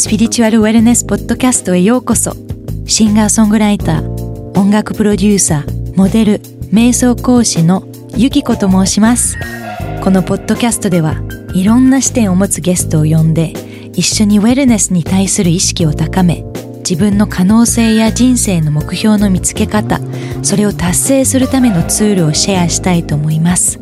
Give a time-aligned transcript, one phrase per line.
[0.00, 2.32] スピリチュアルウェルネスポッドキャストへようこそ。
[2.86, 6.38] シンガーソングライター音楽プロデューサーモデル
[6.72, 7.86] 瞑想講師の
[8.16, 9.36] ゆきこと申します。
[10.02, 11.16] このポッドキャストでは
[11.52, 13.52] いろんな視点を持つゲストを呼んで
[13.92, 16.46] 一緒にウェルネスに対する意識を高め
[16.78, 20.00] 自分の可能性や人生の目標の見つけ方
[20.42, 23.78] それを達成するためのツールをシェアしたいと思います。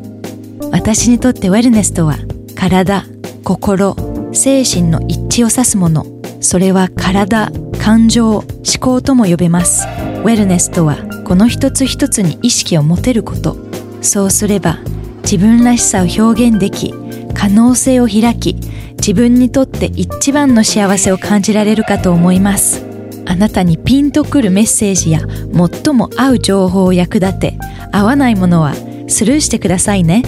[0.72, 2.16] 私にとってウェルネスとは
[2.56, 3.04] 体
[3.44, 3.94] 心
[4.32, 6.06] 精神の一致を指すもの。
[6.40, 8.44] それは体感情思
[8.80, 9.86] 考とも呼べます。
[9.86, 13.56] ウェルネスとはこの一つ一つに意識を持てること。
[14.02, 14.78] そうすれば
[15.22, 16.94] 自分らしさを表現でき
[17.34, 18.54] 可能性を開き
[18.96, 22.84] 自分にとって一番の幸せを感じられるかと思います。
[23.26, 25.20] あなたにピンとくるメッセージや
[25.52, 27.58] 最も合う情報を役立て
[27.92, 28.74] 合わないものは
[29.08, 30.22] スルーしてくださいね。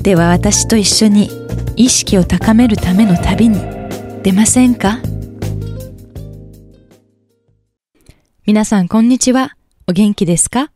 [0.00, 1.28] では私と一緒に。
[1.78, 3.60] 意識を高めるための旅に
[4.22, 4.98] 出ませんか？
[8.46, 9.58] 皆さんこんにちは。
[9.86, 10.70] お元気ですか？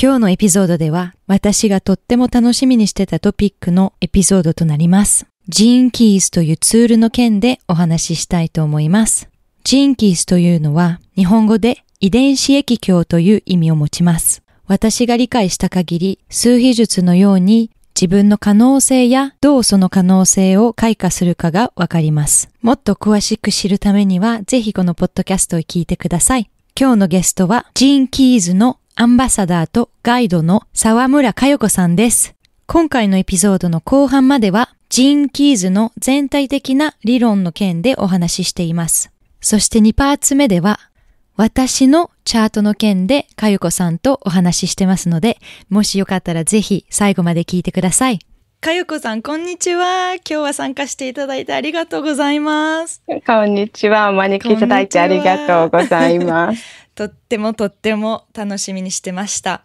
[0.00, 5.24] 今日のエピソードでは私がとっても楽しみにしてたトピックのエピソードとなります。
[5.48, 9.30] ジーンキースというツールの件でお話ししたいと思います。
[9.64, 14.42] ジーンキースというのは日本語で遺伝子液鏡という意味を持ちます。
[14.66, 22.48] 私が理解した限り、数秘術のように自分の可能性やどうその可能性を開花するかがわかります。
[22.62, 26.48] もっと詳しく知るためには、ぜひこのポッドキャストを聞いてください。
[26.78, 32.36] 今日のゲストは、ジーン・キーズのアンバサダーとガイドの沢村佳代子さんです。
[32.66, 39.10] 今回のエピソードの後半までは、ジーン・キーズの全体的な理論の件でお話ししています。
[39.40, 40.78] そして2パーツ目では、
[41.38, 45.38] 私のチャートの件でかゆこさんとお話ししてますので、
[45.70, 48.18] もしよかったらぜひ最後まで聞いてください。
[48.60, 50.14] かゆこさん、こんにちは。
[50.14, 53.04] 今日は参加していただいてありがとうございます。
[53.24, 54.10] こんにちは。
[54.10, 56.64] お招きいただいてありがとうございます。
[56.96, 59.62] とってもとっても楽しみにしてました。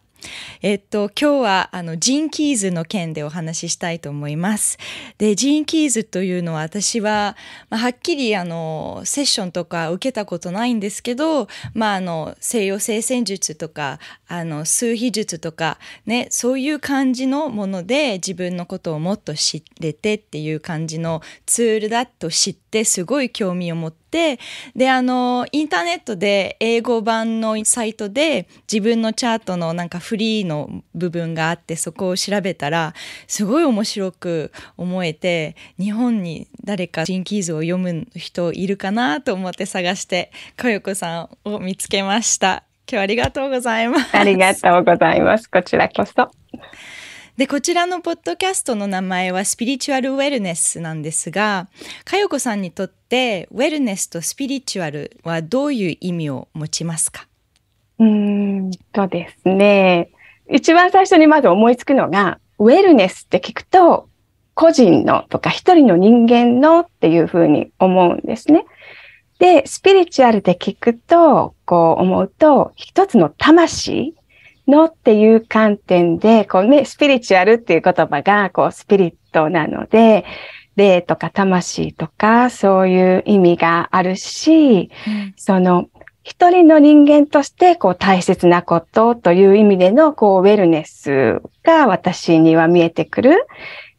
[0.61, 4.77] えっと、今日はあのジン・キーズの件でお話ししたいと思います。
[5.17, 7.35] で、ジン・キーズというのは私は、
[7.69, 24.39] まあ、はっきりあのセッションとか受けたことないんですけど、まあ、あの西洋聖戦術とかあの数秘術とか、ね、そういう感じのもので自分のことをもっと知れてっていう感じのツールだと知ってすごい興味を持って
[24.75, 32.93] であのインターネットで英語版のサイトで自分のチャートのなんかフリーの部分があってそこを調べたら
[33.27, 42.63] すごい面白く思えて日本に誰かジンキーズを読む人いるかなと思って探してかよこさんを見つけました。
[42.85, 44.17] 今日はありがとうございます。
[44.17, 45.49] ありがとうございます。
[45.49, 46.31] こちらこそ。
[47.37, 51.67] で、こちらのポッドキャストの名前はスピリチュアルウェルネスなんですが、
[52.05, 57.27] かよこさんにとってウェルネスとスピリチュアルはどういう意味を持ちますか？
[57.97, 60.11] うんとですね、
[60.47, 64.09] 一番最初にまず思いつくのが、ウェルネスって聞くと、
[64.53, 68.63] 個人のとか一人の人間のっていうふうに思うんですね。
[69.39, 74.13] で、スピリチュアルって聞くと、こう思うと、一つの魂
[74.67, 80.25] のっていう観点で、こうね、スピリチュアルっていう言葉が、こう、スピリットなので、
[80.75, 85.89] 霊とか魂とか、そういう意味があるし、うん、その、
[86.23, 93.45] 一人の人間として、こう、大切なことという意味での、こう、ウェルネスが私には見えてくる。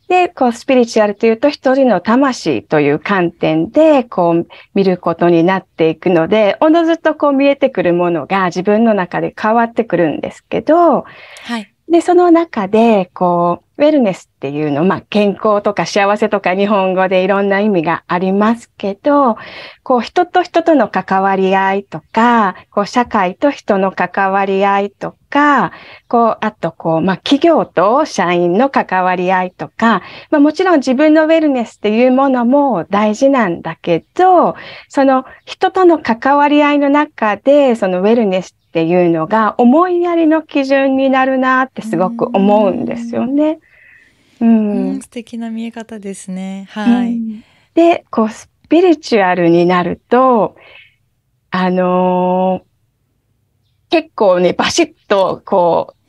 [0.08, 11.04] で、こう、スピリチュアルというと、一人の魂という観点で、こう、見ることになっていくので、おのずとこう見えてくるものが自分の中で変わってくるんですけど、
[11.44, 11.72] はい。
[11.88, 19.36] で、その中で、こう、ウェルネスっていうの、まあ、健康とか幸せとか日本語でいろんな意味がありますけど、
[19.82, 25.72] こう、人と人との関わり合いとか、こう、社会と人の関わり合いとか、
[26.06, 34.54] こう、あと、こう、まあ、企業と社員の関わり合いとか、まあ、もちろん自分のウェルネスっていうものも大事なんだけど、
[34.88, 43.60] その人との関わり合いの中で、そのウェルネスっていうのが思いやりの基準になるなってすごく思うんですよね。
[44.40, 46.66] うん、うん素敵な見え方ですね。
[46.70, 47.14] はい。
[47.14, 47.44] うん、
[47.74, 50.56] で、こう、スピリチュアルになると、
[51.50, 56.04] あのー、結構ね、バシッと、こう、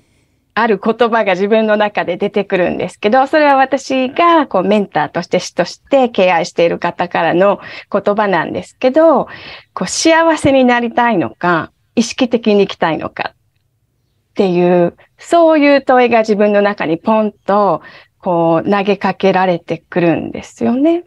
[0.57, 7.59] ある言葉が自分の中で出てくるんですけど、それは私がこうメンターとして師として敬愛している方からの
[7.91, 9.27] 言葉なんですけど、
[9.73, 17.81] こう幸せになりたいのか、意識的に生きたいのかっていう、そういう問いが自分の中にポンと
[18.25, 21.03] こう投げかけられてくるんですよね。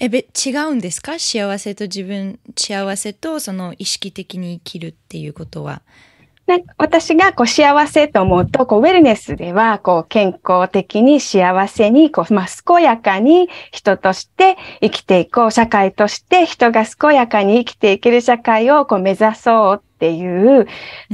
[0.00, 1.18] え、べ、違うんですか？
[1.18, 5.82] 幸せと自分、幸せとその意識的に生きるっていうことは。
[6.46, 20.66] な私がこう幸せと思うと、こうウェルネスではこう健康的に幸せにこう、まあ、健やかに人として生きていこう、社会として人が健やかに生きていける社会をこう目指そうっていう、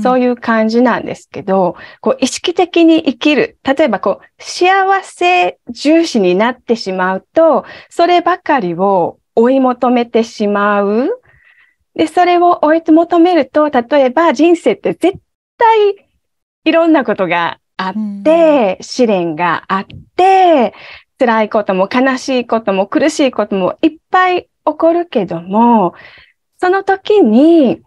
[0.02, 3.56] そういう感じなんですけど、うん、こう意識的に生きる。
[3.62, 4.72] 例えばこう幸
[5.02, 11.19] せ重視になってしまうと、そればかりを追い求めてしまう。
[12.00, 15.18] で、それを追い求めると、例えば人生って絶
[15.58, 15.96] 対
[16.64, 17.92] いろんなことがあっ
[18.24, 19.86] て、うん、試練があっ
[20.16, 20.72] て、
[21.18, 25.92] 辛いことも悲しいことも苦しいこともいっぱい起こるけども、
[26.58, 27.82] その時に、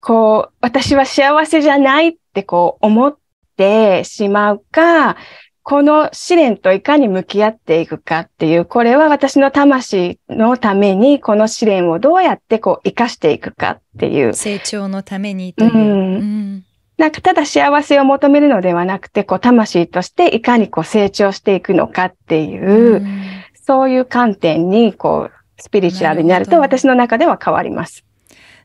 [0.00, 3.18] こう、私は幸せじゃないってこう思っ
[3.58, 5.18] てしまうか、
[5.62, 14.34] この試練といかに向き合っていくかっていう、これは私の魂のために、この試練をどうやってこう生かしていくかっていう。
[14.34, 15.72] 成長のためにという。
[15.72, 16.64] うん、
[16.96, 23.20] なんかただ幸せを求めるのではなくて、こう魂としていかにこう成長していくのかっていう、うん、
[23.54, 28.04] そういう観点にこうスピリチュアルになると私の中では変わります。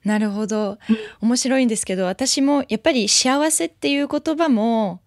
[0.05, 0.77] なるほど。
[1.19, 5.01] 面白いんですけど、私もやっぱり幸せっていう言葉も、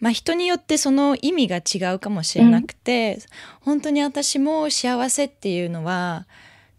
[0.00, 3.22] まあ、人によってその意味が違うかもしれなくて、うん、
[3.60, 6.26] 本当に私も幸せっていうのは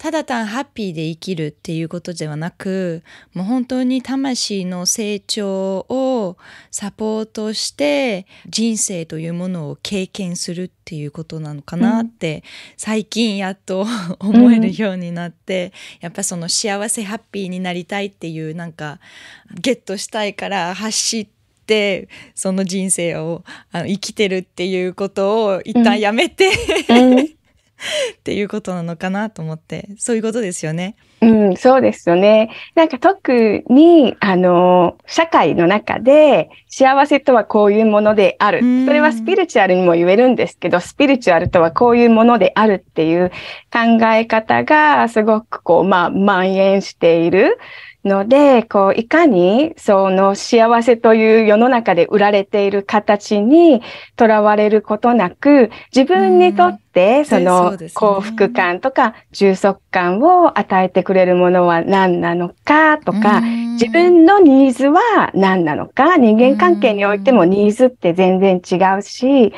[0.02, 3.04] ただ単ハッピーで生きるっていうことではなく
[3.36, 6.38] もう本当に魂の成長を
[6.72, 12.42] サポートして人生というものを経験するっていうことなのかなって、うん、
[12.78, 13.86] 最近やっと
[14.18, 15.72] 思えるようになって、うん、
[16.06, 19.00] やっぱその幸せハッピーになりたいっていうなんか
[19.54, 21.41] ゲットしたいから走って
[21.72, 26.50] てその人生をあの生きてるっていうことを一旦やめて、
[26.90, 27.26] うん、 っ
[28.26, 30.96] ていうことなのかなと思ってそういうことですよね。
[31.22, 32.50] うん、そうですよね。
[32.74, 38.62] なんか特に、あの、社会の中で幸せとはこういうものである。
[38.88, 43.30] それはスピリチュアルにも言えるんですけど、スピリチュアルとはこういうものであるっていう
[43.72, 47.60] 考え方がすごくこう、まあ、蔓延している。
[48.04, 53.84] ので、こう、いかに、その幸せという世の中で売られている形に
[54.16, 63.42] とらわれることなく、自分にとって、その幸福感とか充足感を与えてくれるものは何なのかとか、
[63.74, 69.54] 自分のニーズは何なのか、人間関係においてもニーズって全然違うし、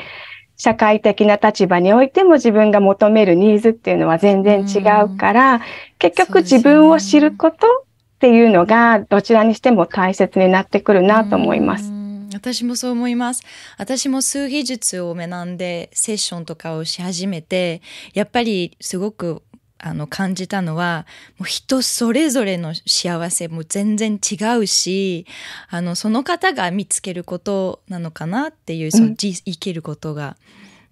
[0.56, 5.60] 社会的な立場においても自分が求めるニーズっていうのは全然違うから、
[5.98, 7.83] 結局自分を知ること
[8.24, 11.92] っていうのがどちらにしても大切になってくるなと思います。
[12.32, 13.42] 私もそう思います。
[13.76, 17.82] 私も数技術を学んでセッションとかをし始めて、
[18.14, 19.42] やっぱりすごく
[19.78, 21.04] あの感じたのは
[21.36, 25.26] もう人それぞれの幸せも全然違うし
[25.68, 30.38] あのその方が見つけることなのかなっていうその、生きることが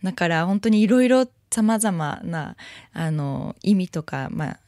[0.04, 2.56] だから本当にいろいろさまざまな
[2.92, 4.58] あの意味とか、まあ、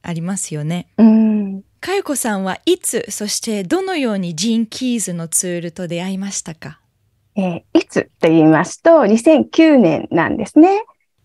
[0.00, 0.88] ありますよね。
[0.96, 6.80] うんかよこさんはいつ、そしてどのようにジン・キーズのツールと出会いましたか？
[7.36, 10.82] えー、いつと言いますと、2009年なんですね。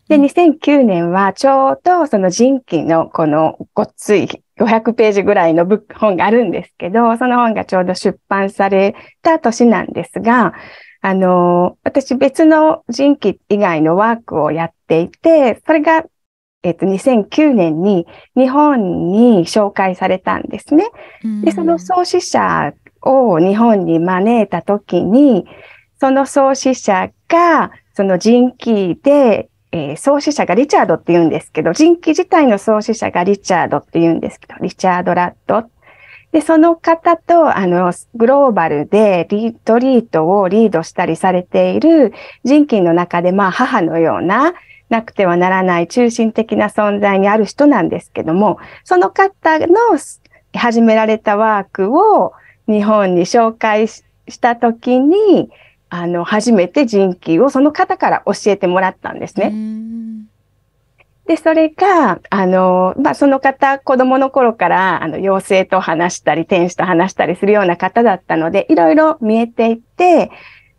[0.10, 4.28] で、2009年はちょうどその人気のこのごっつい
[4.60, 10.52] 500ページぐらいの本があるんですけど、その本がちょうど出版された年なんですが、
[11.00, 16.04] あの、私別の人気以外のワークをやっていて、それが
[16.62, 20.90] えっと、2009年に日本に紹介されたんですね。
[21.44, 25.46] で、その創始者を日本に招いたときに、
[26.00, 35.70] その創始者が、その人気で、えー、創始者がリチャードって言うんですけど、人気自体の創始者がリチャードって言うんですけど、リチャード・ラッド。
[36.32, 42.14] で、その方と、あの、グローバルでリトリートをリードしたりされている
[42.44, 44.54] 人気の中で、まあ、母のような、
[44.90, 49.76] なくてはならない中心的な存在にある人なんですけども、その方の
[50.54, 52.34] 始められたワークを
[52.68, 54.04] 日本に紹介し
[54.40, 55.50] たときに、
[55.90, 59.54] あの、初めて人気をその方から教えてもらったんですね。
[61.30, 70.32] で、それが、あの、まあ、その方、子供の頃から、あの、妖精と話したり、天使と話したりするような方だったので、いろいろ見えていて、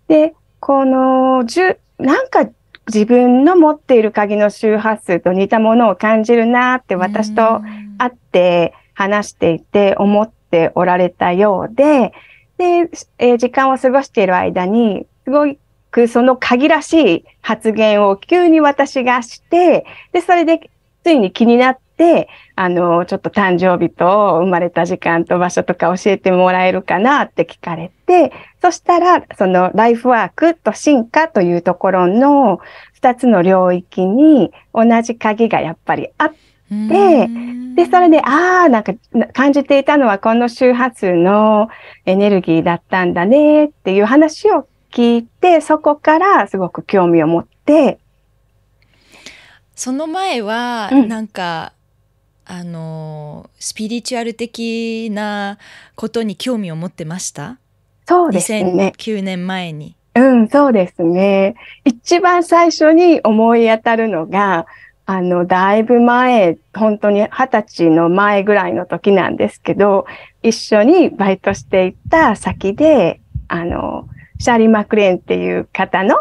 [0.09, 2.49] で、この、十、なんか
[2.93, 7.61] 自分の持っている鍵の周波数と似たものを感じるなって私と
[7.99, 12.13] 会って話していて思っておられたようで、
[12.59, 15.47] で、えー、時間を過ごしている間に、すご
[15.91, 20.71] くその鍵らしい発言を急に私がして、で、それで
[21.05, 22.29] ついに気になって、
[22.63, 32.61] あの、ちょっと誕生日と生まれた時間と場所とか教えてもらえるかなって聞かれて、そしたら、そのライフワークと進化というところの
[32.93, 37.31] 二つの領域に同じ鍵がやっぱりあって、
[37.77, 41.71] で、それで、ああ、なんかな感じていたのはこの周波数の
[42.05, 47.99] エネルギーだったんだねっていう話を聞いて、そこからすごく興味を持って、
[49.75, 51.09] その前はうん。
[51.09, 51.73] なんか、
[52.53, 55.57] あのスピリチュアル的な
[55.95, 57.59] ことに興味を持ってました？
[58.07, 58.93] そうですね。
[58.99, 59.95] 2009年前に。
[60.17, 61.55] うん、そうですね。
[61.85, 64.67] 一番最初に思い当たるのが、
[65.07, 70.07] あの、だいぶ前、本当に二十歳の前ぐらいの時なんですけど、
[70.43, 74.09] 一緒にバイトしていた先で、あの、
[74.41, 76.17] シャーリー・マクレーンっていう方の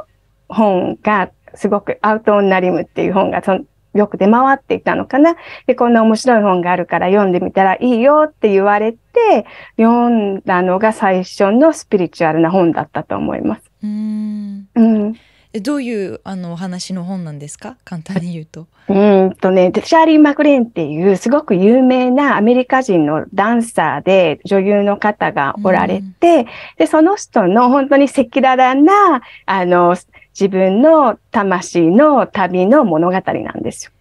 [0.48, 5.36] 本が、すごくアウト・オン・ナリムっていう本がそんよく出回っていたのかな。
[5.66, 9.46] で、こんな面白い本があるから読んでみたらいいよって言われて、
[9.78, 13.62] 読んだのが最初のスピリチュアルな本だったと思います。
[13.84, 15.16] うーんうん。
[15.52, 17.76] えどういうあのお話の本なんですか？
[17.84, 18.68] 簡単に言うと。
[18.88, 26.46] うーんとね、でシャーリー・マクレーンっていうすごく有名なアメリカ人のダンサーで女優の方がおられて、
[26.78, 29.96] で、その人の本当に赤裸々な、あの、
[30.40, 33.92] 自分の魂の旅の物語なんですよ。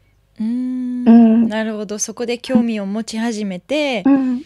[0.40, 4.42] うーんうんなるほどそこで興味を持ち始めて、うん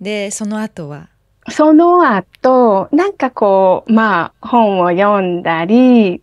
[0.00, 1.08] でその後は？
[1.48, 6.22] その後、なんかこう、まあ、本を読んだり、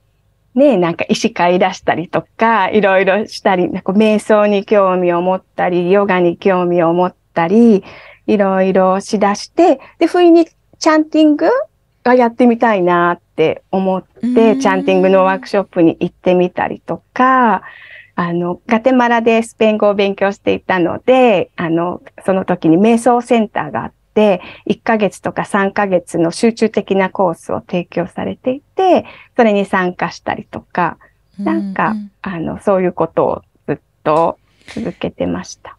[0.56, 7.84] ね、なんか医師会い出したりとか、いろいろしたり、なんか瞑想に興味を持ったり、ヨガに興味を持ったり、
[8.28, 11.50] いろいろしだして、で、不意にチャンティング
[12.10, 17.62] がやってみたいなって思って、チャンティングのワークショップに行ってみたりとか、
[18.16, 29.06] あの、ガテマラでスペイン語を勉強していたので、あの、その時に瞑想センターがあって、1ヶ月とか3ヶ月の集中的なコースを提供されていて、
[29.38, 30.98] それに参加したりとか、
[31.38, 34.38] なんか、ううあの、そういうことをずっと
[34.74, 35.78] 続けてました。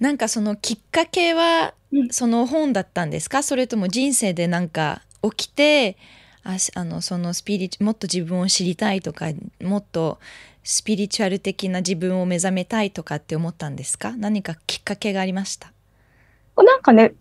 [0.00, 2.08] なんかそのきっかけはうん。
[2.08, 3.42] その本だったんですか？
[3.42, 5.96] それとも人生でなんか起きて
[6.44, 9.26] あしあのそのスピリチもっと自分を知りたいとか
[9.62, 10.18] もっと
[10.64, 14.14] スピリチュアル的な自分を目覚めたいとかって思ったんですか？
[14.16, 15.72] 何かきっかけがありました？
[16.56, 17.14] なんかね、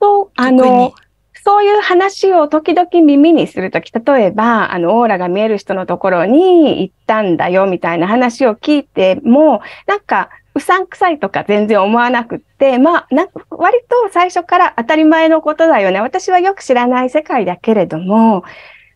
[0.00, 0.94] そう、あの、
[1.42, 16.00] そういう話を時々耳にするとき、例えば、あの、オーラが見える人のところに行ったんだよ、みたいな話を聞いても、なんか、うさんくさいとか全然思わなくって、まあ、な割と最初から当たり前のことだよね。
[16.00, 18.44] 私はよく知らない世界だけれども、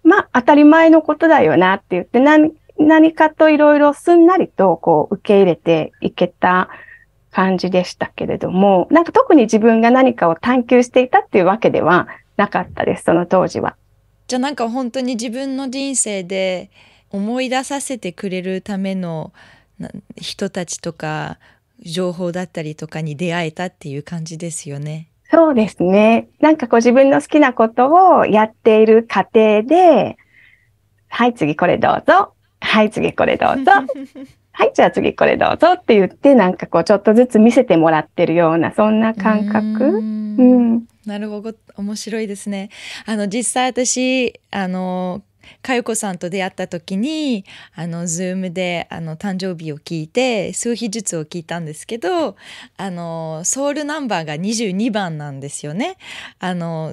[0.04, 6.70] まあ、当たり前のことだよなって言って、何、何かといろいろすんなりと、こう、受け入れていけた
[7.32, 13.76] 感じでしたけれども、なんか特に自分が何かを探求していたっていうわけではなかったです、その当時は。
[14.28, 16.70] じゃあなんか本当に自分の人生で
[17.10, 19.32] 思い出させてくれるための
[20.16, 21.38] 人たちとか
[21.80, 25.08] 情報だったりとかに出会えたっていう感じですよね。
[25.30, 26.28] そうですね。
[26.40, 30.16] なんかこう自分の好きなことをやっている過程で、
[31.08, 32.32] はい、次これどうぞ。
[32.60, 33.72] はい、次これどうぞ。
[34.52, 40.00] はい、じゃあ次これどうぞって言って、なんかこうちょっとずつ見せてもらってるような、そんな感う覚。
[40.00, 40.84] んうん。
[41.06, 42.70] なるほど面白いですね。
[43.06, 45.22] あの実際私あの
[45.62, 52.36] かよこさんと出会った時にあの Zoom であの誕生日を聞いて数秘術を聞いたんですけど
[52.76, 55.96] あのソウルナンバーが22番なんですよね。
[56.38, 56.92] あの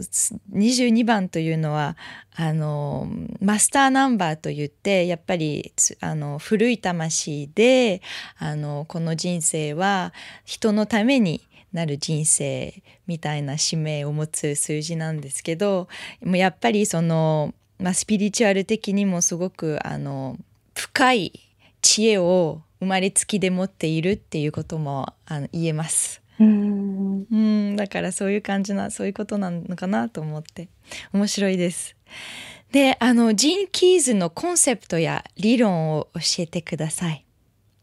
[0.53, 1.97] 22番というのは
[2.35, 3.07] あの
[3.41, 8.01] マスターナンバーといってやっぱりあの古い魂で
[8.37, 11.41] あのこの人生は人のために
[11.75, 15.87] なる人生みたいな使命を持つ数字なんですけど
[16.23, 20.37] もうやっぱりその、まあ、スピリチュアル的にもすごくあの
[20.73, 21.39] 深い
[21.81, 26.21] 知恵を生まれつきで持っているっていうこともあの言えます。
[26.39, 27.25] うん。
[27.31, 30.67] うんだからそういう感じなそういうことなのかなと思って
[31.13, 31.95] 面白いです。
[32.71, 37.25] であのジン・キーズのコンセプトや理論を教えてください。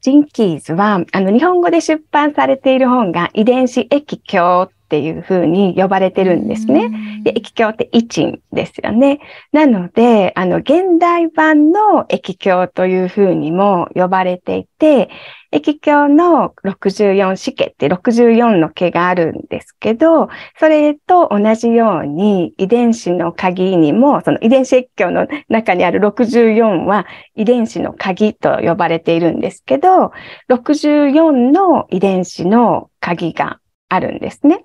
[0.02, 6.90] ジンキーズは、あの、日本語で出版されている本が遺伝子液鏡っっていうふうに呼ばれてるんですね。
[7.22, 9.20] で、液鏡って一鎮ですよね。
[9.50, 15.08] なので、あの、現代版の液鏡というふうにも呼ばれていて、
[15.50, 30.12] 液鏡の64子家って64の毛があるんですけど、それと同じように遺伝子の鍵にも、その遺伝子液鏡の中にある64は遺伝子の鍵と呼ばれているんですけど、
[30.50, 33.58] 64の遺伝子の鍵が
[33.92, 34.64] あるんですね。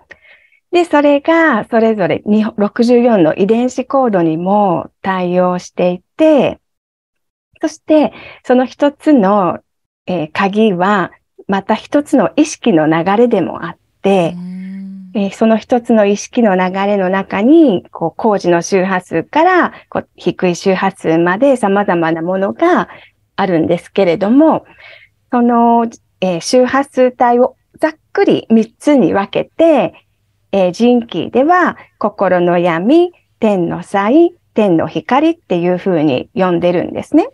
[0.71, 6.59] で、それがそれぞれ64の遺伝子コードにも対応していて、
[7.61, 9.59] そしてその一つの
[10.07, 11.11] えー、鍵は、
[11.47, 14.35] また一つの意識の流れでもあって、
[15.13, 22.89] えー、その一つの意識の流れの中に、こう、工事の周波数からこう低い周波数まで様々なものが
[23.35, 24.65] あるんですけれども、
[25.31, 25.87] その、
[26.21, 30.06] えー、周波数帯をざっくり3つに分けて、
[30.51, 37.29] えー、人気では心の闇、天の才、天の光っていうふうに呼んでるんですね。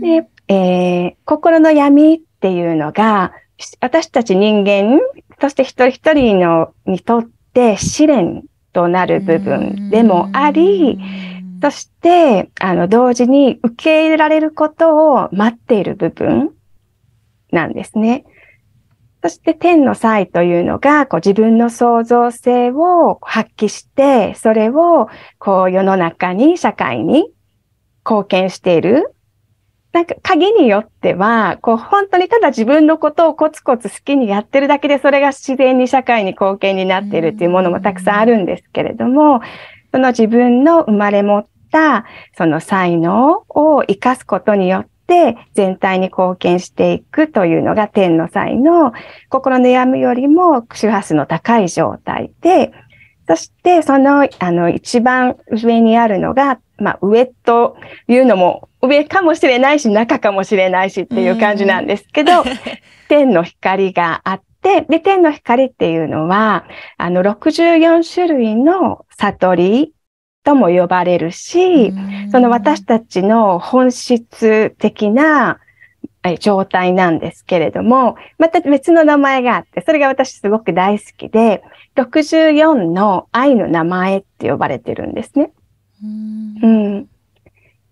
[0.00, 3.32] でえー、心の闇っていうのが、
[3.80, 5.00] 私たち人間、
[5.40, 11.00] そして一人一人のにとって試練となる部分でもあり、
[11.62, 16.52] そして、あの、同時に受け入れられることを待っている部分
[17.50, 18.24] なんですね。
[19.22, 25.08] そして天の才というのが、こう自分の創造性を発揮して、それを
[25.38, 27.32] こう世の中に、社会に
[28.04, 29.12] 貢献している。
[29.92, 39.40] なんか鍵によっては、こう本当にただ自分のことをコツコツ好きにやってるだけで、それが自然に社会に貢献になっているっていうものもたくさんあるんですけれども、
[39.92, 42.04] その自分の生まれ持った
[42.36, 48.92] その才能を活かすことによって、全体に貢献していくというのが天の才の
[49.28, 52.72] 心の闇よりも周波数の高い状態で、
[53.28, 57.76] そして、その、あの、一番上にあるのが、まあ、上と
[58.06, 62.44] いうのも、上かもしれないし、中かもしれないしっていう感じなんですけど、
[63.08, 66.66] 天の光があって、で、天の光っていうのは、
[66.98, 69.92] あの、64種類の悟り
[70.46, 71.92] とも呼ばれるし、
[72.30, 75.58] その私たちの本質的な
[76.38, 81.64] 状態なんですけれども、また別の名前があって、それが私すごく大好きで、
[81.96, 85.50] 64の愛の名前って呼ばれてるんですね。
[86.04, 87.08] うん、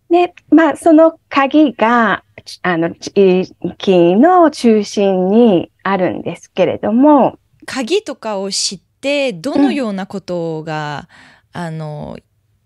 [0.08, 2.22] で、まあ、その鍵が、
[2.62, 7.36] あの、木の中心にあるんですけれども。
[7.66, 11.08] 鍵とかを知って、どのようなことが、
[11.52, 12.16] うん、あの、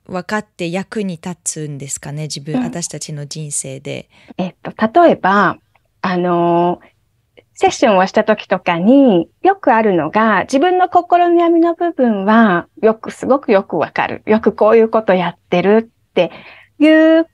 [0.09, 4.09] 分かって役に立つんですかね、自分、うん、私たちの人生で。
[4.38, 5.59] えっと、例えば、
[6.01, 6.81] あの、
[7.55, 14.23] セッションをした時とかによくあるのが、自分の心の闇の部分はよく、すごくよくわかる。
[14.27, 16.31] よくこういうことやってるって
[16.79, 17.27] いう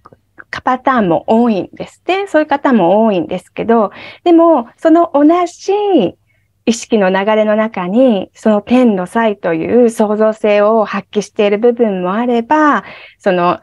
[0.64, 2.26] パターンも多いんですね。
[2.26, 3.92] そういう方も多いんですけど、
[4.24, 6.16] でも、その同じ
[6.66, 12.84] 意識の流れの中に、その天の才という創造性を発揮している部分もあれば、
[13.18, 13.60] その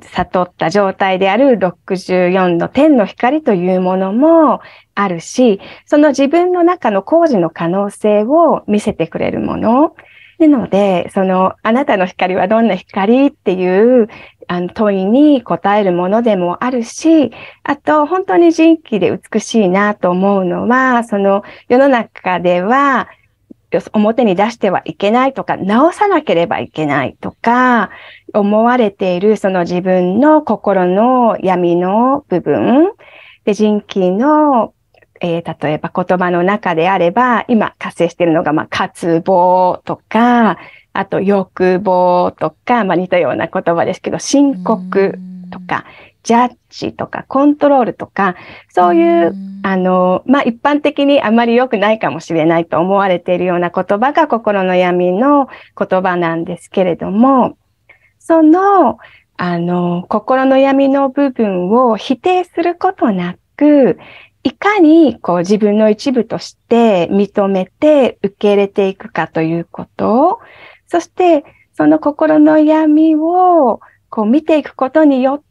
[0.00, 4.60] 悟った状態である64の天の光というものも
[4.94, 9.94] あるし、その自分の中の工事の可能性を見せてくれるもの。
[10.38, 13.26] なので、その、あなたの光はどんな光？
[13.26, 14.08] っていう
[14.52, 17.30] あの問いに答えるものでもあるし、
[17.62, 23.06] あと、本当に人気で美しいなと思うのは、その世の中では、
[23.92, 27.90] 表に出してはいけないとか、直さなければいけないとか、
[28.34, 32.90] 思われているその自分の心の闇の部分、
[33.44, 34.74] で、人気の、
[35.20, 40.58] えー、例えば言葉の中であれば、今活性しているのが、まあ、渇望とか、
[40.92, 45.18] あと欲望とか、まあ似たような言葉ですけど、申告
[45.50, 45.84] とか、
[46.22, 48.36] ジャッジとかコントロールとか、
[48.68, 55.48] そういう、あの、まあ、一般的にあまり良くないかもしれないと思われているような言葉が心の闇の
[55.78, 57.56] 言葉なんですけれども、
[58.18, 58.98] その、
[59.36, 63.98] あの、心の闇の部分を否定することなく、
[64.42, 70.40] いかにこう自分の一部として認めて受け入れていくかということ
[70.90, 75.42] そしてその心の闇をこう見ていくことによっ、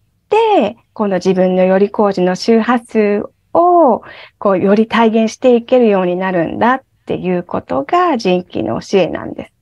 [0.99, 3.23] この自分のより工事の周波数
[3.54, 4.04] を、
[4.38, 9.54] こう、より体現していけるようになるんだっていうことが人気の教えなんです。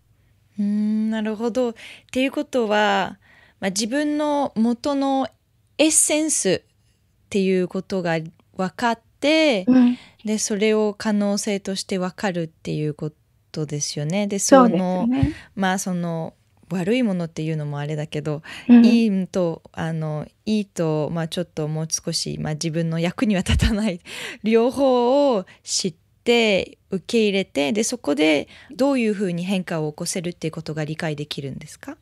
[0.60, 1.70] うん、なるほど。
[1.70, 1.74] っ
[2.12, 3.20] ていうことは、
[3.60, 5.28] まあ、自分の元の
[5.78, 8.18] エッセンスっていうことが
[8.56, 13.16] 分かって、うん、で、それを可能性として分かるっていうこと
[13.62, 14.28] ことですよね。
[14.28, 15.34] でそのね。
[15.56, 16.34] まあその
[16.70, 24.02] 悪いものっていうのもあれだけど、うんいいとあのいいと、まあ、ちょっともう少し、まあ、自分の役には立たない
[24.44, 31.96] 両方を知って受け入れてでそこでどういうふうに変化を起こせるっていうことが理解できるんですか？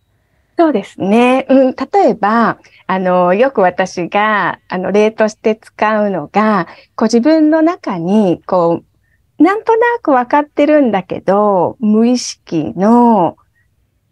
[0.57, 1.45] そうですね。
[1.49, 8.85] うん、例えば、あの、よく私が、あの、例として使うのが、こう自分の中に、こう、
[9.37, 13.37] なんとなくわかってるんだけど、無意識の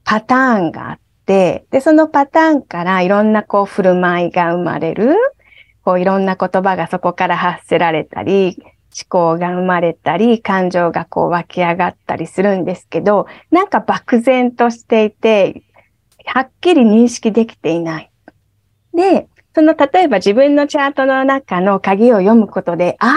[0.04, 5.16] パターンがあって、で、そのパターンからいろんなこう振る舞いが生まれる、
[5.84, 8.58] こういろんな言葉がそこから発せられたり、
[8.96, 15.64] 思考が生まれたり、感情がこう湧き上がったりするんですけど、なんか漠然としていて、
[16.26, 18.12] はっきり認識できていない。
[18.94, 23.10] で、その例えば自分のチャートの中の鍵を読むことで、ああ、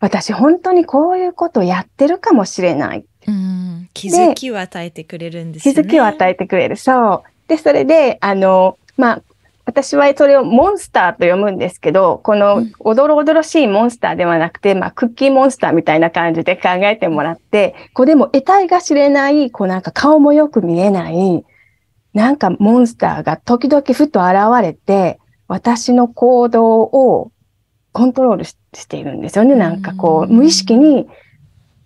[0.00, 3.04] 私本当にこういうことをやってるかもしれない。
[3.28, 5.82] うん気づきを与えてくれるんですよね。
[5.82, 6.76] 気づきを与えてくれる。
[6.76, 7.48] そう。
[7.48, 9.22] で、それで、あの、まあ、
[9.64, 21.44] 私はそれをモンスターと読むんですけど、こうのんおどろおどろしいモンスターではなくて、まあ、クッキーモンスターみたいな感じで考えてもらって、こうでも得体が知れない、こうなんか顔もよく見えない、
[22.12, 27.31] なんかモンスターが時々ふと現れて、私の行動を
[27.92, 29.54] コントロールししているんですよね。
[29.54, 31.06] なんかこう、うん無意識に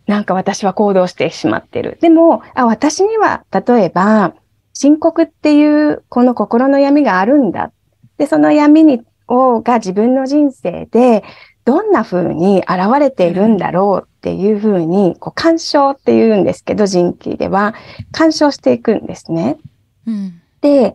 [0.07, 1.99] なんか私は行動してしまってる。
[2.01, 4.35] でも、あ、私には、例えば、
[4.73, 7.73] 深刻っていうこの心の闇があるんだ。
[8.19, 11.25] で、その闇に、を、が自分の人生で
[11.64, 17.75] どんな風に現れているんだろうっていう風に、こう、鑑賞っていうんですけど、人気では、
[18.12, 19.59] 鑑賞していくんですね。
[20.07, 20.95] うんで、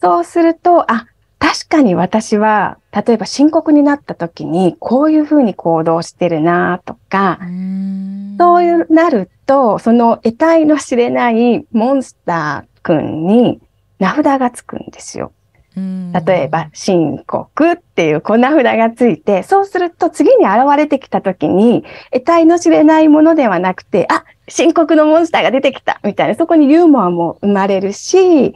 [0.00, 1.06] そうすると、あ、
[1.42, 13.60] 確かに私は、例えば深刻になった時に、こういう風に行動してるなとか、うんそういうなると、その得体の知れないモンスターくんに
[13.98, 15.32] 名札がつくんですよ。
[15.76, 28.54] うん例えば、深刻っていうこんな札がついて、そうすると次に現れてきた時に、得体の知れないものではなくて、あ、深刻のモンスターが出てきたみたいな、そこにユーモアも生まれるし、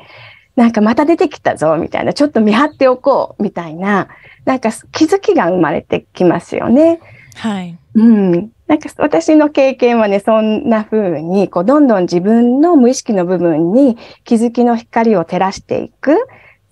[0.57, 4.09] なんかまた出てきたぞみたいな、ちょっと見張っておこうみたいな、
[4.45, 7.01] なんか気づきが生まれてきますよね。
[7.35, 7.79] はい。
[7.95, 8.33] うん。
[8.67, 16.17] なんか私の経験はね、そんな風に、こう、どんどん自分の無意識の部分に気づきの光を照らしていく。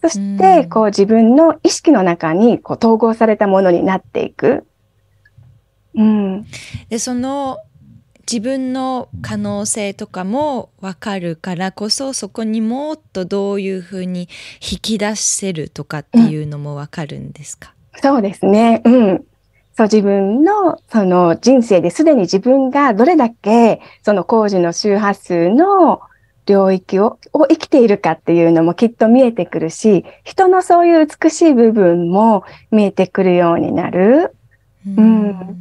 [0.01, 4.67] そしうて、んこう、自分の意識の中に、こう、統合されたものになっていく。
[5.95, 6.47] うん。
[6.89, 7.59] でその
[8.31, 14.29] 自分の可能性とかも分かるからこそそこにもっとどういうふうに
[14.61, 18.83] 引き出せるとかっていうのも分かるんですか、そうですね。
[18.85, 19.25] うん。
[19.77, 26.01] そう、自分の、その人生ですでに自分がどれだけ、その工事の周波数の
[26.47, 34.37] 領域をを生きているかっていうのもきっと見えてくるし、人のそういう美しい部分も見えてくるようになる。
[34.87, 35.55] うん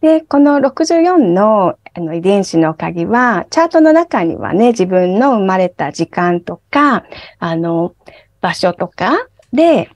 [0.00, 7.04] で、この64のあの遺伝子の鍵は、チャートの中にはね、自分の生まれた時間とか、
[7.38, 7.94] あの、
[8.40, 9.90] 場所とかで、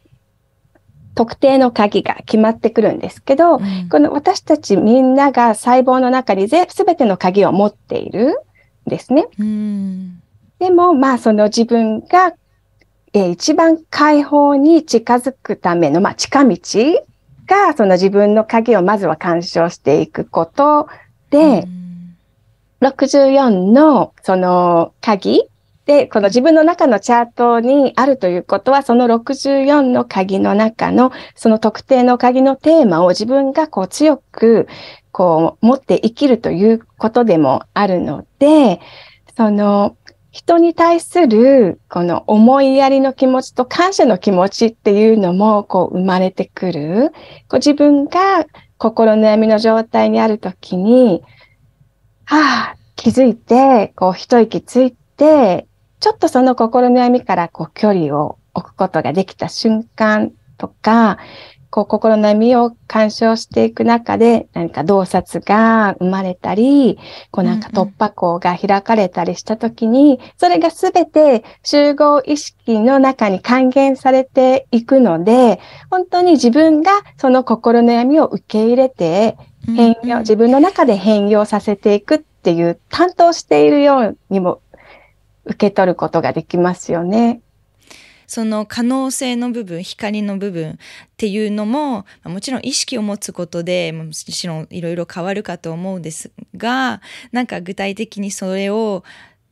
[1.15, 3.89] 特定の鍵が決まってくるんですけど、うん。
[3.89, 8.39] この私たちみんなが細胞の中にぜ全ての鍵を持っている
[8.87, 9.27] んですね。
[9.39, 10.23] うん。
[10.59, 12.35] でも、まあ、その自分が、
[13.15, 16.59] えー一番解放に近づくための、まあ、近道
[17.47, 20.89] が、その自分の鍵をまずは干渉していくこと
[21.31, 21.86] で、うん
[22.81, 25.45] 64のその鍵
[25.87, 34.67] で、この自分の中のチャートにあるということは、その64の鍵の中の、その特定の鍵のテーマを自分がこう強く、
[35.13, 38.81] こう持って生きるということでもあるので、
[39.37, 39.97] その
[40.31, 47.13] 人に対するこの思いやりの気持ちと感謝の気持ちっていうのもこう生まれてくる。
[47.49, 48.45] こう自分が
[48.77, 51.23] 心の闇の状態にあるときに、
[52.27, 55.69] はあ、気づいて、こう一息ついて、
[56.01, 61.19] ちょっとその心の闇からこう距離を置くことができた瞬間とか、
[61.71, 66.99] こう心の闇を干渉していく中で何か洞察が生まれたり、
[67.31, 75.61] こうなんか突破口が開かれたりしたときに、それがすべて集合意識の中に還元されていくので、
[75.91, 79.37] 本当に自分がその心の闇を受け入れて、
[79.67, 84.61] 変容、自分の中で変容させていくっていう担当しているようにも
[85.45, 87.41] 受け取ることができますよね。
[88.29, 90.77] その可能性の部分光の部分っ
[91.17, 97.01] ていうのももちろん意識を持つことでもちろんいろいろ変わるかと思うんですが
[97.31, 99.05] なんか具体的にそれを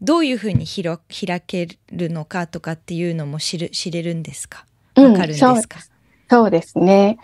[0.02, 4.66] どういうふうに開けるのかとかっていうのも知る知れるんですか？
[4.96, 5.68] わかるんですか、うん、そう
[6.28, 7.18] そうですね。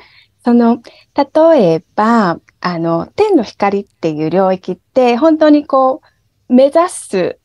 [0.45, 0.83] その、
[1.15, 6.03] 例えば、あの、天の光っていう領域って、本当にこ
[6.49, 7.39] う、目指す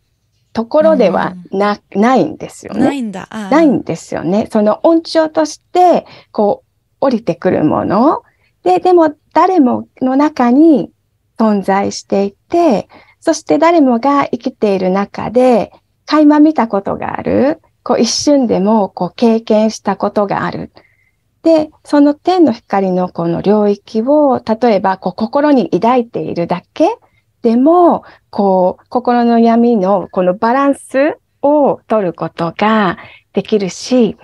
[0.54, 2.80] ところではな、うん、ないんですよね。
[2.80, 3.28] ないんだ。
[3.32, 4.48] ないんですよね。
[4.52, 8.24] その音調として、こう、降りてくるもの。
[8.64, 10.92] で、でも誰もの中に
[11.38, 12.88] 存在していて、
[13.20, 15.72] そして誰もが生きている中で、
[16.06, 17.62] 垣間見たことがある。
[17.84, 20.72] こう一瞬でもこう経験したことがある。
[21.46, 26.98] で、その天の光のこの領域を、例えばこう心に抱いているだけ？
[27.44, 32.98] でも、こう、心の闇のこのバランスを取ることが
[33.34, 34.18] できるし、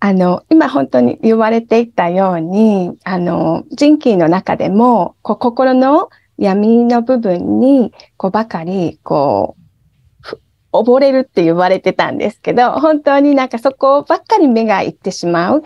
[0.00, 9.61] あの、今本当に言われていたように、あの、人気の中でも、こう心の闇の部分に、こうばかり、こう、
[10.72, 15.62] 溺れるって言われてたんですけど、本当になんかそこばっかり目がいってしまう。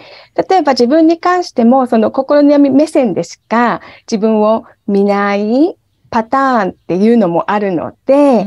[0.49, 5.77] 例えば自分に関しても、その心の闇目線でしか自分を見ない
[6.11, 8.45] パターンっていうのもあるので、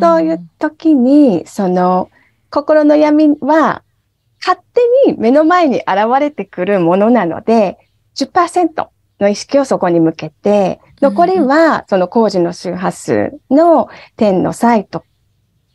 [0.00, 2.10] そういう時に、その
[2.50, 3.82] 心の闇は
[4.44, 7.78] 勝手に目の前に現れてくるものなので、
[8.16, 8.88] 10%
[9.20, 14.84] の意識をそこに向けて、残りはその工事の周波数の点のサイ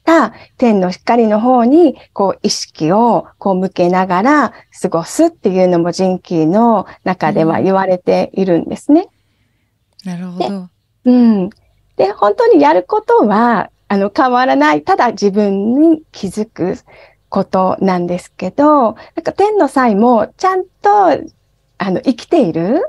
[0.07, 9.09] トた天の光の方に、こう、意識をこう向けながら過ごすっていうのも人気の中では言われているんですね。
[10.05, 10.69] うん、なるほど。
[11.03, 11.49] うん。
[11.97, 14.83] で、本当にやることは、あの、変わらない。
[14.83, 16.77] ただ自分に気づく
[17.27, 20.89] ことなんですけど、なんか天の際もちゃんと、
[21.79, 22.81] あの、生きている。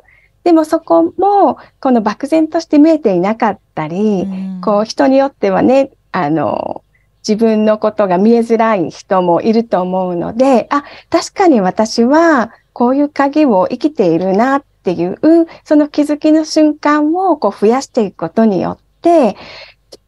[0.45, 6.83] でもそこも、この漠然として見えていなかったり、うん、こう、人によってはね、あの、
[7.29, 15.19] 自分のことが見えづらい人もいると思うので、あ、確かに私はこういう鍵を生きているなっていう、
[15.65, 19.37] その気づきの瞬間をこう増やしていくことによって、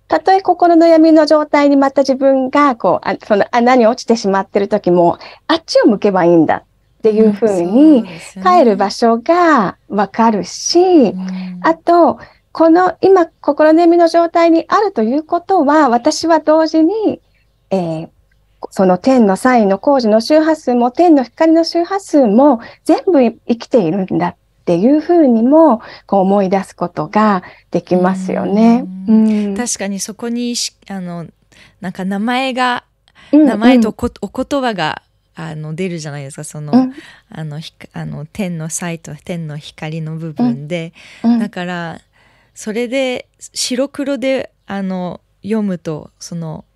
[0.09, 6.63] たとえ心の闇の状態にまた自分がこう、あその穴に落ちてしまってる時も、あっちを向けばいいんだっ
[7.03, 8.05] ていうふうに、
[8.43, 11.15] 帰る場所がわかるし、
[11.63, 12.19] あと、
[12.53, 17.21] この今、心の闇の状態にあるということは、私は同時に、
[17.71, 18.09] えー、
[18.71, 28.85] その天のサインの工事の周波数も天の光の周波数も全部生きているんだっていうふうにもこう思い出すことができますよね。
[29.09, 29.57] うん。
[29.57, 30.55] 確かにそこに
[30.89, 31.27] あの
[31.81, 32.85] なんか名前が、
[33.33, 35.03] 名前とお言葉が
[35.35, 36.45] あの出るじゃないですか。
[36.45, 36.93] そのうん、
[37.31, 37.61] あの
[37.93, 40.93] あの天のサイと天の光の部分で、
[41.25, 41.33] うん。
[41.35, 42.01] うん、だから
[42.61, 46.67] それで白黒であの読むとその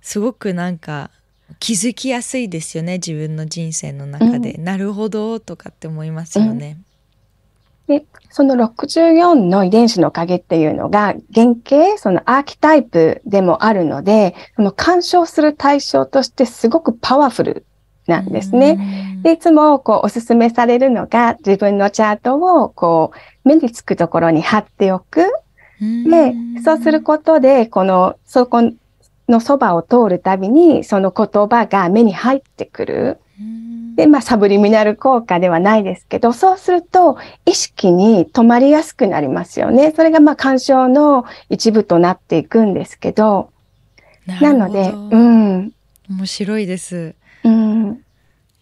[0.00, 1.10] すごくなんか
[1.58, 6.78] 気づきやすいですよね自分の人生の中で、うん、なるほどとかって思いますよね。
[7.88, 17.66] うん、でその64の遺伝子の影っていうのが原型そのアーキタイプでもあるのでその干渉する対象としてすごくパワフル
[18.08, 19.20] なんですね。
[19.22, 25.22] でいつもこうおすすめされるのが自分のチャートをこう目につくところに貼っておく。
[25.80, 28.72] で、そうすることで、この、そこ
[29.28, 33.18] のそばを通るたびに、その言葉が目に入ってくる。
[33.94, 37.16] で、まあ、サブリミナル効果ではないですけど、そうすると、
[37.46, 39.92] 意識に止まりやすくなりますよね。
[39.94, 43.50] それが、まあ、干渉の一部となっていくんですけど、
[44.40, 45.72] なので、うん。
[46.10, 47.14] 面白いです。
[47.44, 48.04] うん。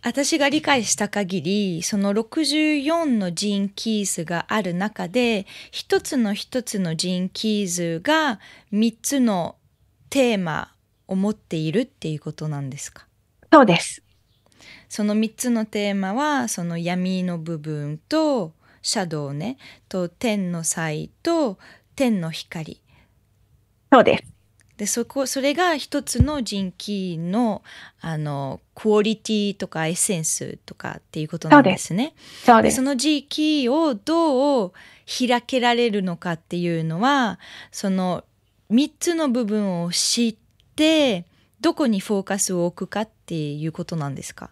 [0.03, 8.39] 私が理解した限りその64のジーンキーズがある中で一つの一つのジーンキーズが
[8.73, 9.57] 3つの
[10.09, 10.73] テーマ
[11.09, 13.07] を持っているっていうことなんですか？
[13.53, 14.03] そうです。
[14.89, 19.59] その3つのテーマはその闇の部分とシャドウね
[19.89, 21.59] と天の際と
[21.97, 22.81] 天の光。
[23.93, 24.36] そうです。
[24.77, 27.63] でそこそれが一つの人気の
[28.01, 32.15] あのクオリティとかエッセンスとかっていうことなんですね。
[32.45, 32.77] そうです。
[32.77, 34.73] その人気をどう
[35.07, 37.39] 開けられるのかっていうのは
[37.73, 38.25] その
[38.71, 40.37] 3つの部分を知っ
[40.75, 41.25] て
[41.61, 44.51] どこにフォーカスを置くかっていうことなんですか？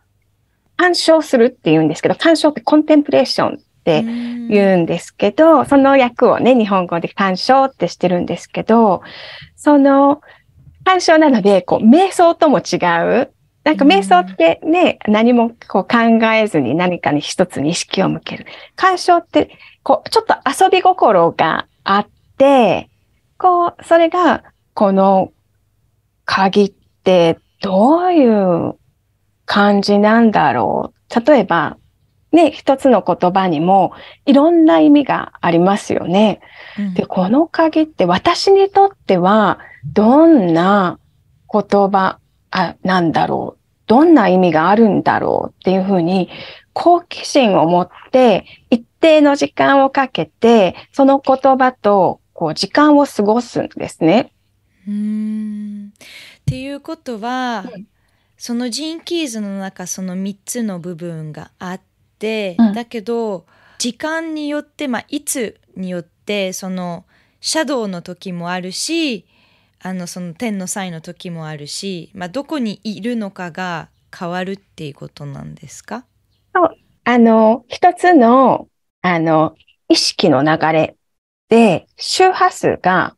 [0.77, 9.03] 鑑賞するっていうんですけど鑑賞ってコンテンプレーションって言うんですけど、その訳をね、日本語で鑑賞ってしてるんですけど、
[9.57, 10.23] その、
[10.85, 12.77] 鑑賞なので、こう、瞑想とも違
[13.21, 13.31] う
[13.65, 18.47] なんか瞑想ってね、何もこう考えずに何かに一つに意識を向ける。
[18.77, 22.91] 鑑賞って、こう、ちょっと遊び心があって、
[23.39, 24.45] こう、それが、
[24.75, 25.33] この
[26.27, 26.73] 鍵っ
[27.05, 28.75] てどういう
[29.47, 31.21] 感じなんだろう。
[31.27, 31.79] 例えば、
[32.35, 33.93] ね、一つの言葉にも
[34.27, 36.41] いろんな意味がありますよね。
[36.79, 40.99] うん、で、この鍵って私にとってはどんな
[41.51, 42.19] 言葉
[42.51, 46.31] あなんだろうどんな意味があるんだろうっていうふうに
[46.73, 54.33] 好奇心を持って一定の時間をかけてその言葉とこう時間を過ごすんですね。
[54.87, 57.87] うんっていうことは、うん、
[58.37, 61.94] そのジンキーズの中その3つの部分があって、
[62.59, 63.47] うん、だけど
[63.79, 67.05] 時間によって、まあ、いつによってその
[67.41, 69.27] シャドウの時もあるし
[69.83, 76.07] あのその天の際の時もあるし、まあ、どこにいるのかが変わるっていうことなんですか？
[77.05, 78.69] あの一つの
[79.03, 79.55] あの
[79.89, 80.97] 意識の流れ
[81.49, 83.17] で周波数が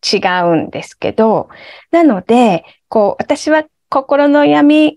[0.00, 1.48] 違うんですけど、
[1.90, 4.96] なので、こう、私は心の闇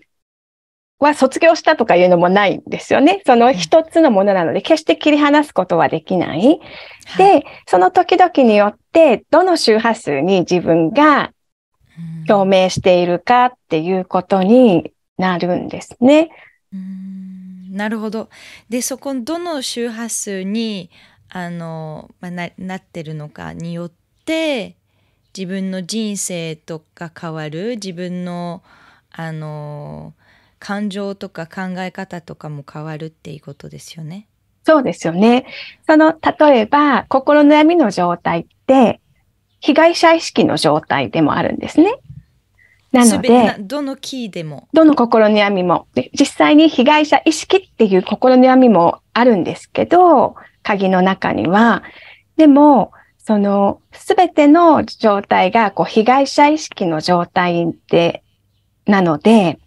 [1.02, 3.22] は卒業したとかいうのもないんですよね。
[3.26, 6.60] その一つのものなので、決して切り離すことはできない。
[7.18, 11.32] で、その時々によって、どの周波数に自分が
[12.26, 16.30] 共鳴しているかっていうことになるんですね。
[16.72, 18.28] うんなるほど。
[18.68, 20.90] で、そこ、どの周波数に、
[21.30, 23.92] あの、まあ、ななってるのかによっ
[24.24, 24.76] て、
[25.36, 28.62] 自分の人生とか変わる、自分の、
[29.10, 30.12] あの、
[30.62, 34.28] 感情とか考え方とかも変わるっていうことですよね。
[34.62, 35.44] そうですよね。
[35.88, 39.00] その、例えば、心の闇の状態って、
[39.58, 41.94] 被害者意識の状態でもあるんですね。
[42.92, 44.68] なので、どのキーでも。
[44.72, 45.88] どの心の闇も。
[46.16, 51.82] 実際に被害者意識っていう心の闇もあるんですけど、鍵の中には。
[52.36, 58.22] でも、その、すべての状態が、こう、被害者意識の状態で、
[58.86, 59.58] なので、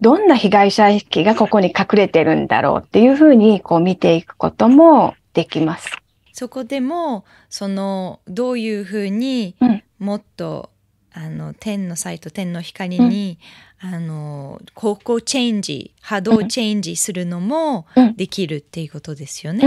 [0.00, 5.90] どんな被害者意識がここに隠れてるんだろうっていうふうにこう見ていくこともできます。
[6.32, 9.56] そこでもそのどういうふうに
[9.98, 10.70] もっと、
[11.16, 13.38] うん、あの天のサイト天の光に、
[13.82, 19.66] うん、あの方向チェンジ波動チェンジするのもできるっていうことですよね。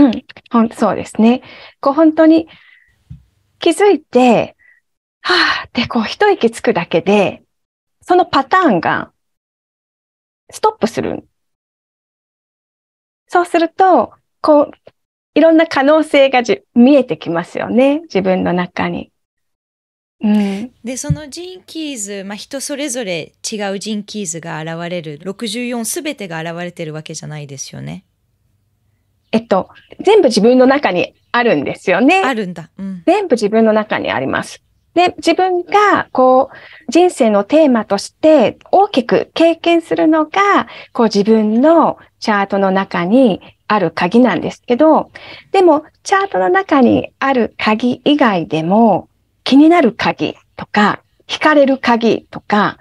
[0.52, 1.42] うん、そうですね。
[1.80, 2.46] こう本当に
[3.58, 4.54] 気づいて
[5.22, 7.42] はあってこう一息つくだけで
[8.02, 9.10] そのパターンが
[10.50, 11.24] ストップする。
[13.26, 14.72] そうすると、こう、
[15.34, 18.00] いろんな可能性がじ見えてきますよね。
[18.02, 19.12] 自分の中に。
[20.22, 28.04] うん、でそのジンキーズ、まあ、人それぞれ違うジンキーズが現れる64すべてが現れてるわけじゃないですよね。
[29.32, 29.70] えっと
[30.04, 32.22] 全部自分の中にあるんですよね。
[32.22, 32.70] あるんだ。
[32.76, 34.62] うん、全部自分の中にあります。
[34.94, 45.10] で、自分が、こう、人生のテーマとして大きく経験するのが、こう自分のチャートの中にある鍵なんですけど、
[45.52, 49.08] でも、チャートの中にある鍵以外でも、
[49.44, 52.78] 気になる鍵とか、惹かれる鍵とか、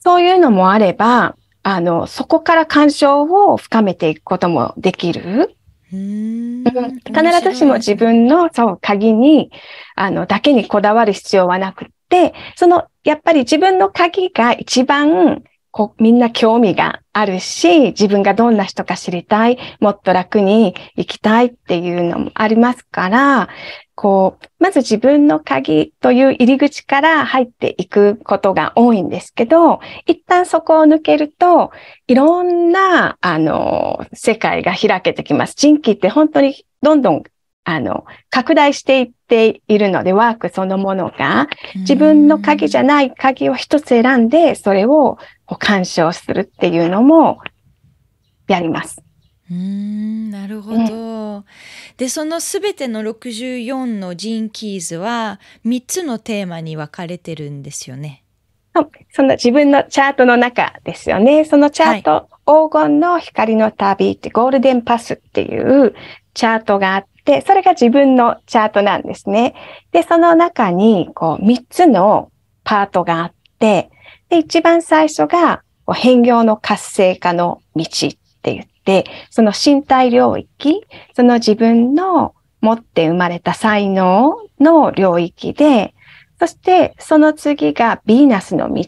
[0.00, 5.56] そういうのもあれば、あの、そこから干渉を深めていくこともできる。
[5.94, 9.50] 必ずしも自分のそう鍵に
[9.94, 15.42] あのだけにこだわる必要はなくって、そのやっぱり自分の鍵が一番
[15.76, 23.48] こみんな興味があるし、自分がどんな人か知りたい、もっと楽に生きたいっていうのもありますから、
[23.96, 31.72] こう、まず自分の鍵という入り口から入っていくことが多いんですけど、一旦そこを抜けると、
[32.06, 35.56] いろんな、あの、世界が開けてきます。
[35.56, 37.24] 人気って本当にどんどん、
[37.64, 45.18] あの、拡大していっているので、ワークそのものが、自分の鍵じゃない鍵を一つ選んで、それを
[45.58, 47.40] 干渉するっていうのも
[48.48, 49.02] やります。
[49.50, 50.76] うんなるほど。
[50.78, 51.44] うん、
[51.98, 58.24] でそのすべての64のジーン・キーズは3つのテーマに分かれてるんですよね。
[59.12, 61.44] その自分のチャートの中ですよね。
[61.44, 65.94] そのチャート、はい、黄金の光の旅ってゴールデンパスっていう
[66.32, 69.54] チャートがあって、それが自分のチャートなんですね。
[69.92, 72.30] で、その中にこう3つの
[72.64, 73.90] パートがあって、
[74.28, 75.62] で、一番最初が
[75.94, 77.88] 変業の活性化の道っ
[78.42, 80.82] て言って、その身体領域、
[81.14, 85.94] その自分の持って生まれた才能の領域で、
[86.38, 88.84] そしてその次がヴィーナスの道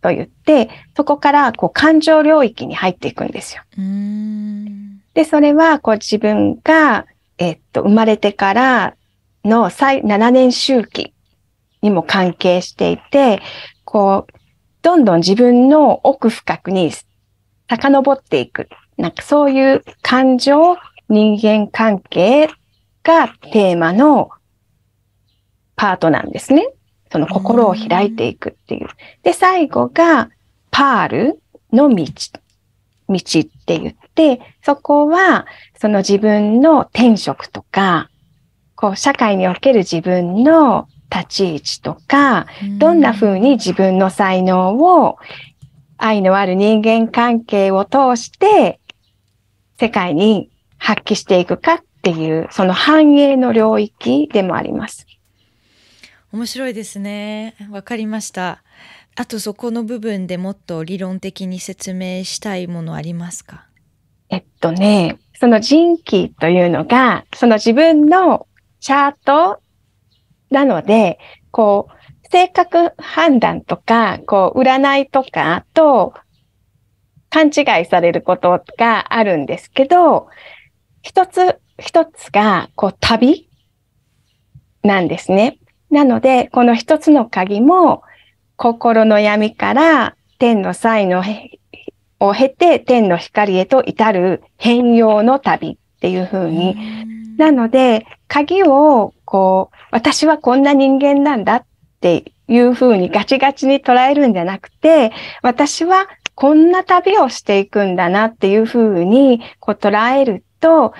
[0.00, 3.62] と言っって、そこからこう感情領域に入っていくんですよ。
[3.78, 7.06] うんで、それはこう自分が、
[7.42, 8.94] えっと、生まれてから
[9.44, 11.12] の最7年周期
[11.80, 13.42] にも関係していて、
[13.84, 14.32] こう、
[14.82, 16.92] どんどん自分の奥深くに
[17.68, 18.68] 遡っていく。
[18.96, 20.76] なんかそういう感情、
[21.08, 22.48] 人間関係
[23.02, 24.30] がテーマの
[25.74, 26.68] パートなんですね。
[27.10, 28.88] その心を開いていくっていう。
[29.24, 30.30] で、最後が
[30.70, 32.06] パールの道。
[33.08, 35.46] 道って言って、そこは
[35.82, 38.08] その自分の転職とか、
[38.76, 42.46] こう社会における自分の立ち位置とか、
[42.78, 45.18] どんな風に自分の才能を
[45.96, 48.78] 愛のある人間関係を通して
[49.80, 55.08] 世界に発揮していくかっていう、その繁栄の領域でもあります。
[56.32, 57.56] 面白いですね。
[57.72, 58.62] わかりました。
[59.16, 63.66] あとそこの部分でもっと理論的に説明したいものありますか？
[64.28, 68.46] えっとね、その人気というのが、その自分の
[68.78, 69.60] チャート
[70.50, 71.18] なので、
[71.50, 76.14] こう、性格判断とか、こう、占いとかと
[77.28, 80.28] 勘違いされることがあるんですけど、
[81.02, 83.50] 一つ一つが、こう、旅
[84.84, 85.58] なんですね。
[85.90, 88.04] なので、この一つの鍵も、
[88.54, 91.20] 心の闇から天の才の
[92.22, 96.76] を経て天の光へと至る変容の旅っていう風に。
[97.36, 101.64] なので、鍵を、こう、私はこんな人間なんだっ
[102.00, 105.12] ていう風にガチガチに捉えるんじゃなくて、
[105.42, 110.92] 私はこんな旅をしていくんだなっていう風にこう捉えると、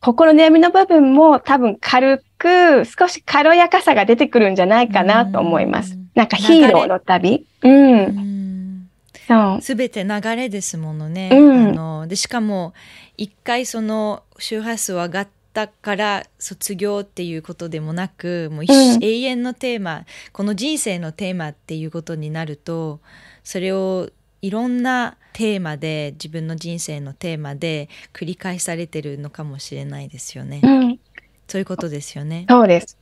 [0.00, 5.98] 心の闇の部分も多分軽く、少し軽やかさが出てくるんじゃないかなと思います。
[6.14, 7.46] なんかヒーローの旅。
[7.62, 8.38] うん。
[9.28, 9.62] そう。
[9.62, 11.30] すべて流れですものね。
[11.32, 12.72] うんあのでしかも
[13.16, 23.00] 一回その周波数上がったから卒業っていうことでもなくもう一うん永遠のテーマこの人生のテーマっていうことになると
[23.44, 24.08] それを
[24.40, 30.60] いろんなテーマで自分の人生のテーマで繰り返されてるのかもしれないですよね。
[30.62, 30.98] うん。
[31.48, 32.46] そういうことですよね。
[32.48, 32.98] そうです。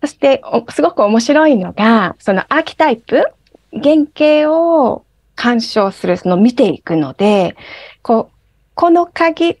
[0.00, 3.24] そして、おすごく面白いのが、そのアーキタイプ、
[3.72, 5.04] 原型を
[5.36, 7.56] 鑑賞する、その見ていくので、
[8.02, 8.34] こう、
[8.74, 9.58] この鍵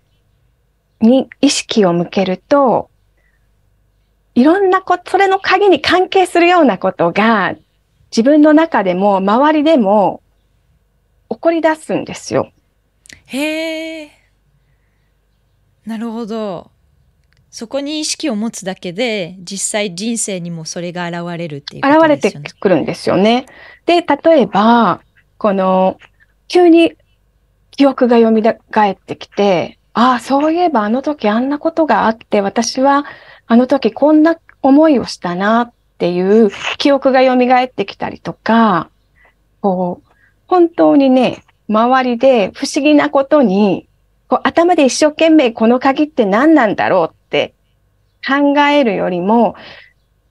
[1.00, 2.90] に意識を向けると、
[4.34, 7.54] いろんなこと、それの鍵に関係するようなことが、
[8.10, 10.22] 自分の中でも周りでも
[11.28, 12.52] 起こり出すんですよ。
[13.26, 14.10] へえ。
[15.84, 16.70] なるほど。
[17.50, 22.50] そこに意識を持つだけで実際人生にもそれが現れるっていうこと現れてですよね。
[22.58, 23.46] くるんですよね。
[23.86, 25.02] で、例えば、
[25.38, 25.98] この、
[26.48, 26.94] 急に
[27.72, 33.04] 記憶が蘇ってきて、ああ、そういえばあの時あんなことがあって、私は
[33.46, 38.90] あの時こんな思いをしたなっていう記憶が蘇ってきたりとか、
[39.60, 40.10] こう、
[40.46, 43.88] 本当にね、周りで不思議なことに、
[44.28, 47.54] こう頭で一生懸命この鍵って何なんだろうって
[48.26, 49.54] 考えるよりも、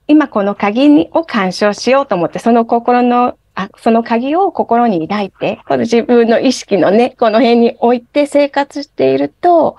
[0.06, 9.76] 今この鍵を干渉しようと思って、その心の、あその鍵を心に抱いて、この自分の意識のね、この辺に置いて生活していると、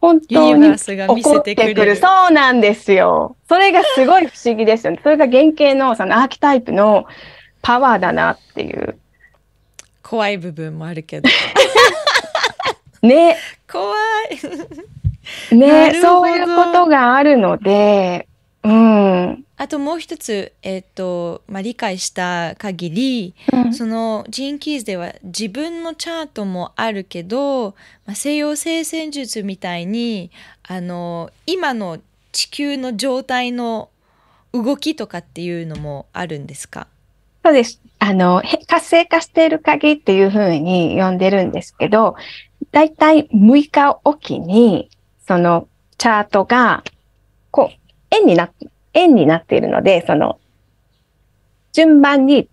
[0.00, 1.96] 本ユ当にニバースが見せ起こっててくれる。
[1.96, 3.36] そうなんですよ。
[3.48, 5.00] それがすごい不思議ですよね。
[5.02, 7.06] それが原型のそのアーキタイプの
[7.62, 8.98] パワーだなっていう。
[10.02, 11.28] 怖い部分もあるけど。
[13.02, 13.36] ね、
[13.70, 13.92] 怖
[14.30, 15.56] い。
[15.56, 15.56] な
[15.90, 18.28] ね、そういうことがあるので、
[18.66, 19.44] うん。
[19.56, 27.74] あともう一つ、えっ、と、まあ、理解した限り、うんそのジーン・キーズでは自分のチャートもあるけど、
[28.06, 30.30] まあ、西洋聖戦術みたいに
[30.66, 31.98] あの今の
[32.32, 33.88] 地球の状態の
[34.52, 36.86] 動きとかっていうのもあるんですか？
[37.44, 37.80] そうです。
[37.98, 42.16] あの、へ活性化している鍵っていうふうに呼んでるんですけど、
[42.72, 44.90] だいたい6日おきに、
[45.26, 46.82] そのチャートが、
[47.50, 48.50] こう、円になっ、
[48.94, 50.38] 円になっているので、その、
[51.72, 52.48] 順番に、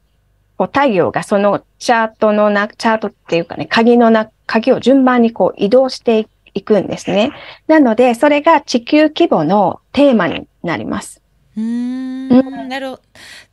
[0.57, 7.31] こう、太陽がそのチャートのな、チャートっていうかね、鍵のな、鍵を順番にこう移動していくんですね。
[7.67, 11.21] なので、それが地球規模のテーマになります。
[11.55, 13.01] うーんうんなるほど。
[13.01, 13.05] っ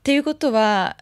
[0.02, 0.96] ていうことは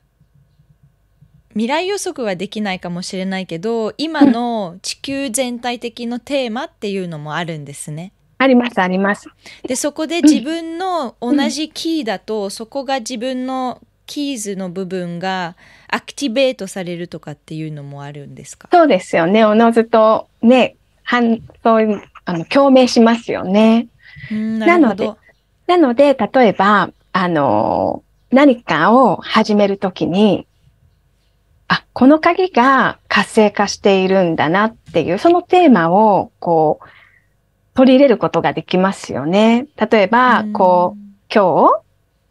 [1.51, 8.13] 未来予測はできないかもしれないけど今の地球全体的のテーマっていうのもあるんですね。
[8.39, 9.29] あります、あります。
[9.65, 15.57] でそこで自分の同じキーだと、そこが自分のキーズの部分が
[15.89, 18.69] アクティベートされるとかっていうのもあるんですか？
[18.73, 19.45] そうですよね。
[19.45, 23.89] おのずとね、反、そういう、あの、共鳴しますよね。
[24.31, 25.11] うんなので
[25.67, 30.47] なので、例えば、あの、何かを始めるときに、
[31.67, 36.87] あ、この鍵が活性化しているんだなっていう、そのテーマを、こう、
[37.79, 39.69] 取り入れることができますよね。
[39.77, 40.99] 例えば、こう、
[41.33, 41.81] 今日、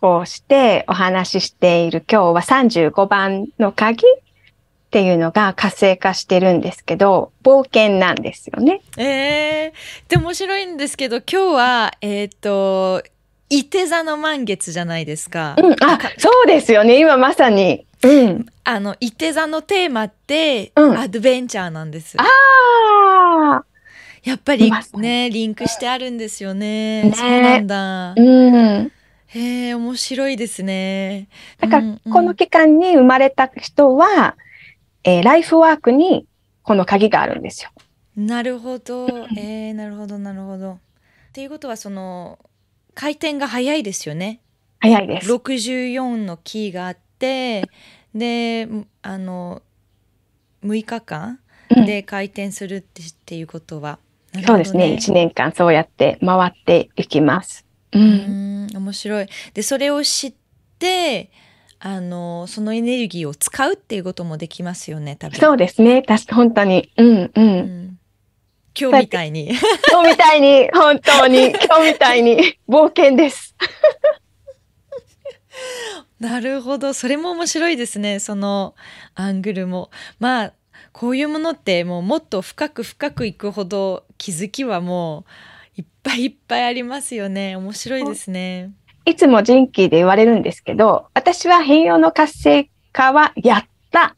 [0.02, 4.12] こうしてお話ししている今日は35番の鍵っ
[4.92, 8.82] ていうのが活性化してるんですけど、冒険なんですよね。
[8.98, 13.02] えー、で面白いんですけど今日はえっ、と
[13.50, 15.56] 伊手座の満月じゃないですか。
[15.58, 17.00] うん、あ、そうですよね。
[17.00, 17.86] 今まさに。
[18.04, 18.46] うん。
[18.66, 22.18] あの伊手座のテーマって、うんアドベンチャーなんです。
[22.20, 23.64] ああ、
[24.28, 27.04] やっぱりねリンクしてあるんですよね。
[27.04, 28.14] ねそうなんだ。
[28.18, 28.92] うん。
[29.28, 31.30] へえ面白いですね。
[31.60, 34.36] だからうんうんこの期間に生まれた人は、
[35.06, 36.28] えーライフワークに
[36.64, 37.72] この鍵があるんですよ。
[38.18, 39.08] なるほど。
[39.38, 40.74] えー、なるほどなるほど。
[40.74, 40.78] っ
[41.32, 42.38] ていうことはその
[42.94, 44.42] 回転が早いですよね。
[44.80, 45.32] 早いです。
[45.32, 47.64] 64のキーがあって
[48.14, 48.68] で
[49.02, 49.62] あの
[50.64, 51.40] 6日間
[51.76, 54.00] うんで回転するってっていうことは、
[54.42, 54.98] なるほどそうですね。
[55.00, 57.66] 1年間そうやって回っていきます。
[57.94, 58.00] う。
[58.00, 60.34] うんん面白いでそれを知っ
[60.80, 61.32] て
[61.80, 66.04] あのそのエネルギーを使うっていうこともできますよね多分そうですね。
[66.04, 66.92] 確か本当に。
[66.98, 67.32] うんう。
[67.36, 67.48] うん
[67.84, 68.00] ん
[68.80, 69.50] 今日みたいに
[69.92, 73.56] 今日みたいに、本当に、今日みたいに冒険です。
[76.20, 78.76] なるほどそれも面白いですねその
[79.16, 80.54] アングルもまあ
[80.98, 85.26] こういうものってもうもっと深く深くいくほど気づきはも
[85.78, 88.72] ういっぱいいっぱいありますよね面白いですね
[89.08, 94.18] いつも人気で言われるんですけど、私は変容の活性化はやった、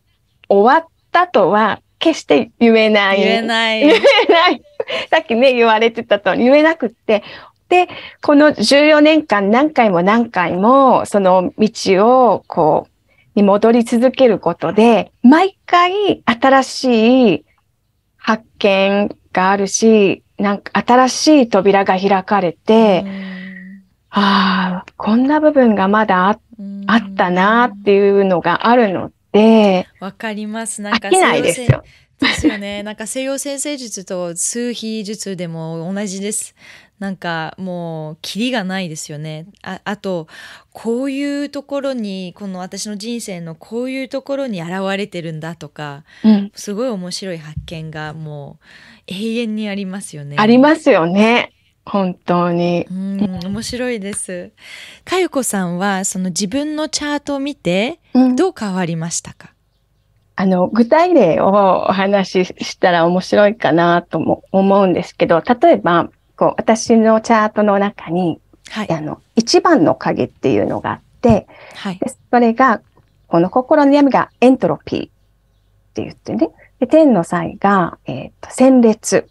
[0.50, 3.20] 終わったとは決して言えない。
[3.20, 3.94] 言えない言え
[4.34, 4.64] ない。
[5.12, 7.24] さっきね、言われてたと言えなくって。
[7.70, 7.88] で、
[8.24, 12.89] この14年間何回も何回もその道をこう、
[13.36, 17.46] に戻り続けることで、毎回新しい
[18.18, 23.06] 発見があるし、なんか新しい扉が開かれて、
[24.10, 31.84] ああ、こんな部分がまだあうんあったなっていうのがあるので、わかりますなんか飽きないですよ。
[32.20, 32.84] ですよね。
[32.84, 36.56] なんか西洋先生術と数比術でも同じです。
[37.00, 39.46] なんかもうキリがないですよね。
[39.64, 40.28] ああと
[40.74, 48.66] こういうところにこの私の人生のこういうところに現れてるんだとかうん、すごい面白い発見がもう
[49.08, 50.36] 永遠にありますよね。
[50.38, 51.54] ありますよね。
[51.86, 52.86] 本当に。
[52.92, 54.52] うん面白いです。
[55.06, 59.54] かゆこさんはその自分のチャートを見てうんどう変わりましたか？
[60.36, 66.10] あの、具体例をお話ししたら面白いかなとも思うんですけど、例えば、
[66.40, 72.82] こう、私のチャートの中に、はいあの、一番の鍵っていうのがあって、はいでそれが、
[73.28, 75.10] この心の闇がエントロピーっ
[75.94, 76.50] て言ってね。
[76.80, 79.28] で、天の際が、えっ、と、鮮烈。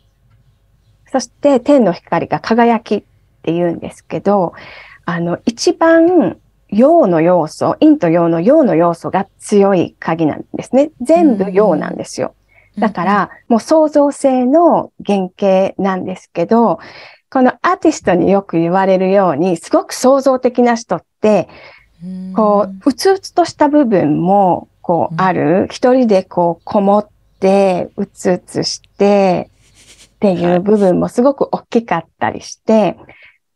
[1.11, 3.03] そして天の光が輝きっ
[3.43, 4.53] て言うんですけど、
[5.07, 6.37] あの、一番
[6.69, 10.91] 陽の要素、陰と陽の陽の要素が強い鍵なんですね。
[11.01, 12.35] 全部陽なんですよ。
[12.79, 16.79] だか、ら、もう創造性の原型なんですけど、
[17.31, 21.49] このアーティストによく言われるように、すごく創造的な人って、
[22.03, 25.67] うんこう、うつうつとした部分も、こう、うんある。
[25.71, 27.09] 一人でこう、こもっ
[27.41, 29.51] て、うつうつして、
[30.17, 32.97] っていう部分もすごく大きかったりして、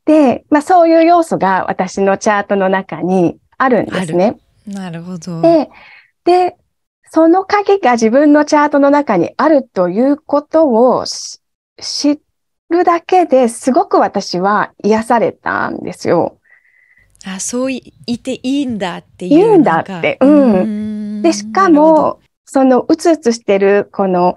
[0.05, 4.39] で、まあそういう要素が私のチャートの中にあるんですね。
[4.67, 5.41] なるほど。
[5.41, 5.71] で、
[6.25, 6.57] で、
[7.15, 11.41] その鍵が自分のチャートの中にあるということをし
[11.79, 12.19] 知
[12.71, 16.39] るだけですごく私は癒されたんですよ。
[17.27, 19.53] あ、そういいていいんだっていう。
[19.53, 24.37] いいんだってうんんで、しかも、そのうつうつしてる、この、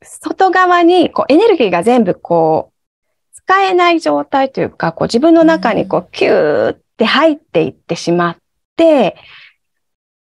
[0.00, 8.36] 外側に、こう、エネルギーが全部こう、使えない状態というか、こう、自分の中にこう、キューって入っていってしまっ
[8.76, 9.16] て、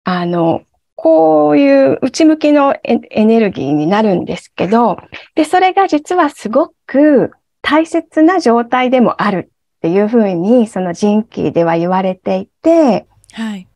[0.04, 0.62] あの、
[1.00, 4.98] こういう内向きのエエネルギーになるんですけど、
[5.36, 7.30] で、それが実はすごく
[7.62, 13.68] 大切な状態でもあるっていうふうに、その人気では言われていて、はい。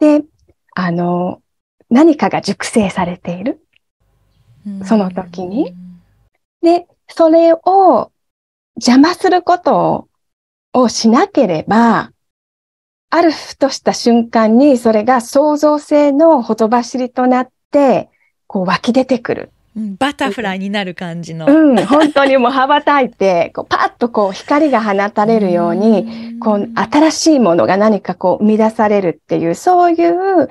[0.00, 0.22] で、
[0.74, 1.42] あの、
[1.90, 3.60] 何かが熟成されている。
[4.86, 5.74] その時に
[6.62, 8.10] で、それを
[8.76, 10.08] 邪魔すること
[10.72, 12.11] をしなければ、
[13.14, 18.08] あるふとした瞬間にそれが創造性のほとばしりとなって、
[18.46, 19.50] こう湧き出てくる。
[19.98, 21.44] バタフライになる感じの。
[21.46, 30.48] うん、本当にもう羽ばたいて、こうパッとこう光が放たれるように、こう新しいものが何かこう生み出されるっていう、そういう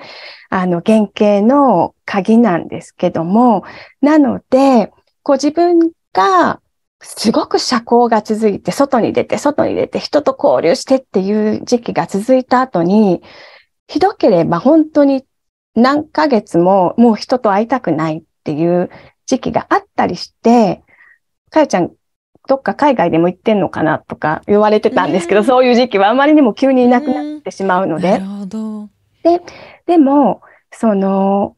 [0.51, 3.63] あの原型の鍵なんですけども、
[4.01, 4.91] なので、
[5.23, 5.79] こう自分
[6.13, 6.59] が
[7.01, 13.21] すごく社交が続いて、外に出て、外に出て、人と交流してっていう時期が続いた後に、
[13.87, 15.25] ひどければ本当に
[15.75, 18.89] 何ヶ月ももう人と会いたくないっていう
[19.25, 20.83] 時期があったりして、
[21.49, 21.91] かよちゃん、
[22.47, 28.11] どっか海外でも行ってんのかなとか言われてたんですけど、そういう時期はあまりにも急にいなくなってしまうので。
[28.11, 28.89] なるほど。
[29.23, 29.41] で、
[29.85, 30.41] でも、
[30.71, 31.55] その、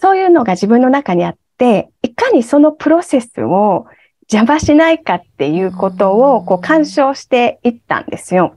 [0.00, 3.86] そういうのが自分の中にあって、いかにそのプロセスを
[4.30, 8.56] 邪魔しないかっていうことをこう干渉していったんですよ。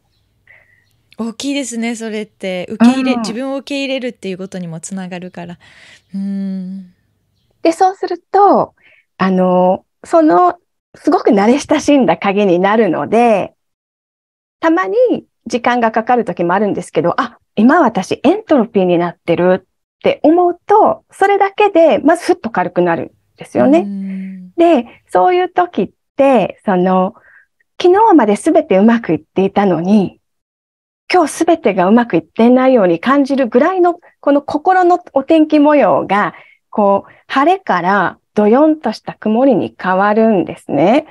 [1.17, 5.59] 大きいですねそれって受け入れ、うん、自分を受け入れるっていうことにもつながるから。
[6.13, 6.93] うん
[7.61, 8.73] でそうすると
[9.17, 10.57] あのその
[10.95, 13.53] すごく慣れ親しんだ鍵になるので
[14.59, 14.97] たまに
[15.45, 19.67] 時間がかかる時もあるんですけどあ今私エントロピーになってるっ
[20.03, 24.40] て思うとそれだけでまずふっと軽くなるんですよね。
[24.61, 27.15] で、そういう時って、その、
[27.81, 30.19] 昨日まで全てうまくいっていたのに、
[31.11, 36.35] 今日全てがうまくいってないように感じるぐらいの、この心のお天気模様が、
[36.69, 41.07] こう、晴れからどよんとした曇りに変わるんですね。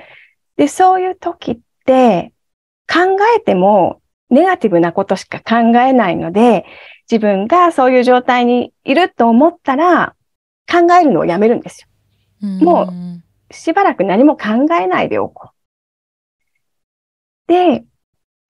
[0.55, 2.31] で、そういう時って、
[2.87, 6.65] 考えてもネガティブなことしか考えないので、
[7.11, 10.15] 自分がそういう状態にいると思ったら、
[10.71, 11.87] 考えるのをやめるんですよ。
[12.61, 13.21] もう
[13.51, 15.49] しばらく何も考えないでおこ
[17.47, 17.51] う。
[17.51, 17.83] で、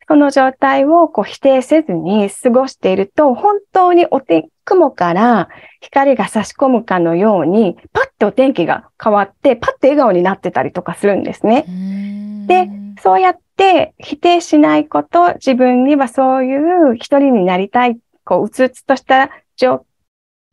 [0.08, 5.49] その状態をこう否定せずに過ごしていると、本当にお天、雲から
[5.80, 11.66] 光が差し込むかのように、パッてお天気が変わって、パッて笑顔になってたりとかするんですね。
[12.47, 12.70] で、
[13.02, 19.86] そうやって否定しないこと、自分にはそういう一人になりたい、こう、うつうつとした状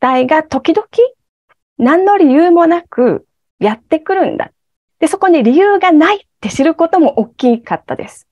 [0.00, 0.86] 態が時々、
[1.78, 3.26] 何の理由もなく
[3.58, 4.50] やってくるんだ。
[5.00, 8.26] で、そこに理由がないって知ることも大きかったです。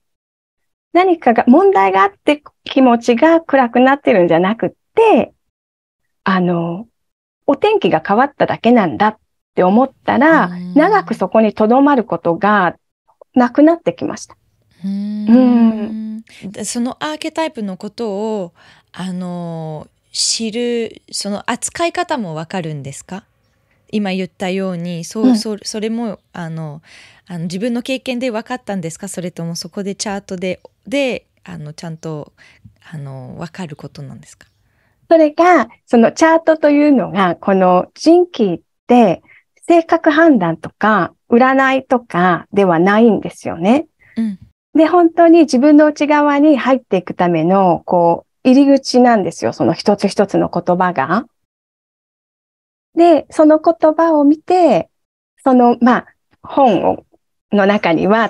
[0.93, 5.33] 何かが、問題があって気持ちが暗くなってるんじゃなくって、
[6.23, 6.87] あの、
[7.45, 9.17] お天気が変わっただけなんだっ
[9.55, 12.75] て思ったら、長くそこに留まることが
[13.33, 14.35] なくなってきました。
[14.83, 16.23] うん
[16.65, 18.11] そのアーケタイプのこと
[18.41, 18.53] を、
[18.91, 23.23] あの、知る、その扱い方もわかるんですか？
[23.91, 26.81] 今言ったようにそう、うん、そそれもあの
[27.27, 29.07] あの自分の経験で分かったんですか？
[29.07, 32.33] それともそこでチャートでであのちゃんと
[32.91, 34.47] あの分かることなんですか？
[35.09, 39.21] それがそのチャートというのがこの人気って
[39.67, 43.87] 性格判断とか占いとかではないんですよね。
[44.15, 44.39] うん、
[44.73, 49.53] で本当に自分の内側に入っていくためのこう入り口なんですよ。
[49.53, 51.25] その一つ一つの言葉が。
[52.97, 54.89] で、その言葉を見て、
[55.43, 56.05] その、まあ、
[56.41, 57.05] 本を
[57.53, 58.29] の中には、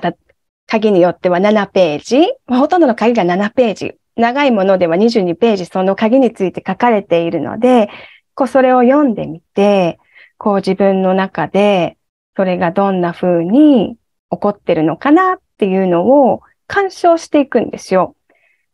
[0.67, 7.89] 鍵によっては7ページま、ほとんどの鍵が7ページ、長いものでは22ページ、その鍵について書かれているので、
[8.35, 9.97] こう、それを読んでみて、
[10.37, 11.97] こう自分の中で、
[12.35, 13.97] それがどんな風に
[14.29, 18.15] 起こってるのかなっていうのを干渉していくんですよ。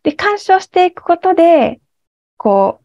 [0.02, 1.80] で、干渉していくことで、
[2.38, 2.83] こう、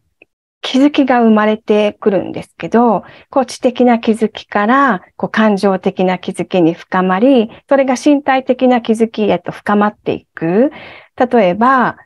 [0.61, 10.71] 気づきが生まれてくるんですけど、こう知的な気づきから、こう感情的な気づきに深まり、それが身体的な気づきへと深まっていく。
[11.15, 11.97] 例えば、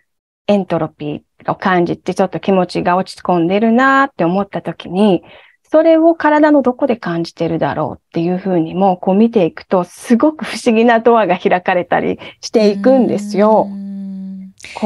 [0.47, 5.23] エントロピーを感じてちょっと気持ちが落ち込んでるなって思った時に、
[5.63, 13.67] それを体のどこで感じてるだろうっていうふうにも、こう見ていくと、すごく不思議なドアが開かれたりしていくんですよ。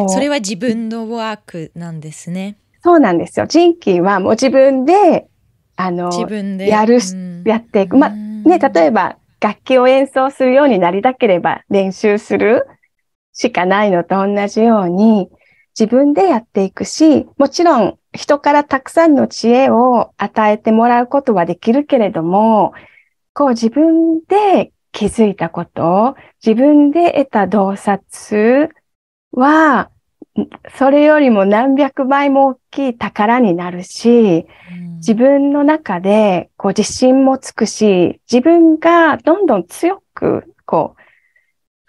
[0.07, 2.57] それは自分のワークなんですね。
[2.87, 3.47] そうなんですよ。
[3.47, 5.27] 人気はもう自分で、
[5.75, 7.97] あの、自分でやる、うん、やっていく。
[7.97, 12.65] まあ、ね、例えば楽器を演奏するようになりたければ練習する
[13.33, 15.29] しかないのと同じように、
[15.77, 22.71] 自分でやっていくし、もちろん人からたくさんの知恵を与えてもらうことはできるけれども、
[23.33, 28.69] こう自分で気づいたこと、自分で得た洞察
[29.33, 29.91] は、
[30.75, 34.45] それよりも何百倍も大きい宝になるし、
[34.97, 41.01] 自分の中でこう自信もつくし、自分がどんどん強く、こう、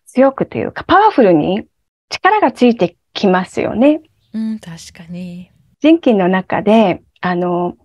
[0.07, 1.67] 強くというかパワフルに
[2.09, 4.01] 力がついてきますよね。
[4.33, 5.51] うん、確かに。
[5.81, 7.77] 人気の中で、あの、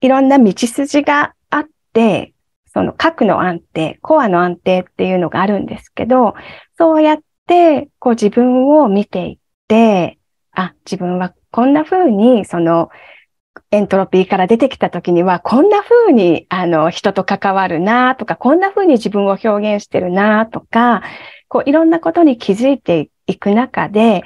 [0.00, 2.34] いろんな道筋があって、
[2.72, 6.34] その核の安定、コアの安定っていうのがあるんですけど、
[6.78, 9.39] そうやって、こう自分を見ていって、
[10.52, 12.90] あ、自分はこんな風に、その、
[13.72, 21.02] エントロピーから出てきた時には、こんな風に、あの、人と関わるなとか、こんな風に自分を表現してるなとか、
[21.48, 24.22] こう、いろんなことに気づいていく中で、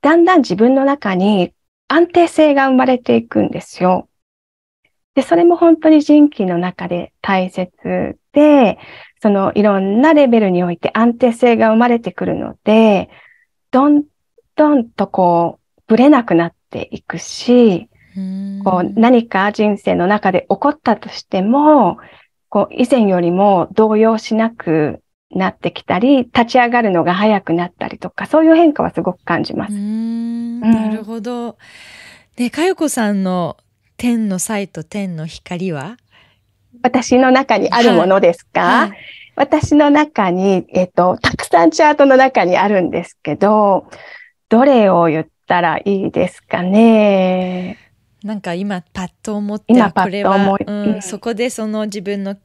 [0.00, 1.52] だんだん自分の中に
[1.88, 4.08] 安定性が生まれていくんですよ。
[5.14, 8.78] で、それも本当に人気の中で大切で、
[9.22, 13.08] そのいろんなレベルにおいて安定性が生まれてくるので、
[13.70, 14.04] どん
[14.56, 18.62] どんとこう、ぶれなくなっていくし、うん。
[18.64, 21.98] こう何か人生の中で起こったとしても、
[22.48, 29.74] こう以前よりも動揺しなくなってきたり、立ち上がるのが早くなったりとか、そういう変化はすごく感じまうーす。
[29.74, 30.60] ん。
[30.60, 31.58] なるほど。
[32.36, 33.56] で、かよこさんの
[33.96, 35.98] 天の才と天の光は？
[36.82, 38.92] 私の中にあるものですか、はい。
[39.34, 43.90] 私の中に、えっと、たくさんチャートの中にあるんですけど、
[44.48, 47.78] どれを言ったらいいですかね？
[48.22, 52.36] なんか今パッと思って今パッとこれはうんうんそこでその自分の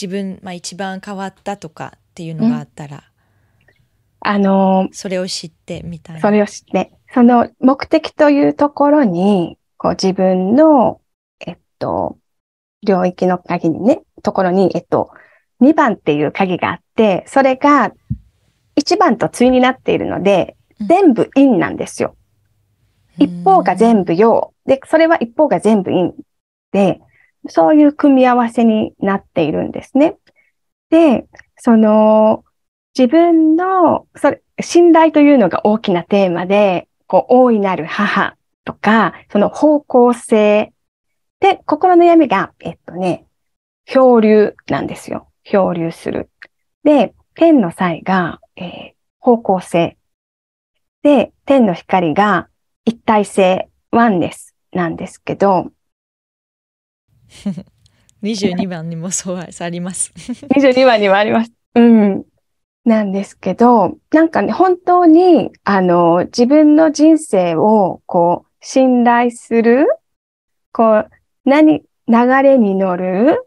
[0.00, 3.04] 自分、まあ、一番変わったとかっていうのがあったら、
[4.20, 6.20] あの、それを知ってみたいな。
[6.20, 11.00] それを知って、その目的というところに、こう自分の、
[11.46, 12.18] えっと、
[12.86, 15.10] 領域の鍵にね、ところに、えっと、
[15.62, 17.92] 2番っていう鍵があって、それが
[18.76, 22.16] 1番と対になっているのでうん、全部陰なんですよ。
[23.18, 24.54] 一方が全部陽。
[24.66, 26.12] で、それは一方が全部陰
[26.72, 27.00] で、
[27.48, 30.16] そういう組み合わせになっているんですね。
[30.90, 31.26] で、
[31.56, 32.44] その、
[32.98, 40.72] 自分の、それ、信頼というのが大きなテーマで、こう、大いなる母とか、その方向性。
[41.40, 43.26] で、心の闇が、えっとね、
[43.86, 45.28] 漂流なんですよ。
[45.44, 46.30] 漂流する。
[46.84, 49.96] で、天の際が、えー方向性。
[51.02, 52.48] で、天の光が
[52.84, 55.70] 一体性、ワンネスなんですけど、
[58.22, 60.12] 22番にもそうあります。
[60.54, 61.52] 22話にもあります。
[61.74, 62.24] うん。
[62.84, 69.86] なんですけど、なんかね、本当に、あの、自分の人生を、こう、信頼する、
[70.72, 71.10] こう、
[71.44, 73.46] 何、流れに乗る、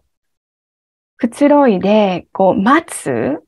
[1.18, 3.44] くつろいで、こう、待つ、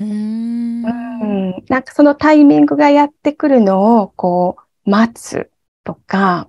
[0.00, 0.84] うーん。
[0.84, 5.50] うん、なんかそのタイミングがやってくるのを、こう、待つ
[5.84, 6.48] とか、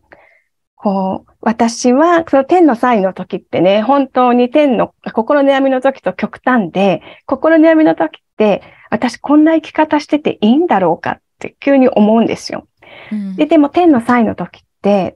[0.76, 12.68] こう、私は、その天の際の時ってね、本当に天の、心の闇の時と極端で、心の闇の時って、私こんな生き方してていいんだろうかって急に思うんですよ。
[13.12, 13.36] うん。
[13.36, 14.68] で、でも天の際の時って、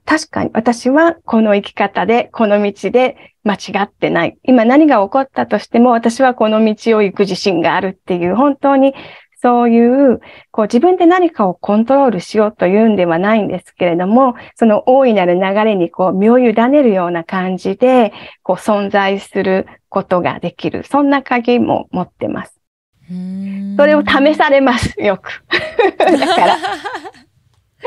[0.06, 4.38] 確かに私はこの生き方で、この道で間違ってない。
[4.44, 8.94] 今何が起こったとしても、私はこの道を行く自信があるっていう、本当に
[9.42, 18.14] そういう、こう自分で何かをコントロールしようというんではないんですけれども、その大いなる流れにこう身を委ねるような感じで、
[18.44, 20.84] こう存在することができる。
[20.84, 22.60] そんな鍵も持ってます。
[23.78, 25.44] それを試されます、よく。
[25.98, 26.58] だから、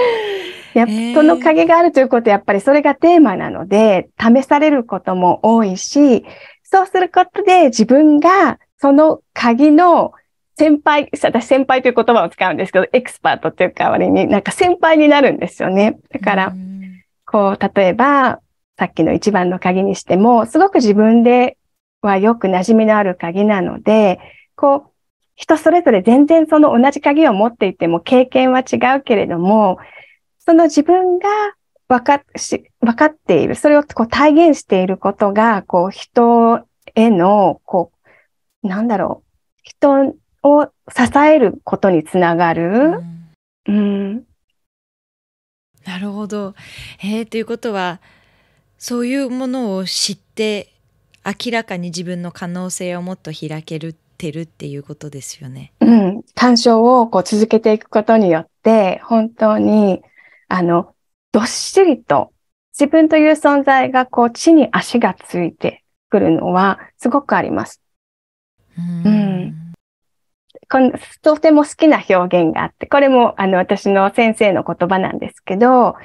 [0.74, 6.24] やっへーその影があるということは、やっぱりそれがテーマなので、試されることも多いし、
[6.62, 10.12] そうすることで自分がその鍵の
[10.56, 15.98] 先輩、私先輩という言葉を使うんですけど、エクスパートっていう代わりになんか先輩になるんですよね。
[16.12, 16.78] だからう、ん
[17.24, 18.40] こう、例えば、
[18.78, 21.56] さっきの一番の鍵にしても、すごく自分で
[22.00, 24.18] はよく馴染みのある鍵なので、
[24.56, 24.90] こう、
[25.38, 29.78] 人それぞれ全然その同じ鍵を持っていても経験は違うけれども、
[30.40, 31.28] その自分が
[31.86, 36.66] 分かっし分かっている、それをこう体現していることが、こう、人
[36.96, 37.92] への、こ
[38.64, 39.28] う、なんだろう、
[39.62, 43.00] 人を支えることにつながうる。
[43.00, 43.30] ん
[43.68, 44.14] うん、
[45.86, 46.54] なるほど。
[47.00, 48.00] えー、ということは
[48.76, 50.72] そういうものを知って
[51.24, 55.72] 明らかに自分の可能性をもっと開けるてるっていうことですよね。
[55.80, 60.02] うん、鑑賞をこう続けていくことによって、本当に、
[60.48, 60.94] あの、
[61.32, 62.32] どっしりと
[62.78, 67.80] 自分という存在がこう地に足がついてくるのはすごくあります。
[69.04, 69.54] うん
[70.70, 70.92] この
[71.22, 75.96] とても好きな表現があって、これもあの私の先生の言葉なんですけど、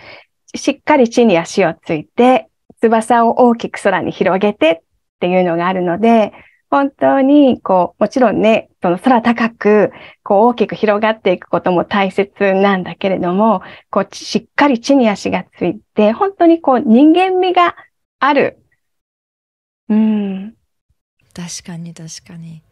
[0.55, 2.49] しっかり地に足をついて、
[2.79, 4.79] 翼を大きく空に広げてっ
[5.19, 6.31] ていうのがあるので、
[6.73, 9.91] 本当に、こう、もちろんね、その空高く、
[10.23, 13.61] こう大きく広がっていくことも大切なんだけれども、
[13.91, 17.75] こう、しっかり地に足がついて、本当にこう人間味が
[18.17, 18.57] ある。
[19.87, 20.55] うん。
[21.35, 22.63] 確かに確かに。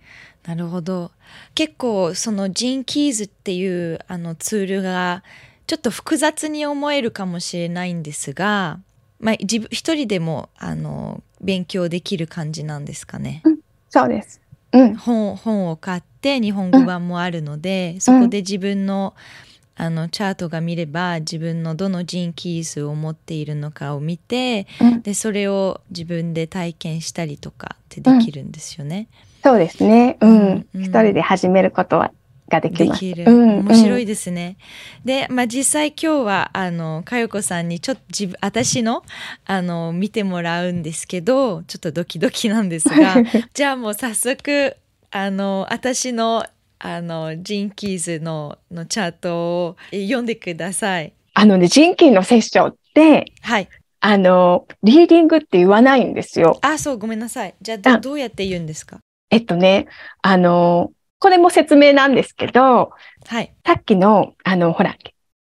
[0.48, 1.12] なるほど。
[1.54, 5.24] 結構そのジンキーズっていうあのツールが
[5.68, 8.80] ちょっと複雑に思えるかもしれないんですが、
[9.20, 13.44] まあ、自分一人でもあの勉強できる感じなんですかね？
[13.94, 14.42] うん、そうです、
[14.74, 19.14] うん、本本を買って日本語版もあるので、うん、そこで自分の
[19.76, 29.08] あのチャートが見れば自分のどのジンキーズを持っているのかを見て、うん、でそれを自分で体験したりとかってできるんですよね。
[29.44, 30.18] そうですね。
[30.22, 30.68] うん。
[30.76, 32.12] 一、人で始めることは
[32.52, 33.06] ができます。
[33.06, 33.26] る。
[33.26, 34.58] 面白いですね。
[35.00, 39.04] うん、で、まあ実際今日はあの佳代子さんにちょっと自分私の
[39.46, 43.16] あの見てもらうんですけど、ちょっとドキドキなんですが、
[43.54, 44.76] じゃあもう早速
[45.10, 46.46] あの私の
[46.78, 51.14] あのジンキーズののチャートを読んでください。
[51.34, 53.70] あのね、ジンキーのセッションって、はい。
[54.04, 56.58] あの、リーディングって言わないんですよ。
[56.62, 57.54] あ、そう、ごめんなさい。
[57.62, 58.98] じゃあどうやって言うんですか？
[59.30, 59.88] えっとね、
[60.22, 60.92] あの、
[61.22, 62.92] これも説明なんですけど、
[63.28, 63.54] はい。
[63.64, 64.98] さっきの、あの、ほら、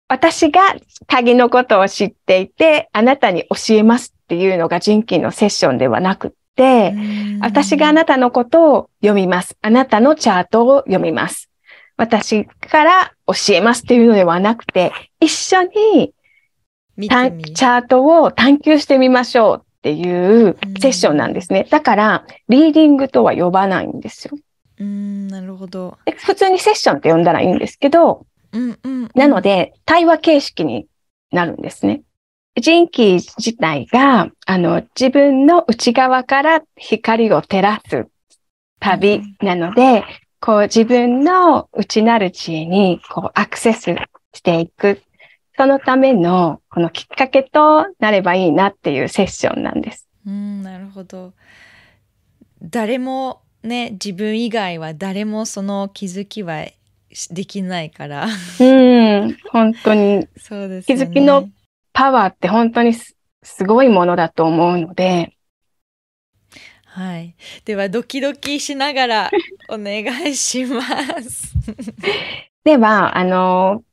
[0.07, 0.61] 私が
[1.07, 6.93] 鍵のことを知っていて、あなたに教えますっていうのが人気のセッションではなくって、
[7.41, 9.57] 私があなたのことを読みます。
[9.63, 11.49] あなたのチャートを読みます。
[11.97, 16.13] 私から教えますっていうのではなくて、一緒に
[16.99, 21.65] チャートを探求してみましょうっていうセッションなんですね。
[21.71, 24.37] だから、リーディングとは呼ばないんですよ。
[24.81, 25.99] うん、なるほど。
[26.17, 30.87] 普通にセッションって呼んだらいいんですけど、うんうん、なので、対話形式に
[31.31, 32.01] なるんですね。
[32.59, 38.07] 人気自体が、あの、自分の内側から光を照らす
[38.79, 40.03] 旅なので、うん、
[40.39, 43.95] こう自分の内なる知恵にこうアクセス
[44.33, 45.01] していく
[45.55, 50.07] そのためのこのきっかけとなればいいなっていうセッションなんです。
[50.25, 51.33] うん、なるほど。
[52.63, 56.65] 誰もね、自分以外は誰もその気づきは
[57.29, 58.27] できないから。
[58.59, 60.27] うん、本当に。
[60.37, 61.49] そうです、ね、気づきの
[61.93, 63.15] パワーって本当にす
[63.65, 65.33] ごいものだと思うので。
[66.85, 67.35] はい。
[67.63, 69.31] では、ドキドキしながら
[69.69, 70.81] お願いしま
[71.21, 71.53] す。
[72.65, 73.83] では、あの、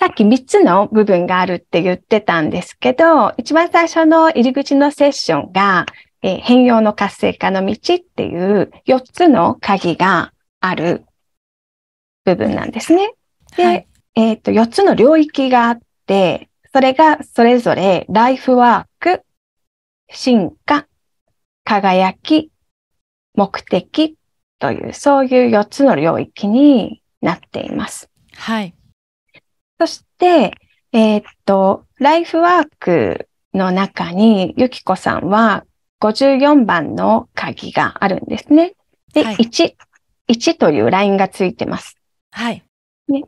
[0.00, 5.86] さっき3つの部分があるって言ってたんですけど、一番最初の入り口のセッションが、
[6.26, 11.04] えー、変容の活性化の道っていう4つの鍵がある
[12.24, 13.12] 部分なんですね。
[13.58, 19.22] で、はい、えっ、ー、と、4つの領域があって、それがそれぞれライフワーク、
[20.10, 20.86] 進化、
[21.62, 22.50] 輝き、
[23.34, 24.16] 目的
[24.58, 28.08] という、そういう4つの領域になっています。
[28.34, 28.74] はい。
[29.78, 30.54] そして、
[30.90, 35.66] えー、っと、ライフワークの中に、ゆきこさんは
[36.00, 38.74] 54番の鍵があるんですね。
[39.12, 39.74] で、はい、1、
[40.28, 41.96] 1というラインがついてます。
[42.30, 42.62] はい。
[43.08, 43.24] ね、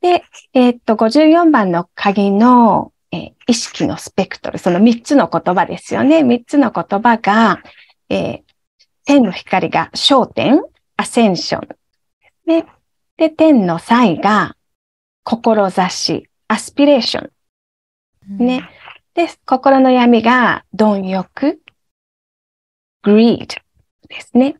[0.00, 6.20] で、えー、っと、54番の鍵の、えー、意識のスペクトル、その3つの言葉ですよね。
[6.20, 7.62] 3つの言葉が、
[8.08, 8.42] えー、
[9.04, 10.62] 天の光が焦点、
[10.96, 11.68] アセンション。
[12.46, 12.66] ね、
[13.16, 14.56] で、天の際が
[15.24, 17.30] 志、アスピレーショ
[18.28, 18.38] ン。
[18.38, 18.68] ね。
[19.14, 21.60] で、心の闇が貪欲、
[23.08, 23.46] greed
[24.08, 24.56] ですね。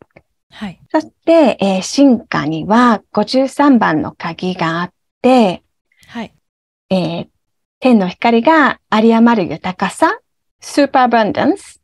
[0.51, 0.81] はい。
[0.91, 5.63] そして、えー、進化には53番の鍵があって、
[6.07, 6.35] はい。
[6.91, 7.29] えー、
[7.81, 10.19] 天の光が有り余る豊かさ、
[10.61, 11.81] スーパーアバンダンス。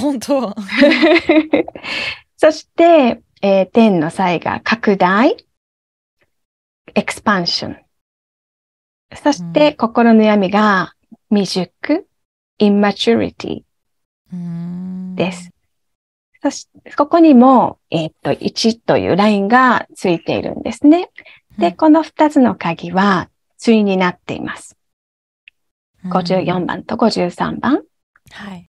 [0.00, 0.54] 本当
[2.36, 5.36] そして、えー、天の際が拡大、
[6.94, 7.78] エクスパンション。
[9.14, 10.92] そして、心の闇が
[11.30, 12.06] 未熟、
[12.60, 13.62] immaturity
[15.14, 15.50] です。
[16.48, 21.10] そして、ここにも、えっ、と、1というラインがついているんですね。
[21.58, 23.28] で、この2つの鍵は
[23.62, 24.78] 対になっています。
[26.04, 27.82] 54番と53番。
[28.30, 28.70] はい。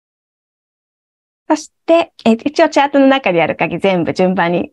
[1.47, 4.71] そして、え一応チャートの中でやる鍵全部順番に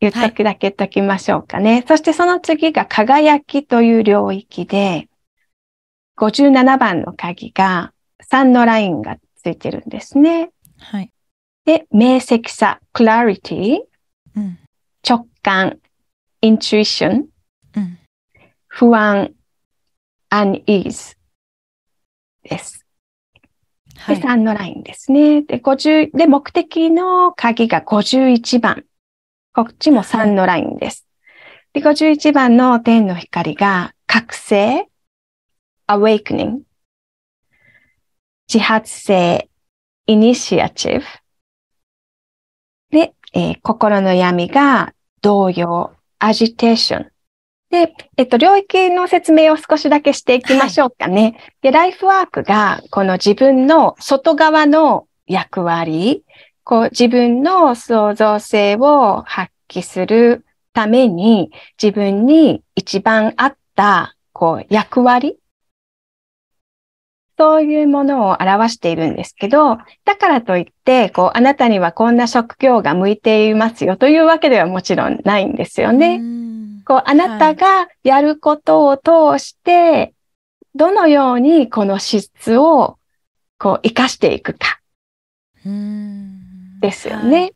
[0.00, 1.72] 言っとくだけ言っときましょうかね。
[1.72, 5.10] はい、そしてその次が輝きという領域で、
[6.16, 7.92] 57番の鍵が
[8.32, 10.52] 3のラインがついてるんですね。
[10.78, 11.12] はい。
[11.64, 13.80] で、明晰さ、clarity、
[14.36, 14.58] うん、
[15.08, 15.78] 直感、
[16.42, 17.26] intuition、
[17.76, 17.98] うん、
[18.66, 19.32] 不安、
[20.30, 21.16] unease
[22.42, 22.86] です。
[23.96, 25.42] はい、で、3のラインですね。
[25.42, 28.84] で、50、で、目的の鍵が51番。
[29.52, 31.06] こっちも3のラインです。
[31.72, 34.88] で、51番の天の光が覚醒、
[35.86, 36.60] awakening、
[38.52, 39.48] 自発性、
[40.08, 41.02] initiative、
[42.90, 47.06] で、えー心の闇が動揺、agitation。
[47.70, 51.36] で、えっと、領域の説明を少しだけしていきましょうかね。
[51.62, 56.24] で、ライフワークが、この自分の外側の役割、
[56.64, 65.38] こう自分の創造性を発揮するために、自分に一番合った、こう、役割
[67.40, 76.18] そういうものを表しているんですけど、だからといって、こう、あなたにはこんな職業が向いていますよというわけではもちろんないんですよね。
[76.20, 80.12] うんこう、あなたがやることを通して、
[80.74, 82.98] どのようにこの資質を、
[83.58, 84.80] こう、活かしていくか
[85.64, 87.52] うんですよね。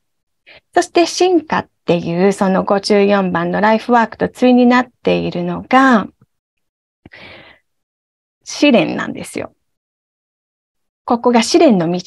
[0.74, 6.06] そして進化っていうその54番のライフワークと対になっているのが
[8.44, 9.52] 試練なんですよ。
[11.04, 12.00] ここが試練の道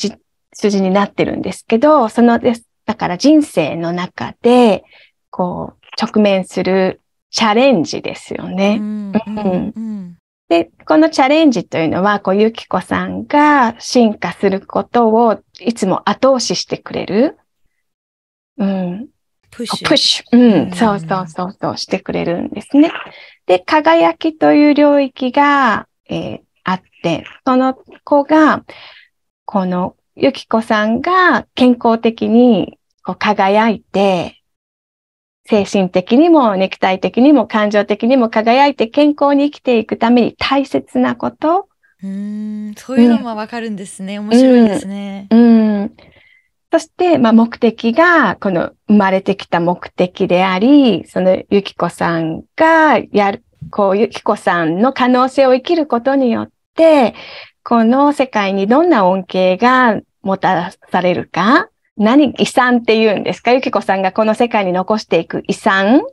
[0.54, 2.68] 筋になってるんですけど、そのです。
[2.86, 4.84] だから人生の中で
[5.30, 8.78] こう直面するチャレンジですよはいね。
[8.80, 10.18] うん
[10.50, 17.38] で、このチャレンジというのは、こう、ゆきこさんが進化することをいつも後押ししてくれる。
[18.58, 19.08] うん。
[19.52, 20.26] プッシュプッシュ。
[20.32, 20.72] ううんん。
[20.74, 22.94] そうそうそうそう、してくれるんですね。
[23.46, 28.66] で、輝きという領域が、えーあって、その子が、
[29.46, 34.42] このゆきこさんが健康的にこう輝いて、
[35.46, 41.70] 精神的にも肉体的にも感情的にも輝いて健康に生きていくために大切なこと。
[42.04, 44.20] うんそういうのもわかるんですね。
[44.20, 45.28] 面白いですね。
[45.32, 45.96] うん。
[46.72, 56.57] そして、まあ、目的が、この生まれてきた目的であり、そのゆきこさんがやる、こう、ゆきこさんの可能性を生きることによって、
[57.64, 63.52] この世界にどんな恩恵がもたらされるか、何、遺産って言うんですか？
[63.52, 66.04] ゆきこさんがこの世界に残していく遺産？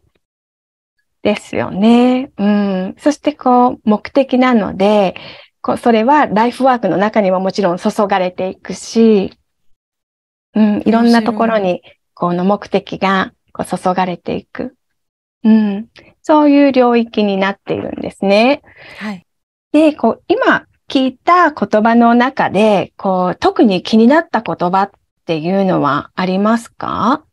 [1.23, 2.31] ですよね。
[2.37, 2.95] うん。
[2.99, 5.15] そして、こう、目的なので、
[5.63, 9.33] こそれはライフワークの中にももちろん注がれていくし、
[10.55, 14.77] うん、いろんなところに、この目的がこう注がれていく。
[15.45, 15.89] うん、
[16.23, 18.63] そういう領域になっているんですね。
[18.99, 19.24] はい。
[19.75, 24.91] で、こう、今聞いた言葉の中で、こう、特に気になった言葉っ
[25.27, 27.25] ていうのはありますか？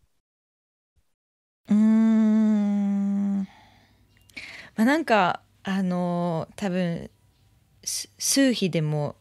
[1.69, 3.41] うーん。
[3.41, 3.45] ま
[4.77, 7.11] あなんかあの多分
[7.83, 9.15] す数比でも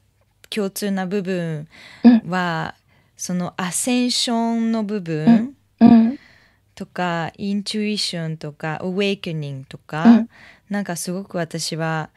[0.49, 1.69] 共通な部分
[2.27, 2.75] は、
[3.19, 6.19] そのアセンションの部分うん、
[6.75, 10.31] とか、インチュイションとかアウェイケニングとか、うん。
[10.71, 12.09] なんかすごく私は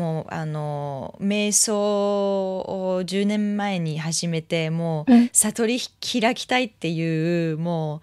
[0.00, 5.30] もうあの瞑想を10年前に始めてもううん。
[5.30, 8.00] 悟り開きたいっていうもう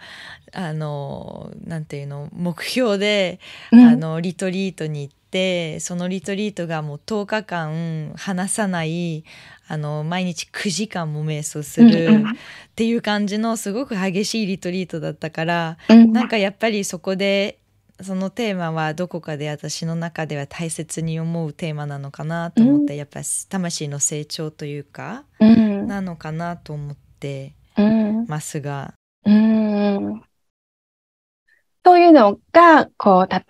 [0.54, 3.39] あのなんていうの目標で、
[3.72, 3.80] うん。
[3.80, 9.24] あのリトリートに行ってそのリトリートがもう10日間離さない
[9.68, 12.30] あの毎日9時間も瞑想するうん。
[12.30, 12.34] っ
[12.76, 16.14] ていう感じのすごく激しいリトリートだったからうん。
[16.14, 17.58] なんかやっぱりそこで
[18.02, 25.88] そのテーマはどこかで私の中では大切に思うテーマなのかなと思って、やっぱ魂の成長というかうん。
[25.88, 28.26] なのかなと思ってうん。
[28.28, 28.93] ますが。
[29.26, 30.22] うん。
[31.84, 33.45] そういうのが、こう、た、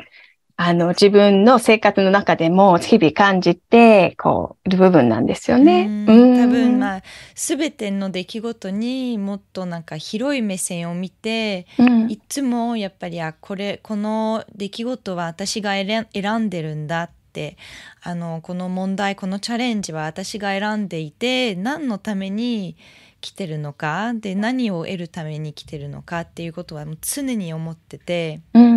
[0.59, 5.87] あの、自分の生活の中でも日々感じて、こう、いる部分なんですよね。
[6.07, 7.01] 多分まあ
[7.35, 12.11] 全ての出来事にもっとなんか広い目線を見てうん。
[12.11, 17.57] いつもやっぱりあこれこの出来事は私が選ん選んでるんだって
[18.01, 22.77] あのこの問題このチャレンジは私が選んでいて何のために
[23.21, 28.41] 来てるのかで何を得るために来てるのかっていうことはもう常に思ってて。
[28.53, 28.76] うん。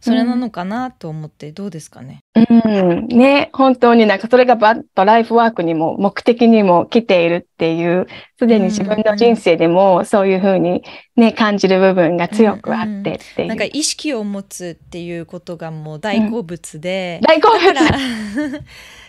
[0.00, 2.22] それなのかなと思ってどうですかね？
[2.34, 3.06] うん。
[3.06, 8.06] ね、本当になんかそれがバッとライフワークにも目的にも来ているっていう、
[8.38, 10.82] すでに自分の人生でもそういうふうに
[11.16, 13.48] ね、感じる部分が強くあってっていう。
[13.48, 17.98] なんか意識を持つっていうことがもう大好物で、大好物 だから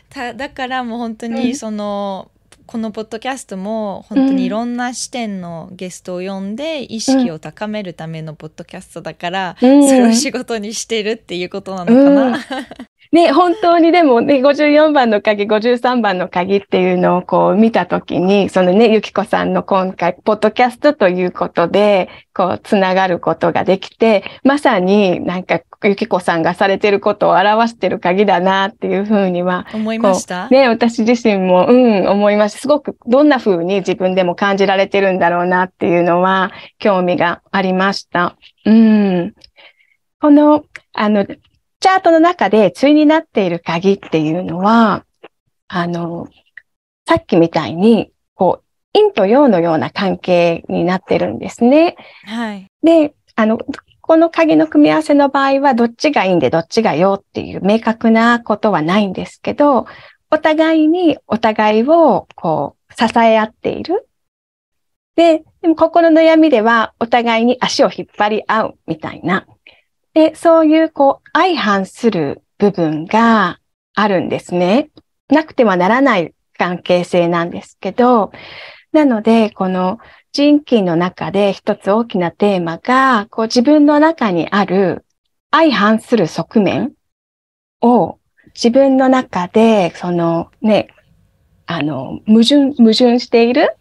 [0.09, 2.31] ただからもう本当うんにその、
[2.71, 12.27] このポッドキャストも本当にいろんな視点のゲストを呼んで意識を高めるためのポッドキャストだから、うん、それを仕事にしてるっていうことなのかな。
[12.27, 12.35] うん
[13.11, 29.67] ね、本当にでもね、54番の鍵、53番の鍵っていうのをこう見たときに、そのね、ゆきこさんの今回、ポッドキャストということで、こう、つながることができて、まさになんか、ゆきこさんがされてることを表してる鍵だなっていうふうには。
[29.73, 30.47] 思いました？
[30.47, 32.59] ね、私自身も、うん、思いました。
[32.59, 38.37] すごくどんなふうに自分でも感じられてるんだろうなっていうのは、興味がありました。
[38.65, 39.33] うん。
[40.21, 41.25] この、あの、
[41.81, 45.03] チャートの中で対になっている鍵っていうのは、
[45.67, 46.27] あの、
[47.07, 48.63] さっきみたいに、こう、
[48.93, 51.95] 陰と陽のような関係になってるんですね。
[52.25, 52.67] はい。
[52.83, 53.57] で、あの、
[54.01, 59.87] この鍵の組み合わせの場合は、どっちが陰でどっちが陽っていう明確なことはないんですけど、
[60.29, 64.07] お互いにお互いをこう支え合っている。
[65.15, 69.47] で、でも心の闇ではお互いに足を引っ張り合うみたいな、
[70.13, 73.59] で、そういうこう相反する部分が
[73.93, 74.89] あるんですね。
[75.29, 78.31] なくてはならない関係性なんですけど、
[78.91, 79.99] なので、この
[80.33, 85.05] 人気の中で一つ大きなテーマが、こう自分の中にある
[85.51, 86.93] 相反する側面
[87.81, 88.19] を
[88.53, 90.87] 自分の中で、そのね、
[91.65, 93.77] あの、矛盾、矛盾している、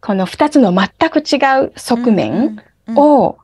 [0.00, 2.62] この二つの全く違う側面
[2.96, 3.36] を、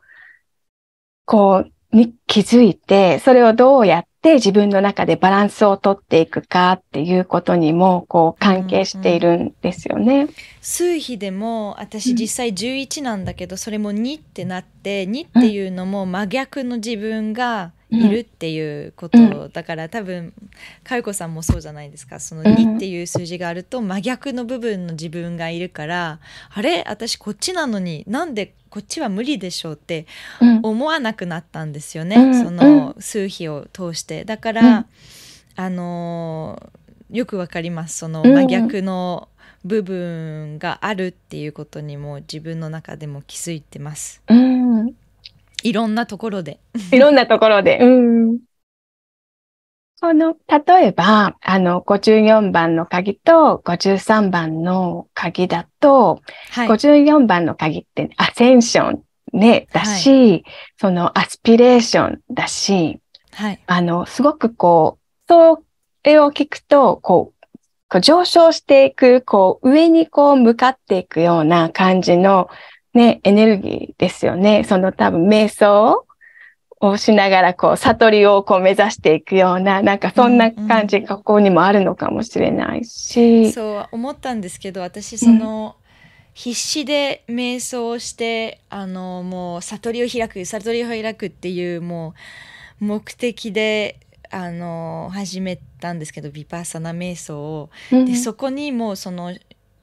[1.26, 10.14] こう、に気づいて、それをどうやって自分の中でバランスをとっていくかっていうことにも、こう、関係しているんですよね。
[10.14, 20.32] うんうん、数比でも、私実際11なんだけど、それも2ってなって、2っていうのも真逆の自分が、いるっていうこと、うん、だから多分
[20.82, 22.18] 佳代子さんもそうじゃないですか。
[22.18, 26.18] その2っていう数字があると真逆の部分の自分がいるから、
[26.52, 26.84] あれ？
[26.88, 30.04] 私こっちなのになんでこっちは無理でしょうって
[30.64, 34.24] 思わなくなったんですよね、うん、その数比を通して。
[34.24, 34.86] だから、
[35.54, 36.60] あの
[37.08, 37.98] よくわかります。
[37.98, 39.28] その真逆の
[39.64, 44.20] 部分があるっていうことにも自分の中でも気づいてます。
[44.26, 44.92] うん。
[45.62, 46.58] いろんなところで。
[46.90, 47.78] いろんなところで。
[47.80, 48.38] うん。
[50.00, 56.20] この、例えば、あの、54番の鍵と53番の鍵だと、
[56.50, 60.44] はい、54番の鍵ってアセンションね、だし、はい、
[60.78, 63.00] そのアスピレーションだし、
[63.32, 65.62] はい、あの、すごくこう、そ
[66.04, 67.46] れを聞くと、こう、
[67.88, 72.48] こう上昇していく、こう、上にこう向かっていくような感じの
[72.94, 74.64] ね、エネルギーですよね。
[74.64, 76.06] その多分瞑想
[76.88, 85.84] をしながらこう悟りをこう目指していくようななんかそんな感じがここにもあるのかもしれないし、うんうん、そう思ったんですけど私その、うん、
[86.34, 92.14] 必死で瞑想をしてあのもう悟りを開く悟りを開くっていうも
[92.80, 93.98] う目的で
[94.30, 99.32] あの始めたんですけどヴィパッサナ瞑想を、でそこにもその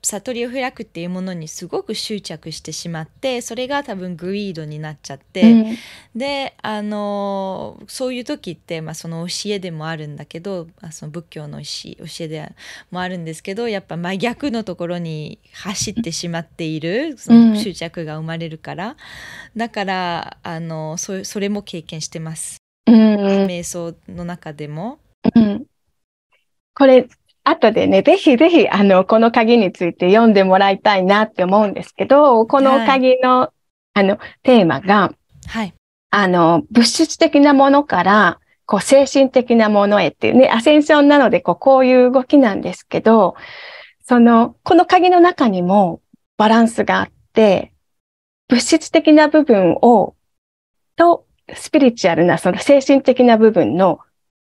[0.04, 5.78] 悟りを開くっていうものにすごく執着してしまってそれが多分グリードになっちゃって、うん、
[6.16, 12.52] であのそういう時って、まあ、その教えでもあるんだけどその仏教の教えで
[12.90, 18.96] もあるんですけどやっぱ真逆のところに走ってしまっているその執着が生まれるから、うん、
[19.56, 22.96] だからあのそそれも経験してます、うん、
[23.46, 25.00] 瞑想の中でも。
[25.36, 25.66] うん。
[26.74, 27.08] これ
[27.44, 33.54] 後でね、ぜひぜひ、あの、この鍵について読んでもらいたいなって思うんですけど、この鍵の、は
[33.96, 35.12] い、あの、テーマが、
[35.48, 35.74] はい。
[36.12, 43.36] あの、物質的なものから、こう、精神的なものへっていうね、アセンションなので、こう、こういう動きなんですけど、
[44.04, 46.02] その、この鍵の中にも
[46.38, 47.74] バランスがあって、
[48.48, 50.16] 物質的な部分を、
[50.96, 54.00] と、スピリチュアルな、その精神的な部分の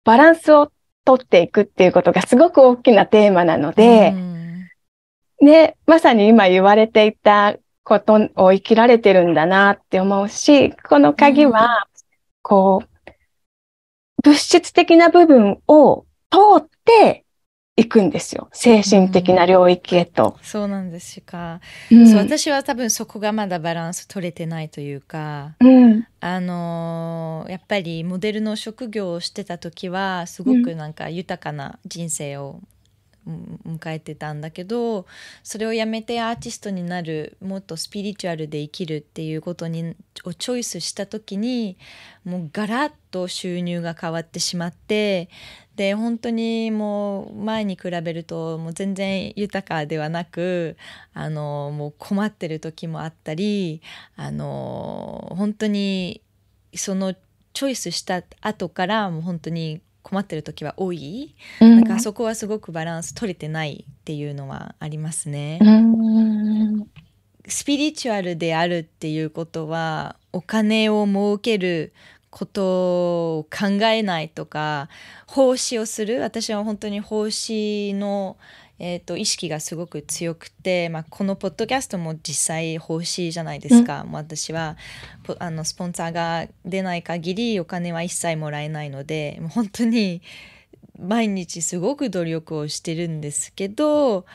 [0.06, 0.72] バランスを
[1.06, 4.14] 取っていくっていうことがすごく大きなテーマなので、
[5.42, 11.88] ね、まさに今言われていたことを生きられてるんだなって思うし、この鍵は、
[12.42, 13.12] こう、
[14.24, 17.26] 物質的な部分を通って
[17.80, 18.50] いくんですよ。
[18.52, 20.36] 精神的な領域へと。
[20.38, 21.62] うん、そうなんですか、
[21.92, 22.18] うん、そう。
[22.18, 32.60] 私は多分そこがまだバランス取れてないというか、うん、あのー、やっぱりモデルの職業をしてた時はすごくなんか豊かな人生を
[33.28, 35.06] 迎えてたんだけど
[35.44, 39.96] それをやめてアーティストになるもっとスピリチュアルで生きるっていうことに
[40.26, 41.78] をチョイスした時に
[42.26, 45.30] もうガラッと収入が変わってしまって
[45.80, 50.76] で本当にもう前に比べるともう全然豊かではなく
[51.14, 53.82] あのもう困ってる時もあったり
[54.18, 56.22] あの本当に
[56.76, 57.14] その
[57.54, 65.60] チョイスした後からもう本当に困ってる時は多い、うん、なんかそこはすごくバランス取れてないっていうのはありますね。
[65.62, 66.88] うん、
[67.48, 71.94] スピリチュアルであるっていうことはお金を儲ける
[72.30, 74.90] ことを考えないとか
[75.28, 76.22] 奉仕をする。
[76.22, 78.38] 私は本当に奉仕の
[78.82, 84.78] えーと、意識がすごく強くて、まあ、このポッドキャストも実際欲しいじゃないですか、うん、私は
[85.40, 90.22] あのスポンサーが出ない限りお金は一切もらえないのでもう本当に
[90.98, 94.26] 毎日すごく努力をしてるんですけど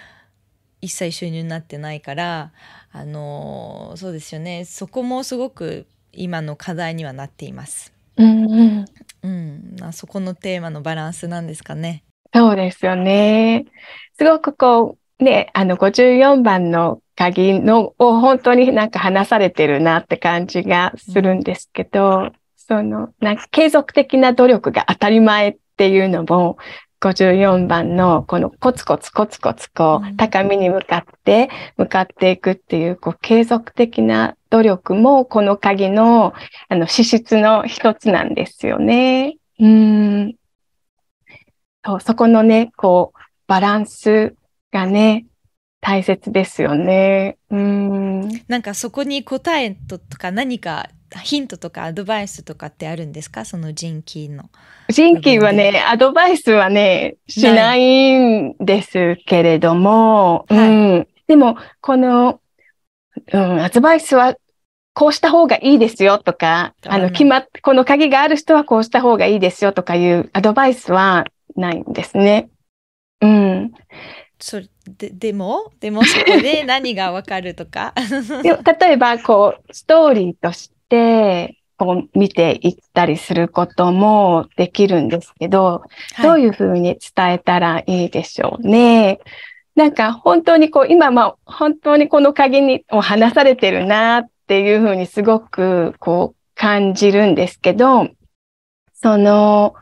[0.82, 2.52] 一切収入になってないから
[2.92, 4.64] あのそうですよね。
[4.66, 7.92] そこもすごく今の課題にはなっています。
[8.16, 8.84] うん、うん
[9.22, 12.04] うん、そこのテーマのバランスなんですかね。
[12.34, 13.64] そうですよね。
[14.18, 26.58] すごくこう、ね、あの54番の鍵のを本当になんか話されてるなって感じがするんですけど、うん、その、なんか継続的な努力が当たり前っていうのも、
[27.10, 36.32] 54番のこのコツコツコツコツこう高みに向かって向かっていくっていうこう継続的な努力もこの鍵の
[36.68, 39.36] あの資質の一つなんですよね。
[39.60, 40.34] うん
[41.84, 44.34] そうそこのね、こうバランス
[44.72, 45.26] がね、
[45.82, 47.36] 大切ですよね。
[47.50, 48.28] うん。
[48.48, 50.88] なんかそこに答えとか何か
[51.20, 53.44] ヒントとかアドバイスとかってあるんですか？
[53.44, 54.44] その人気の。
[54.88, 61.08] 人気はね、アドバイスはね、しないんですけれども、はい、うん。
[61.26, 62.40] でも、この、
[63.32, 64.36] うん、アドバイスは
[64.92, 71.24] こうした方がいいですよとか、あの、決まっ、この鍵がある人はこうした方がいいですよとかいうアドバイスは
[71.56, 72.50] ないんですね。
[73.20, 73.72] うん。
[74.38, 74.68] それ
[74.98, 75.72] ででも？
[75.80, 77.94] でもそこで何がわかるとか？
[78.42, 85.82] 例えばこうストーリーとしてこう見ていったりすることもできるんですけど、
[86.14, 89.18] はい、どういうふうに伝えたらいいでしょうね？
[89.74, 98.08] なんか本当にこう今まあ本当にこの鍵にを話されてるなっていうふうにすごくこう感じるんですけど、
[98.94, 99.74] その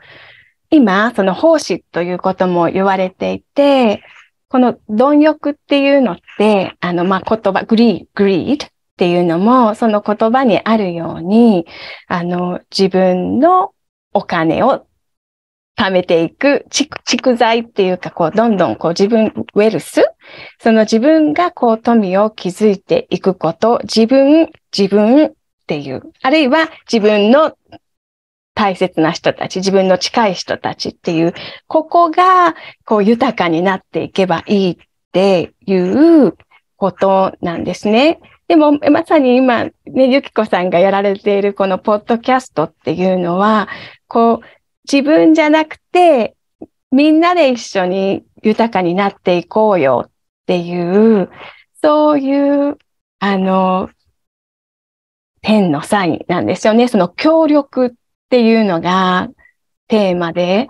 [0.75, 4.03] 今、その奉仕ということも言われていて、
[4.49, 8.67] この貪欲っていうのって、あの、まあ、言葉、グリー、グリード
[9.03, 11.67] っていうのも、その言葉にあるように、
[12.07, 13.73] あの、自分の
[14.13, 14.87] お金を
[15.77, 20.05] 貯めていく、蓄財っていうか、こう、どんどんこう自分、ウェルス？
[20.61, 25.33] その自分がこう富を築いていくこと、自分、自分っ
[25.67, 27.57] ていう、あるいは自分の
[28.55, 31.35] 大切な人たち、自分の近い人たちっていう、
[31.67, 32.55] ここが、
[32.85, 34.77] こう、豊かになっていけばいいっ
[35.11, 36.37] ていう
[36.77, 38.21] ことなんですね。
[38.53, 39.73] でも、まさに今、ね、
[40.09, 43.67] ゆきこさんがやられているこのポッドキャストっていうのは、
[44.09, 44.47] こう、
[44.85, 46.37] 自分じゃなくて、
[46.91, 50.11] みんなで一緒に豊かになっていこうよっ
[50.45, 50.79] てい
[51.19, 51.31] う、
[51.83, 52.77] そういう、
[53.21, 53.89] あの、
[55.41, 56.89] 天のサインなんですよね。
[56.89, 57.91] その協力っ
[58.29, 59.31] ていうのが
[59.89, 60.69] テーマで、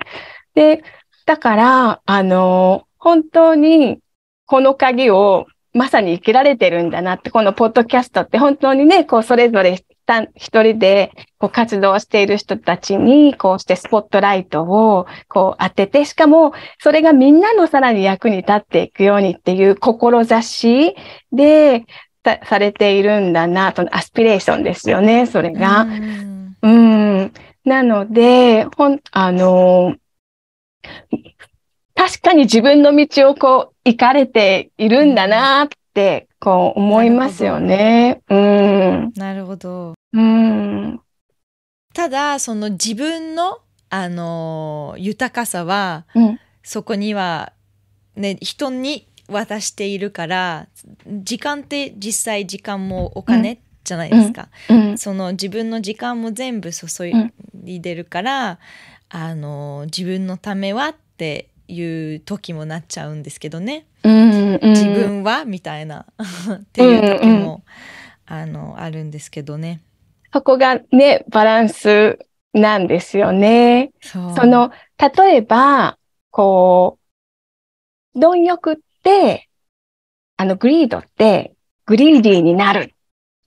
[0.55, 0.85] で、
[1.27, 3.99] だから、あの、本当に
[4.47, 9.78] この鍵をまさに生きられてるんだなって、このポッドキャストって本当にね、こうそれぞれ
[10.35, 20.94] 一人でこう活動している人たちにこうしてスポットライトをこう当てて、しかもそれがみんなのさらに役に立っていくようにっていう志
[21.32, 21.86] で
[22.44, 25.86] されているんだな、とアスピレーションですよね、それが。
[26.62, 27.32] うん。
[27.65, 29.94] なので、ほん、あの、
[31.94, 38.23] 確かに自分の道をこう、行かれているんだなって、こう思いますよね。
[38.29, 39.13] うん。
[39.15, 39.95] なるほど。
[40.13, 41.01] うん。
[41.95, 43.59] ただ、その自分の、
[43.91, 47.53] あの、豊かさは、うん、そこには、
[48.17, 50.69] ね、人に渡しているから、
[51.07, 56.87] 時間って実際時間もお金、うんじゃないですか、うん、その自分の時間も全部注
[57.65, 58.59] いでるから、
[59.13, 66.07] うん、あの自分のためはっていう時もなっちゃうんですけどね、うんうん、自分はみたいな
[66.55, 67.62] っていう時も、うんうん、
[68.27, 69.81] あのあるんですけどね。
[70.32, 72.19] そこがねバランス
[72.55, 73.93] なんですよね。
[74.03, 75.99] その例えば
[76.31, 77.03] こう
[78.15, 79.49] 貪欲って、
[80.36, 81.55] あの、グリードって、
[81.86, 82.94] グリーディーになる。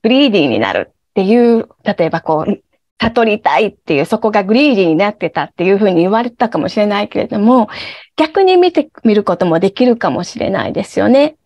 [0.02, 2.62] グリーディーになるっていう、例えばこう、
[2.98, 7.68] 悟りたいっていう、そこがグリーディーになってたっていうふうに言われたかもしれないけれども、
[8.16, 11.36] 逆に見てみることもできるかもしれないですよね。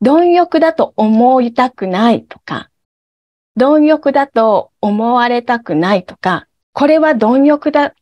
[0.00, 2.70] 貪欲だと思いたくないとか、
[3.56, 7.94] 貪欲だと思われたくないとか、これは貪欲だ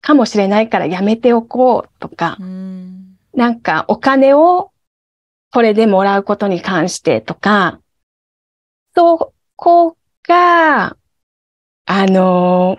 [0.00, 4.72] かもしれないからやめておこうとか、うんなんかお金を
[5.52, 7.80] これでもらうことに関してとか、
[8.94, 9.96] そこ
[10.26, 10.96] が、
[11.92, 12.78] あの、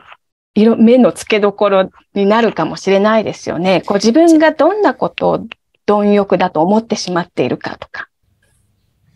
[0.54, 3.82] 色、目の付けどころになるかもしれないですよね。
[3.82, 5.48] こう自分がどんなことを
[5.86, 8.08] 貪欲だと思ってしまっているかとか。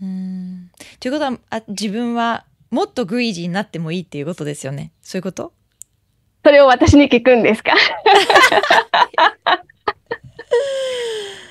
[0.01, 5.53] うんということはあ自分はもっとグイージーになってもいいっていうことですよねそういうこと？
[6.43, 7.73] それを私に聞くんですか？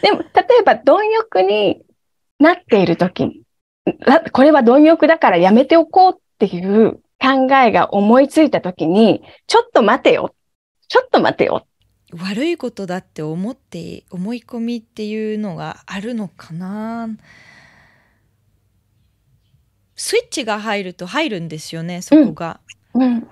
[0.02, 0.26] でも、例
[0.60, 1.80] えば貪欲に
[2.38, 3.42] なっているとき、
[4.06, 10.34] なこれは貪欲だからやめておこうっていう考えが思いついたときに、ちょっと待てよ。
[10.88, 11.66] ちょっと待てよ。
[12.12, 17.08] 悪いことだって思って思い込みっていうのがあるのかな
[19.96, 22.60] スイッチが入ると入るんですよねそこが。
[22.94, 23.26] うん。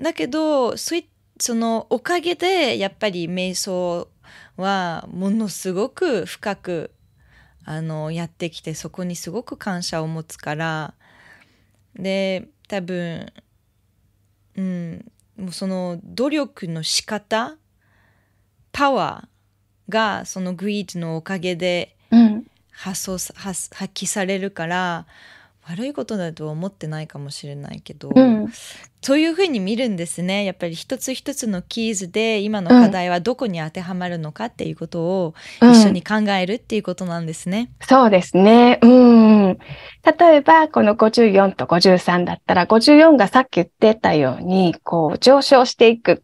[0.00, 1.08] だけどスイ
[1.40, 4.08] そのおかげでやっぱり瞑想
[4.56, 6.92] はものすごく深く
[7.64, 10.94] あのやってきてそこにすごく感謝を持つから
[11.94, 13.26] で多分
[14.56, 17.56] うんもうその努力の仕方
[18.70, 22.46] パワーがそのグイードのおかげでうん。
[22.72, 25.06] 発想さ発発揮されるから
[25.68, 28.50] 悪いことだとは思ってないかもしれないけど、うん。
[29.02, 37.70] そういうふうに見るんですねやっぱり一つ一つのキーズで今の課題はどこに当てはまるのかっていうことをうん一緒に考えるっていうことなんですね。
[37.82, 38.78] そうですね。
[38.82, 38.90] うん。
[40.18, 46.22] 例えば、この54と53だったら、54がさっき言ってたように、こう、上昇していく。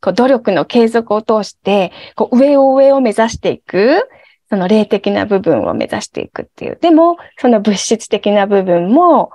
[0.00, 4.08] こう、努力の継続を通して、こう、上を上を目指していく。
[4.48, 6.78] その霊的な部分を目指していくっていう。
[6.80, 9.30] でも、その物質的な部分も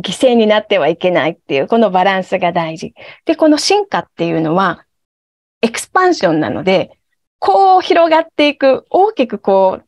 [0.00, 2.94] 犠牲になってはいけないっていう、このバランスが大事。
[3.24, 4.84] で、この進化っていうのは、
[5.62, 6.98] エクスパンションなので、
[7.38, 9.86] こう広がっていく、大きくこう、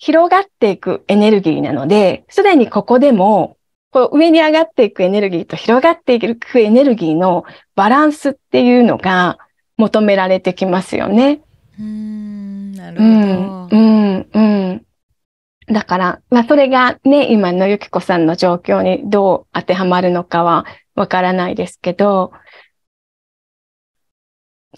[0.00, 3.58] 広がっていくエネルギーなので、すでにここでも、
[3.92, 7.44] こう上に上がっていくエネルギーと広がっていくエネルギーの
[7.74, 9.38] バランスっていうのが
[9.76, 11.42] 求められてきますよね。
[11.78, 13.04] うーんなるうほ
[13.66, 13.76] ん、ど。
[13.76, 14.86] うん、うん。
[15.66, 20.64] だから、まあ、それがね、今のゆきこさんの状況にどう当てはまるのかは
[20.94, 22.32] わからないですけど、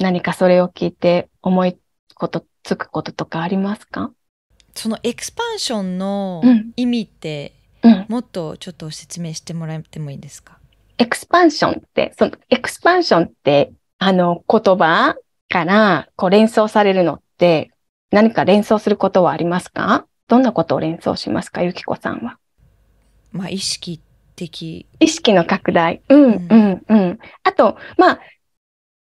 [0.01, 1.78] 何かそれを聞いて思い
[2.15, 4.11] こと、つくこととかありますか？
[4.74, 8.07] その expansion のうん意味ってうん。
[8.09, 10.59] もっとちょっと説明してもらってもいいですか？
[10.98, 15.16] expansion って、その expansion って、あの言葉
[15.49, 17.73] からこう連想されるのって、
[18.12, 20.07] 何か連想することはありますか？
[20.28, 21.62] どんなことを連想しますか？
[21.62, 22.39] ゆきこさんは。
[23.32, 24.01] まあ意識
[24.36, 24.86] 的。
[25.01, 26.03] 意識の拡大。
[26.09, 27.19] うん、うんうん、うん。
[27.43, 28.20] あと、まあ、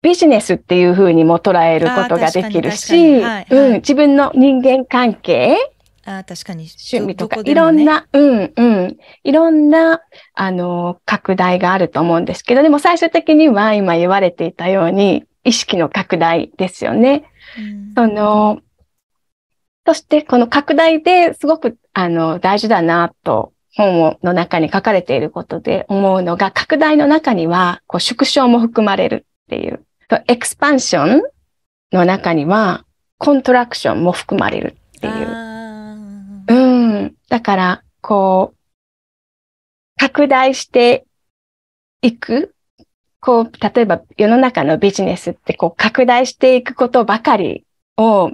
[0.02, 5.58] ビジネスっていうふうにも捉えることができるし、にはいうん、はい自分の人間関係、
[6.06, 6.68] あ確かに。
[6.92, 7.52] 趣味とか、ね。
[7.52, 10.02] いろんな、うん、うん、いろんな、
[10.34, 17.26] あの、拡大があると思うんですけど、でも最終的には今言われていたように、意識の拡大ですよね。
[17.58, 17.94] うん。
[17.96, 18.60] その、
[19.86, 29.86] そしてこの拡大ですごく、あの、大事だなと、本をの中に書かれていることで思うのが、拡大の中には、こう、縮小も含まれるっていう。
[30.28, 31.22] エクスパンション
[31.92, 32.86] の中には、
[33.18, 36.46] コントラクションも含まれるっていう。
[36.48, 37.16] うん。
[37.30, 38.58] だから、こう、
[40.00, 41.06] 拡大して
[42.02, 42.56] いく。
[43.20, 47.66] こう、例えば世の中のビジネスって、こう、拡大していくことばかり
[47.98, 48.32] を、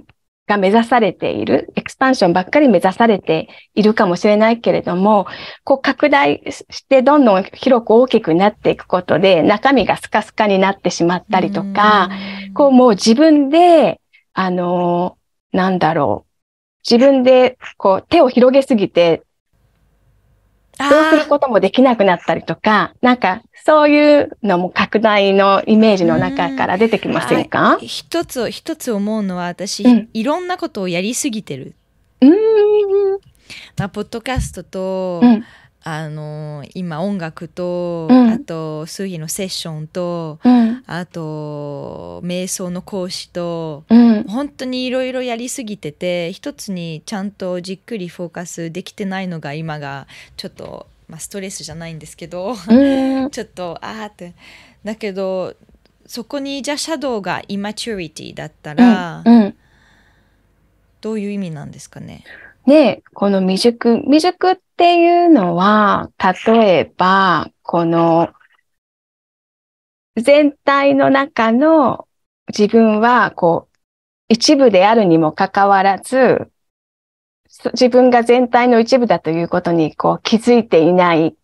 [0.47, 5.27] が目指されている、エクスパンションばっかり目指されているかもしれないけれども、
[5.63, 12.09] こう拡大してどんどん広く大きくなっていくことで中身がスカスカになってしまったりとか、
[12.47, 13.99] うんこうもう自分で、
[14.33, 16.31] あのーなんだろう。
[16.89, 19.23] 自分でこう手を広げすぎて
[20.77, 27.79] どうすることもできなくなったりとか、なんかそういうのも拡大のイメージの中から出てきませんか？
[27.81, 31.73] 一つ一つ思うのは私、うんいろんなことをやりすぎてる。
[32.21, 32.33] うーん。
[33.77, 35.43] まあ、ポッドキャストと、うん
[35.87, 40.83] あの今音楽と、うんあと数日のセッションと、うん。
[40.85, 44.23] あと瞑想の講師とうん。
[44.25, 53.29] 本当にいろいろやりすぎてて一つにちゃんとじっくりフォーカスできてないのが今がちょっと、まあ、ストレスじゃないんですけど、うん。
[53.29, 54.33] ちょっとあーって
[54.83, 55.55] だけど
[56.05, 59.55] そこにじゃあシャドウがイマチュリティだったら、うん。
[61.01, 62.23] どういう意味なんですかね？
[62.65, 66.09] で、この未熟、未熟っていうのは、
[66.45, 68.29] 例えば、この、
[70.15, 72.07] 全体の中の
[72.47, 73.77] 自分は、こう、
[74.29, 76.49] 一部であるにもかかわらず、そ
[77.73, 81.35] 自分が全体の一部だということに、こう、気づいていない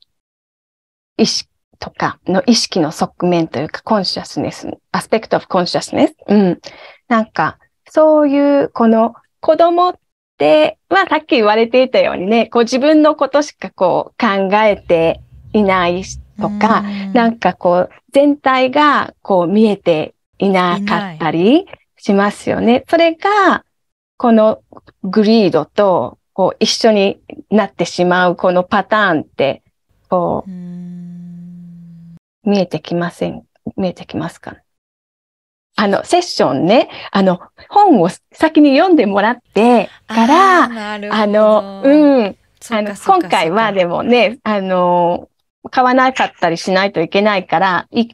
[1.18, 6.16] 意識とかの意識の側面というか、 consciousness、aspect of consciousness。
[6.28, 6.60] うん。
[7.08, 7.58] なんか、
[7.90, 9.96] そういう、この子供っ
[10.38, 15.20] て、まあさっき言われていたようにね、こう自分のことしかこう考えて
[15.54, 16.04] いない
[16.40, 21.66] とか、うんなんかこう全体がこう見えていなかったり
[21.98, 22.86] しますよね。
[22.90, 23.64] それが、
[24.22, 24.62] この
[25.04, 27.20] グリードとこう一緒に
[27.50, 29.64] なってしまうこのパターンって、
[30.10, 30.50] こう
[32.48, 33.42] 見えてきません
[33.78, 34.58] 見えてきますか？
[35.76, 42.38] あの、セッションね、あの、本を先に読んでもらってから、あの、うん。
[42.70, 45.30] あの、今回はでもね、あの、
[45.72, 48.10] 買わなかったりしないといけないから、い、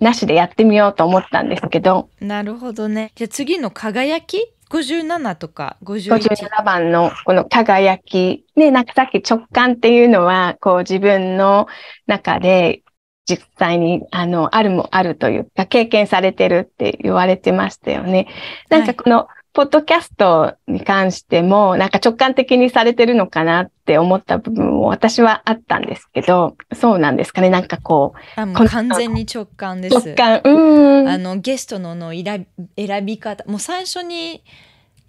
[0.00, 3.12] なしでやってみようと思ったんですけど、なるほどね。
[3.16, 4.50] じゃあ次の輝き？
[4.72, 11.66] 57とか51 57番のこの輝き、ね、なんかさっき直感っていうのは、こう自分の
[12.06, 12.82] 中で
[13.26, 18.28] 実際に、あの、あるもあるというか、経験されてるって言われてましたよね。
[18.70, 27.50] なんかこの、ポッドキャストに関しても、なんか直感的にされてるのかなって思った部分も私はあったんですけど、そうなんですかね。
[27.50, 31.08] なんかこあもこ完全に直感でう、す直感、うーん。
[31.08, 34.42] あのゲストのの選び方もう最初に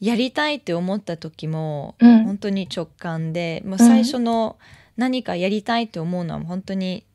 [0.01, 4.57] やりたいって思った時も、うん本当に直感でもう最初の
[4.97, 7.05] 何かやりたいって思うのは本当に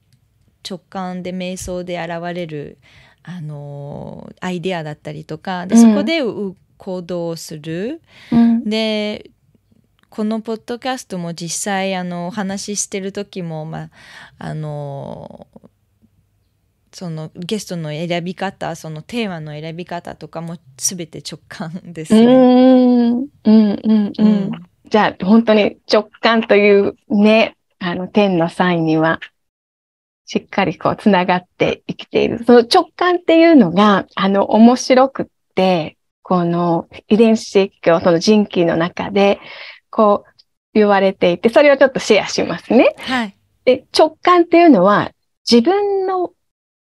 [0.69, 2.79] 直感で瞑想で現れる
[3.23, 8.01] あのアイデアだったりとかでうんそこでう行動をする、
[8.33, 9.31] うんで
[10.11, 13.91] このポッドキャストも実際あのお話ししてる時も、まあ、
[14.39, 15.47] あの
[16.93, 22.25] そのゲストの選び方そのテーマの選び方とかも全て直感ですうね。
[22.25, 24.51] うん、うん、ううんん。
[24.91, 29.21] じゃあ、本当に直感というね、あの、天の際には、
[30.25, 32.43] しっかりこう、つながって生きている。
[32.45, 35.98] その直感っていうのが、あの、面白くって、
[36.29, 39.41] この遺伝子教、その人気の中で、
[39.89, 40.33] こう、
[40.75, 42.95] 言われていて、それをちょっとシェアしますね。
[42.99, 43.35] はい、
[43.65, 45.11] で、直感っていうのは、
[45.51, 46.33] 自分の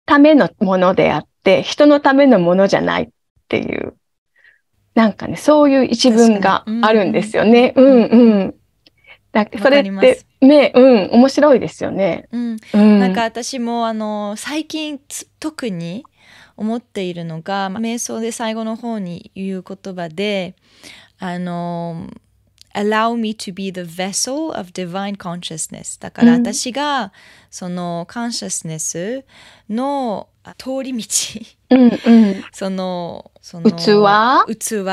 [0.06, 3.10] ためのものであって、人のためのものじゃないっ
[3.48, 3.96] ていう、
[4.94, 7.74] なんかね、そういう一文があるんですよね。
[7.76, 8.56] うんうん。
[9.32, 12.28] だそれっわかりますて、ね、うん、面白いですよね。
[12.32, 13.00] うん、うん。
[13.00, 16.06] なんか私もあの最近つ特に
[16.58, 20.56] 思っているのがまあ瞑想で最後の方に言う言葉で
[21.20, 22.10] あの
[22.74, 26.42] Allow me to be the vessel of divine consciousness だからうん。
[26.42, 27.14] 私が
[27.52, 29.24] その consciousness
[29.70, 31.06] のあ通り道。
[31.70, 32.44] うんうん。
[32.52, 33.76] そのその器？
[34.58, 34.84] 器？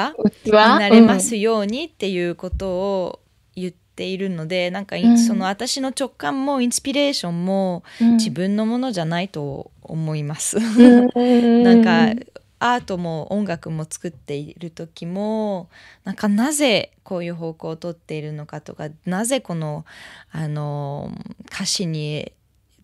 [0.44, 0.46] 器？
[0.46, 3.20] になれますようにっていうことを
[3.56, 5.18] 言っているので、なんかいうん。
[5.18, 8.12] その私の直感もインスピレーションもうん。
[8.16, 10.58] 自分のものじゃないと思います。
[10.58, 12.14] うんなんか
[12.62, 15.70] アートも音楽も作っている時も
[16.04, 19.86] なんかなぜこういう方向をとっているのかとかなぜこの
[20.30, 21.10] あの
[21.50, 22.32] 歌詞に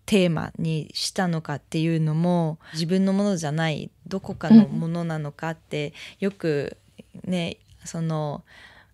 [0.06, 6.76] テーマにしたのかっていうのも自分のものじゃないどこかのものなのかって、よく
[7.24, 8.44] ねその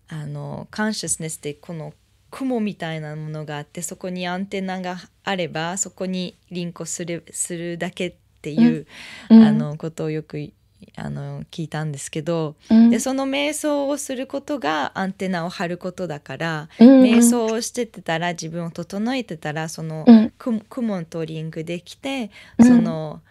[0.09, 1.93] あのカンシャスネスってこの
[2.33, 8.87] 雲みたいなものがあってそこにアンテナがあればそこにリンクするするだけっていう、
[9.29, 9.43] うん。
[9.43, 10.51] あのことをよく
[10.95, 12.89] あの聞いたんですけど、うん。
[12.89, 17.03] でその瞑想をすることがアンテナを張ることだから、うん。
[17.03, 20.33] 瞑想をしててたら自分を整えてたらそのうん。
[20.39, 22.65] 雲雲とリンクできてうん。
[22.65, 23.21] その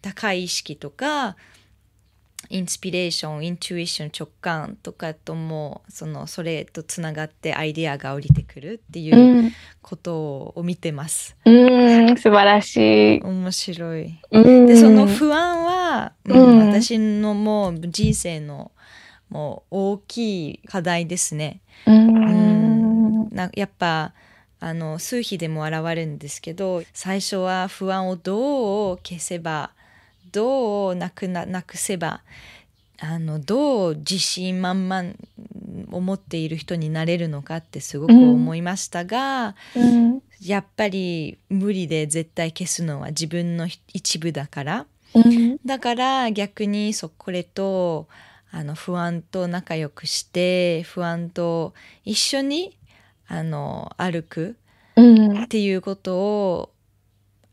[0.00, 1.36] 高い意識とか
[2.50, 9.52] インスピレーションインチュイション直感とかともそのそれとつながってアイデアが降りてくるっていううん
[9.82, 11.36] ことを見てます。
[11.44, 13.20] うん、素晴らしい。
[13.22, 14.18] 面白い。
[14.30, 18.72] うんでその不安は、うんうん私のもう人生の
[19.28, 21.60] もう大きい課題ですね。
[21.86, 24.12] ううんんなやっぱ
[24.60, 29.72] あの数比でも現れるんですけど最初は不安をどう消せば
[30.34, 32.22] どうなくななくせば
[33.00, 35.12] あのどう自信満々
[35.92, 40.22] を持っている人になれるのかってすごく思いましたが、うん。
[40.40, 44.86] やっぱり無理で絶対消すのは自分の一部だから。
[45.14, 45.58] うん。
[45.64, 48.08] だから逆にそこれと
[48.50, 51.74] あの不安と仲良くして不安と
[52.04, 52.76] 一緒に
[53.26, 54.56] あの歩く
[54.96, 55.42] うん。
[55.44, 56.70] っていうことを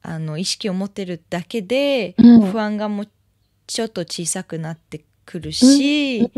[0.03, 2.51] あの意識を持ってるだけで、うん。
[2.51, 3.07] 不安がもう
[3.67, 6.31] ちょっと小さくなってくるし、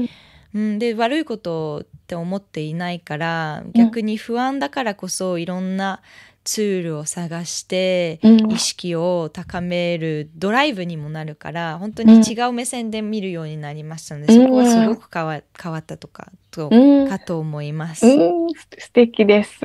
[0.53, 0.79] うん。
[0.79, 6.01] で悪いことって思っていないから逆に不安だからこそいろんな
[6.43, 8.51] ツールを探して、うん。
[8.51, 14.43] 意識を高めるドライブにもなるから本当に違う目線で見るようになりましたので、うん。
[14.43, 17.07] そこはすごく変わ変わったとかと、うん。
[17.07, 18.05] かと思います。
[18.05, 19.63] うん、素敵です。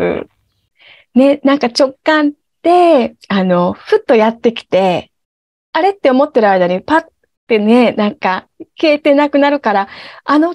[1.14, 2.32] ね、なんか直感
[3.28, 5.12] あの、ふっとやってきて、
[5.72, 7.04] あれって思ってる間にパッ
[7.46, 8.48] てね、なんか
[8.80, 9.88] 消えてなくなるから、
[10.24, 10.54] あの、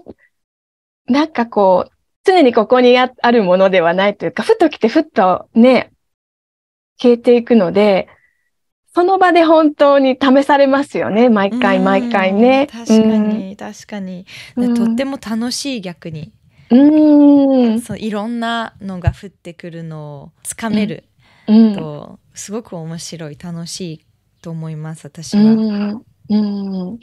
[1.07, 1.91] なんかこう、
[2.25, 5.91] 常にここにああるものではないというか、ふっと来てふっとね、
[7.01, 8.07] 消えていくので、
[8.95, 11.27] その場で本当に試されますよね。
[11.29, 12.69] 毎回毎回ね。
[12.71, 14.25] うん確かに、確かに、
[14.55, 16.31] うんとっても楽しい逆に、
[16.69, 17.69] うん。
[17.69, 17.81] うん。
[17.81, 21.05] そういろんなのが降ってくるのをつかめる
[21.47, 21.75] うん。
[21.75, 24.05] と、すごく面白い楽しい
[24.41, 25.53] と思います私うは。
[25.53, 26.99] んうん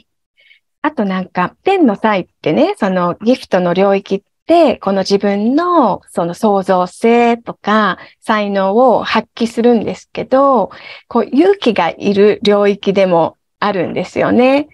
[0.83, 10.71] あとなんか、天の際ってね、そのギフトの領域って、この自分のその創造性とか才能を発揮するんですけど、
[11.07, 14.69] こう勇気がいる領域でもあるんですよね。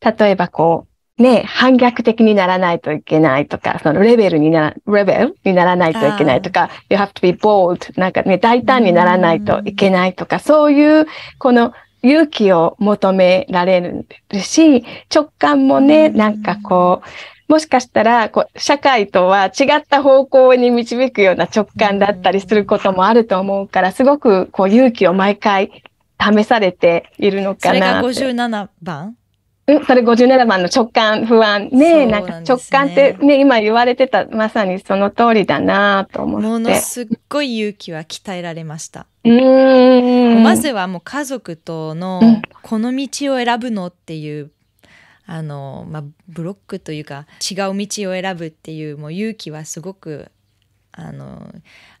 [0.00, 0.89] 例えばこう、
[1.20, 5.36] ね、反逆的にならないといけないとか、そのレベルにな、レベル？
[5.44, 11.06] にならないといけないとか、you have to be bold なんかね、大胆にならないといけないとか、そういう、
[11.38, 14.06] この勇気を求められる
[14.40, 14.84] し、
[15.14, 16.16] 直感もね、うん。
[16.16, 17.02] なんかこ
[17.48, 25.82] う、もしかしたら、こう、社会とは違った方向に導くような直感だったりすることもあると思うから、すごくこう勇気を毎回
[26.18, 28.20] 試されているのそれがかなって。
[28.20, 29.16] 57番うん、
[29.86, 32.06] それ57番の直感不安ね。
[32.06, 36.70] なんか直感ってね、今言われてた、まさにその通りだなと思もって。
[36.70, 39.06] のすっごい勇気は鍛えられました。
[39.24, 40.42] うーん。
[40.42, 44.50] まずはもう家族とのうんこの道を選ぶのっていう
[45.26, 50.30] あの、まあ、ブロックというか違う道を選ぶっていうもう勇気はすごく
[50.92, 51.52] あの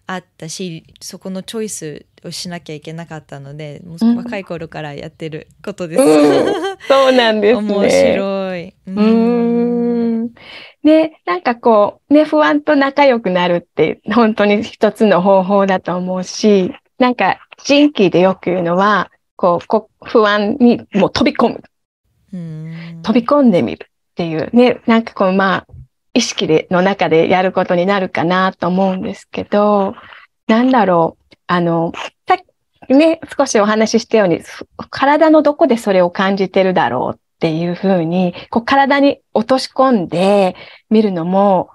[0.06, 6.02] あったしそこのチョイスをしなきゃいけなかったのでもううん若い頃からやってることです。
[6.02, 7.74] うんそうなんですね。
[7.74, 8.74] 面白い。
[8.86, 10.30] うん。
[10.82, 21.62] ね、なんかこう、ね、不安と仲良くなるって本当に一つの方法だと思うし、なんか人気でよく言うのは、こう、こ不安にもう飛び込む。
[22.32, 25.66] うん飛び込んでみるっていうね、なんかこうまあ、
[26.20, 29.94] 意識での中でやることになるかなと思うんですけど、
[30.46, 31.92] なんだろう、あの、
[32.28, 32.38] さっ
[32.86, 40.56] きね、少しお話ししたように、ふ体のどこでそれを感じてるだろうっていうふうに、こう体に落とし込んで
[40.90, 41.70] 見るのも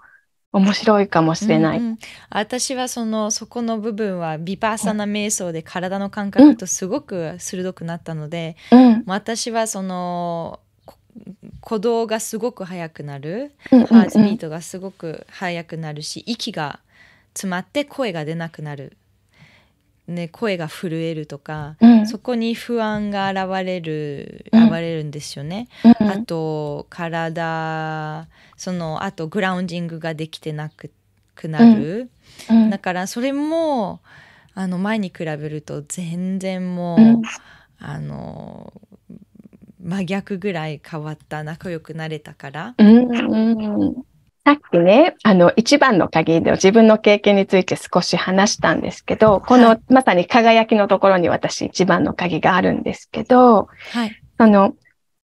[0.51, 1.79] 面白いかもしれない。
[1.79, 1.97] うんうん
[2.29, 9.03] 私はそのそこの部分はビパーサナ瞑想で体の感覚とすごく鋭くなったので、うん。
[9.07, 10.64] 私はそのこ
[11.61, 13.51] 鼓動がすごく速くなる。
[13.69, 16.79] ハートビートがすごく速くなるし息が
[17.33, 18.97] 詰まって声が出なくなる、
[20.07, 22.07] ね、声が震えるとか、うん。
[22.07, 24.63] そこに不安が現れるうん。
[24.65, 25.67] 現れるんですよね。
[25.83, 28.27] うんあと体
[28.57, 30.91] そのあとグラウンディングができてなく
[31.35, 32.09] くなる、
[32.49, 32.69] うん。
[32.69, 34.01] だからそれも
[34.53, 37.21] あの前に比べると全然もう、うん。
[37.77, 38.71] あの
[39.85, 42.75] 真逆ぐらい変わった仲良くなれたから。
[42.77, 43.93] うんうん。
[44.43, 54.75] さっきね、あの、一番の鍵で自分の経験について少し話したんですけど、こはのまさに輝きのところに私一番の鍵があるんですけど、はい、その、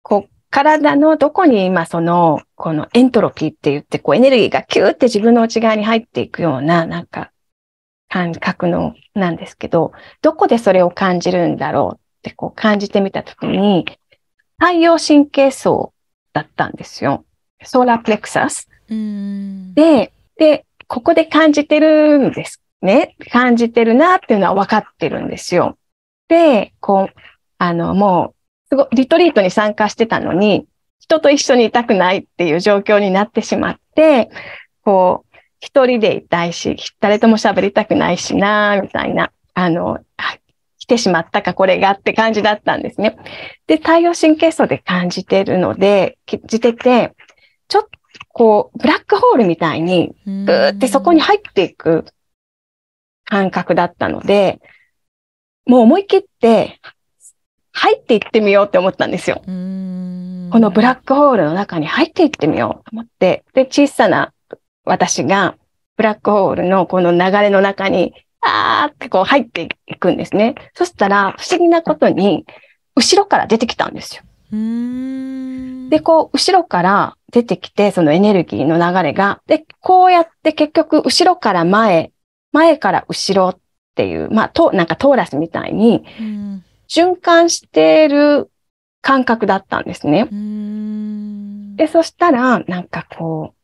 [0.01, 7.31] こう、体のどこに今その、このエントロピーって言って、こうエネルギーがキューって自分の内側に入っていくような、なんか、
[8.09, 9.91] 感覚の、なんですけど、
[10.21, 13.85] どこでそれを感じるんだろうってこう感じてみたときに、
[14.59, 15.93] 太陽神経層
[16.33, 17.25] だったんですよ。
[17.63, 18.69] ソーラープレクサス。
[19.73, 23.15] で、で、ここで感じてるんですね。
[23.31, 25.77] 感じてるなっていうのは分かってるんですよ。
[26.27, 27.19] で、こう、
[27.57, 28.35] あの、もう、
[28.69, 30.67] すごい、リトリートに参加してたのに、
[30.99, 34.29] 人と一緒にいたくないっていう状況になってしまって、
[34.83, 40.06] こう、一人でいたいし、誰とも喋りたくないしな、みたいな、あの、来
[40.87, 43.17] てしまったか、これがって感じだったんですね。
[43.67, 47.13] で、太陽神経層で感じてるので、感じてて、
[47.67, 47.89] ちょっと
[48.29, 52.05] こう、ブラックホールみたいに、ブーってそこに入っていく
[53.25, 54.59] 感覚だったので、
[55.65, 56.79] もう思い切って
[57.73, 59.41] 入っていってみようって思ったんですよ。
[59.45, 64.33] このブラックホールの中に入っていってみようと思って、で、小さな
[64.85, 65.57] 私が
[65.97, 70.55] ブラックホールのこの流れの中に、あーってこう入っていくんですね。
[70.75, 72.45] そしたら不思議なことに、
[72.95, 74.23] 後ろから出てきたんですよ。
[75.89, 82.11] で、こう、後ろから出てきて、そのエネルギーの流れが、で、こうやって結局、後ろから前、
[82.51, 83.59] 前から後ろっ
[83.95, 86.05] ていう、まあ、と、なんかトーラスみたいに、
[86.89, 88.49] 循環している
[89.01, 90.27] 感覚だったんですね。
[91.75, 93.57] で、そしたら、なんかこう、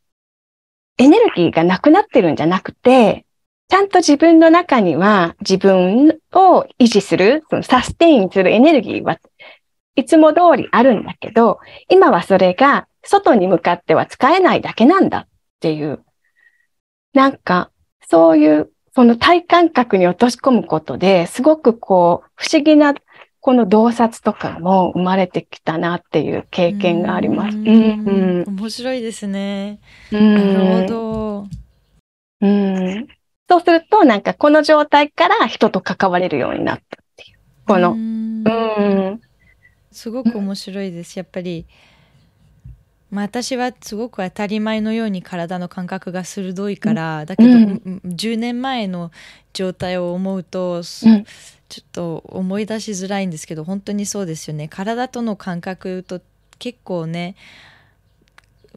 [1.02, 3.26] エネルギーがなくなってるんじゃなくて、
[3.70, 9.20] ちゃんと自分の中には自分を維持する、そのサステインするエネルギーは
[9.96, 11.60] いつも通りあるんだけど、
[11.90, 15.28] 今はそれが外に向かっては使えないだけなんだっ
[15.60, 16.04] ていう、
[17.14, 17.72] なんか、
[18.10, 22.96] そういう、その体感覚に落とし込むことで、すごくこう、不思議な、
[23.40, 27.58] この洞察とかも生まれてきたなっていう経験があります。
[27.58, 29.80] うん、うん、面白いですね。
[30.12, 31.48] なるほど。
[32.42, 33.08] うん。
[33.54, 37.38] そうすると、なんかこの状態から人と関われるようになったっていう。
[37.68, 39.22] この、うん。
[39.92, 41.18] すごく面白いです。
[41.18, 41.68] やっぱり、
[43.12, 49.12] まあ、私はすごく当たり前のように体の感覚が鋭いから、だけど、うん、10年前の
[49.54, 51.24] 状態を思うと、うん、ちょ
[51.84, 56.22] っと思い出しづらいんですけど本当にそうですよね体との感覚と
[56.58, 57.36] 結構ね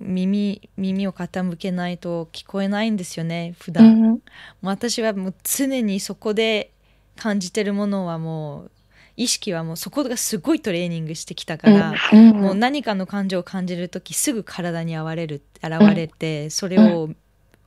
[0.01, 4.19] 耳耳を傾けないと聞こえないんですよね普段、うん、もう
[4.67, 6.73] 私はもう常にそこで
[7.17, 8.71] 感じてるものはもう
[9.17, 17.09] 意識はもうそこがすごいトレーニングしてきたから、うん、もう何かの感情を感じる時すぐ体に現れる現れて、うん、それを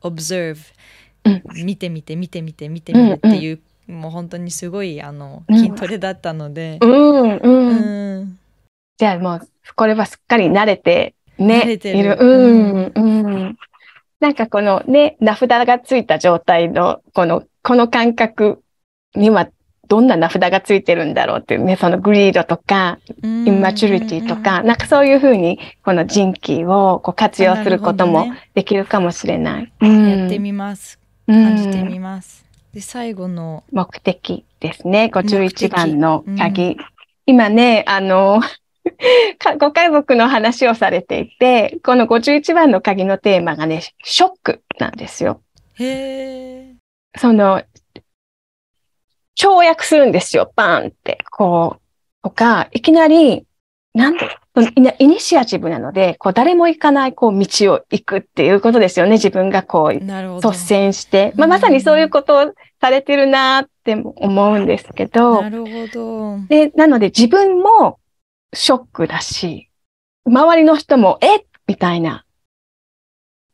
[0.01, 0.57] observe、
[1.63, 6.85] 見てみて見てみて見てみるっていう、もう本当にすごいあの筋トレだったので、う
[8.21, 8.39] ん。
[8.97, 9.41] じゃあもう
[9.75, 13.57] これはすっかり慣れてね慣れてるうんうん
[14.19, 18.61] なんかこのね名札がついた状態のこのこの感覚
[19.15, 19.49] には
[19.89, 29.73] どんな名札がついてるんだろうっていうね、そのグリードとか、インマチュリティとか、なんかそういうふうに、この人気をこう活用することもできるかもしれない。
[29.81, 30.99] ね、やってみます。
[31.25, 32.45] 感じてみます。
[32.71, 33.63] で、最後の。
[33.71, 35.09] 目的ですね。
[35.11, 36.63] 51番の鍵。
[36.63, 36.77] うん、
[37.25, 38.41] 今ね、あの、
[39.59, 45.41] ご家族の話をされていて、この51番の鍵のテーマがね、ショックなんですよ。
[45.75, 46.73] へ
[47.17, 47.63] その、
[49.37, 51.81] 跳躍するんですよ、バーンって、こう、
[52.23, 53.45] とか、いきなり、
[53.93, 54.27] なんで、
[54.99, 59.13] イニシアチブなので、こう、誰も行かない、こう、道を行くっていうことですよね。
[59.13, 61.33] 自分がこう、率先して。
[61.37, 65.41] まあ、まさにそういうことをされてるなって思うんですけど。
[65.41, 66.39] なるほど。
[66.47, 67.99] で、なので自分も
[68.53, 69.69] ショックだし、
[70.25, 71.45] 周りの人も、え？
[71.67, 72.25] みたいな。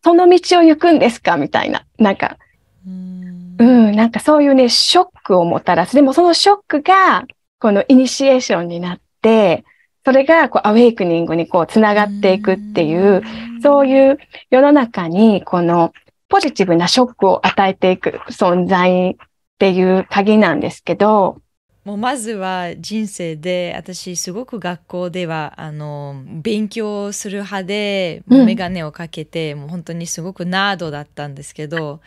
[0.04, 1.38] その道を行くんですか？
[1.38, 1.86] みたいな。
[1.98, 2.38] なんか、
[2.86, 5.96] うん、なんかそういうね、ショックをもたらす。
[5.96, 7.26] でもそのショックが、
[7.60, 9.64] このイニシエーションになって、
[10.04, 13.24] それがこうアウェイクニングにこうつながっていくっていう、
[13.64, 14.20] そういう
[14.52, 15.94] 世の中にこの
[16.30, 19.16] ポジティブなショックを与えていく存在っ
[19.58, 21.42] ていう鍵なんですけど、
[21.86, 32.02] もうまずは人生で私すごく学校ではあの勉強する派で、う眼鏡をかけてもう本当にすごくナードだったんですけど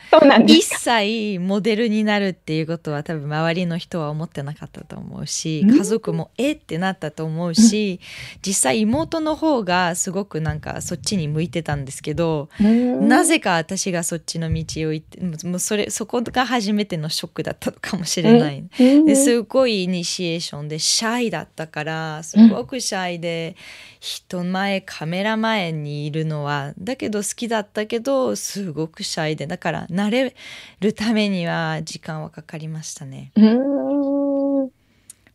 [0.48, 8.00] 一切モデルになるっていうことは多分周りの人は思ってなかったと思うし家族もえってなったと思うし、
[8.44, 18.64] 実際妹の方がすごくなんかそっちに向いてたんですけど、なぜか私がそっちの道を行ってもうそれそこが初めてのショックだったのかもしれない。
[18.76, 23.56] ですごいいイニシエーションでシャイだったからすごくシャイで、
[24.00, 30.34] 人前カメラ前にいるのはだけど好きだったけどすごくシャイでだから慣れ
[30.80, 33.32] るためには時間はかかりましたね。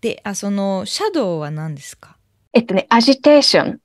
[0.01, 2.17] であそのシャドウは何ですか？
[2.53, 3.79] えっとねアジテーション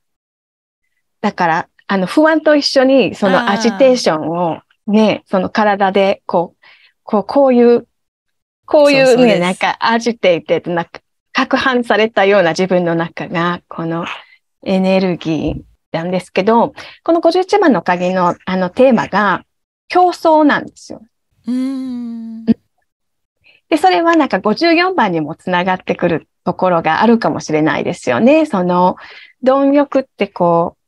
[1.21, 3.97] だからあの不安と一緒にそのアジテー。
[3.97, 6.65] ションをねその体でこう
[7.03, 7.87] こうこういう
[8.69, 11.01] こういうね、なんかアジテイテなんか、
[11.35, 14.05] 攪拌されたような自分の中が、この
[14.63, 16.73] エネルギーなんですけど、
[17.03, 19.43] この51番の鍵のあのテーマが、
[19.87, 21.01] 競争なんですよ。
[21.47, 22.45] うん。
[22.45, 28.45] で、それはなんか54番にもつながってくるところがあるかもしれないですよね。
[28.45, 28.97] その、
[29.41, 30.78] 貪欲ってこう、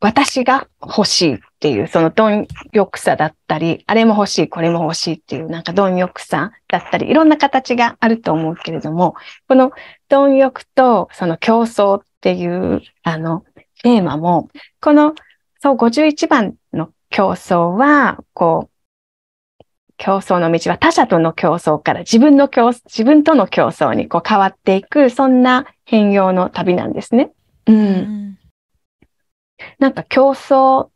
[0.00, 9.14] 私が欲しいっていう、その貪欲さだったり、あれも欲しい、これも欲しいっていう、なんか貪欲さだったり、いろんな形があると思うけれども、
[9.48, 9.72] この
[10.08, 13.44] 貪欲とその競争っていう、あの、
[13.82, 14.50] テーマも、
[14.80, 15.14] この、
[15.62, 18.76] そう、51番の競争は、こう、
[19.96, 27.32] 競争の道は他者との競争から自分の競、自分との競争にこう変わっていく、そんな変容の旅なんですね。
[27.66, 27.72] う。
[27.72, 27.78] うん
[28.32, 28.35] ん。
[29.78, 30.90] なんか競争っ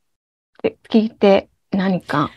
[0.63, 2.31] て聞いて何か。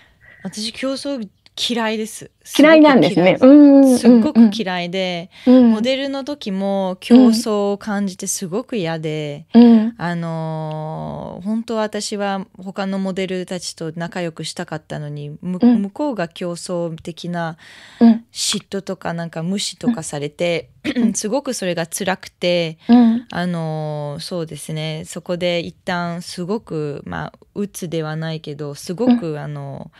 [0.43, 2.31] 私、競争嫌いです。
[2.57, 3.38] 嫌いなんですね。
[3.39, 3.97] うん。
[3.97, 9.95] すっごく嫌いで、うんモデルの時も競争を感じてすごく嫌で、うん。
[9.97, 17.57] あのー本当は私は他のモデルたちと仲良くしたかったのに、むうん向こうが競争的な
[17.99, 18.25] うん。
[18.31, 20.69] 嫉妬とかなんか無視とかされて、
[21.13, 23.27] すごくそれが辛くて、うん。
[23.30, 29.91] あのーそうですねそこで一旦すごくまあ鬱ではないけどすごく、あの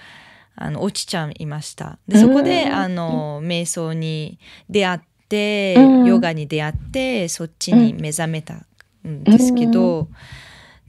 [0.55, 1.97] あの落ちちゃいました。
[2.07, 2.73] でそこで、うん。
[2.73, 4.39] あの瞑想に
[4.69, 4.99] 出会っ
[5.30, 6.05] て、うん。
[6.05, 8.65] ヨガに出会ってそっちに目覚めた
[9.07, 10.09] んですけど、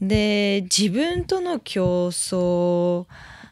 [0.03, 3.07] で自分との競争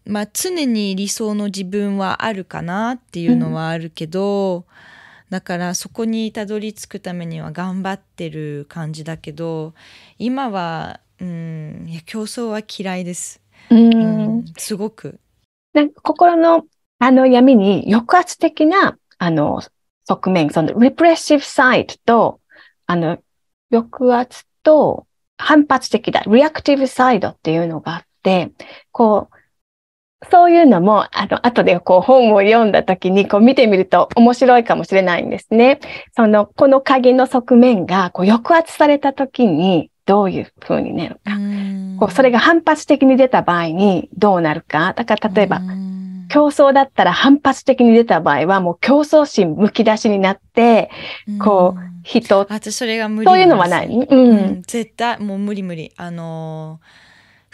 [0.05, 4.67] まあ常に理想の自分はあるかなっていうのはあるけど、
[5.31, 9.73] だからそこにたどり着くためには頑張ってる感じだけど
[10.19, 13.41] 今は、うん、いや競争は嫌いです、
[13.71, 15.19] ううんん、すごく。
[15.73, 16.65] なんか心の
[16.99, 19.61] あの闇に抑圧的なあの
[20.05, 22.41] 側面、その repressive side と
[22.87, 23.19] あの
[23.73, 25.07] 抑圧と
[25.39, 28.53] 反発的だ、reactive side っていうのがあって、
[28.93, 35.81] こう、そういうのも、あの、後でこう本を読んだ時にこう見てみると面白いかもしれないんですね。
[36.15, 41.35] その、この鍵の側面がこう抑圧された時にどういう風になるか。
[41.35, 44.93] うんこうそれが反発的に出た場合にどうなるか。
[44.95, 45.93] だから例えば、うん
[46.29, 50.89] 競争だったら反発的に出た場合はもう競争心むき出しになって、
[51.39, 53.87] こうん人、私それが無理そういうのはない。
[53.89, 54.07] う。
[54.09, 57.02] うんん、絶対もう無理無理あのー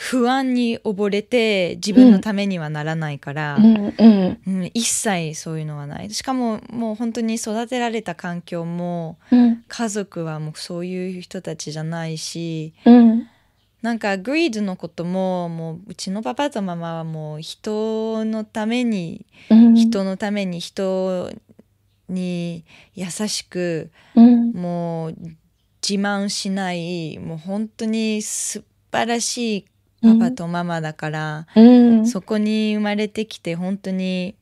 [0.01, 4.70] 不安に溺れて自分のためにはならないから、うん、うん、うん。
[4.73, 6.11] 一切そういうのはない。
[6.11, 13.27] しかももう本当に育てられた環境もうん、家族はもうそういう人たちじゃないしうん、
[13.83, 21.29] なんかグリードのことももううちのパパとママはもう人のためにうん、人のために人
[22.09, 22.65] に
[22.95, 25.16] 優しくうん、もう
[25.83, 28.62] 自慢しないもう本当に素
[28.93, 29.66] 晴らしい
[30.03, 34.35] パパとママだから、うん、そこに生まれてきて本当に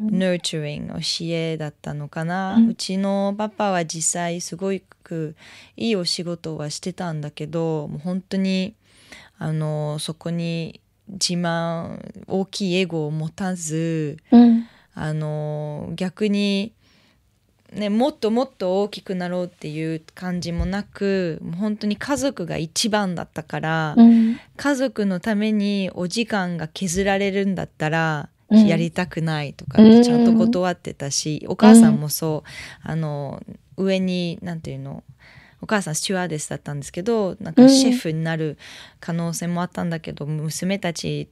[0.00, 0.08] うん。
[0.08, 4.72] nurturing 教えだったのかな、ううんちのパパは実際すご
[5.02, 5.36] く
[5.76, 8.74] いいお仕事はしてたんだけどもう本当に
[9.38, 16.72] あのそこに自慢大きいエゴを持たずうん、あの逆に、
[17.72, 28.66] ね、もっともっと大きくなろうっていう感じもなく本当に家族が一番だったから、うん、家族のためにお時間が削られるんだったらうん。
[28.66, 32.50] やりたくないとかうんちゃんと断ってたし、お母さんもそう
[32.82, 33.42] あの
[33.78, 35.02] 上になんていうの
[35.62, 38.58] お母さんスチュワーデスだったんですけどなんかシェフになる
[39.00, 41.30] 可能性もあったんだけど、娘たち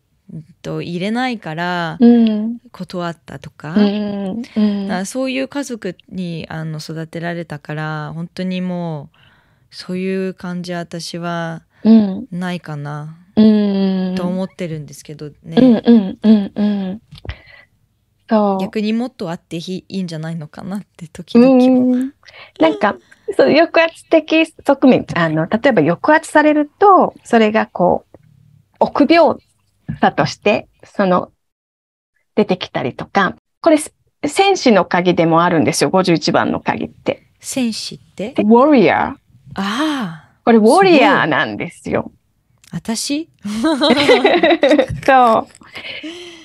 [0.62, 9.16] と入れないからうん、断ったとか,、うん、うん、そういう家族にあの育てられたから本当にもう
[9.70, 13.16] そういう感じ私はうん、ないかな。
[13.36, 15.82] うん、と思ってるんですけどね。
[18.60, 22.14] 逆にもっとあっていいんじゃないのかなって時う々、ん。
[22.60, 22.96] なんか、
[23.36, 28.18] そう抑圧的側面、あの、例えば抑圧されると、それがこう、
[28.80, 29.36] 臆病
[30.00, 31.30] さとして、その、
[32.34, 33.78] 出てきたりとか、これ、
[34.26, 37.26] 戦士の鍵でもあるんですよ、51番の鍵って。
[37.40, 38.34] 戦士って？
[38.38, 39.08] ウォリアー。
[39.08, 39.16] あ
[39.54, 42.12] あこれ、ウォリアーなんですよ。
[42.72, 43.30] 私？
[45.04, 45.46] そう。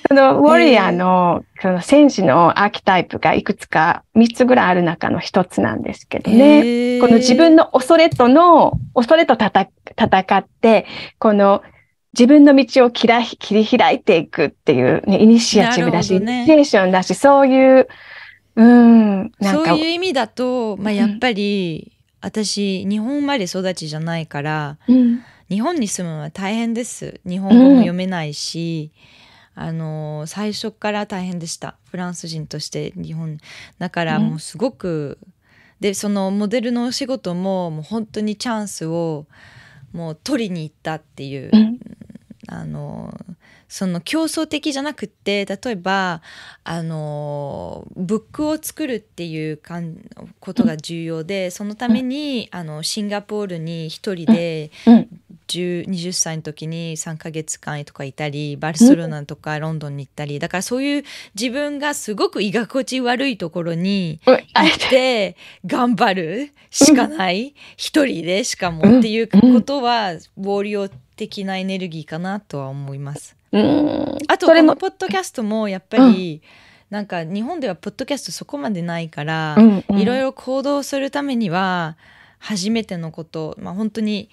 [0.07, 6.99] そのウォリアーの、その戦士のアーキタイプがいくつか3つぐらいある中の一つなんですけどね。
[7.01, 9.61] この自分の恐れとの、恐れと戦
[10.37, 10.85] って、
[11.19, 11.61] この
[12.17, 17.87] 自分の道を切ら切り開いていくっていう、ね、イニシアチブだし、ねイニシエーションだし、そういう、
[18.55, 20.97] うん、なんか、そういう意味だと、まあ、うん。
[20.97, 27.19] やっぱり、私日本生まれ育ちじゃないからうん、日本に住むのは大変です。
[27.27, 28.91] 日本語も読めないし、
[29.53, 31.75] あの最初から大変でした。
[31.91, 33.37] フランス人として日本。
[33.77, 35.33] だからもうすごく、うん、
[35.81, 39.27] でそのモデルのお仕事ももう本当にチャンスを
[39.93, 41.79] もう取りに行ったっていう、うん、
[42.47, 43.13] あの
[43.67, 46.21] その競争的じゃなくって例えば
[46.63, 49.97] あのブックを作るっていうかん
[50.39, 54.71] ことが重要でそのためにあのシンガポールに一人で
[55.47, 61.03] 20歳の時に3ヶ月間とかいたりバルセロナとかロンドンに行ったりだからそういう
[61.33, 65.35] 自分がすごく居心地悪いところに行って
[65.65, 67.55] 頑張るしかない。
[67.77, 73.35] 一人でしかもっていうことはウォーリオ的なエネルギーかなとは思います。
[74.27, 76.41] あとこのポッドキャストもやっぱり、
[76.89, 79.57] なんか日本ではポッドキャストそこまでないから、
[79.89, 81.97] いろいろ行動するためには
[82.39, 84.29] 初めてのことまあ本当に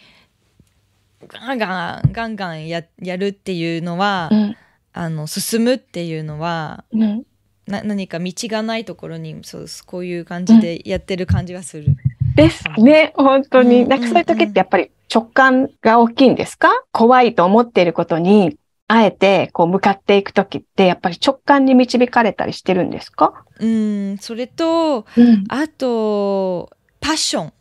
[1.26, 4.56] ガンガンガンガンややるっていうのは、うん、
[4.92, 7.24] あの進むっていうのは、うん、
[7.66, 11.86] な何か道がないところにそうこういう感じでやってる感じはする。
[11.86, 13.12] うん、ですね。
[13.16, 16.70] 本当に、なんかそういう時ってやっぱり直感が大きいんですか？
[16.92, 18.56] 怖いと思っていることに
[18.88, 23.44] あえてこう向かっていく時ってやっぱり直感に導かれたりしてるんですか？
[23.58, 26.70] うんそれと、うん、あと
[27.00, 27.52] パッション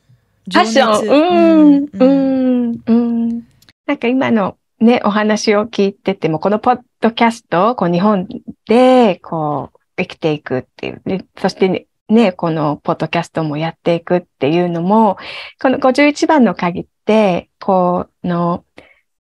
[0.53, 2.81] パッションうんうん。
[2.85, 3.29] うん。
[3.85, 8.27] なんか今のねお話を聞いててもこのポッドキャストこう日本
[8.67, 15.15] でこう生きていくっていう、ね、そしてねね、このポッドキャストもやっていくっていうのも、
[15.61, 16.85] この51番の鍵
[17.59, 18.63] この、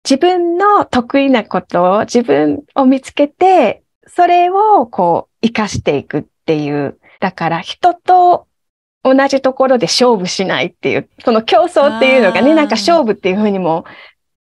[0.08, 6.98] 自分の得意なことを自分を見つけて、それをこう活かしていくっていう。
[7.20, 8.46] だから人と
[9.02, 13.84] 同じところで勝負しないっていう、その競争っていうのがね、なんか勝負っていうふうにも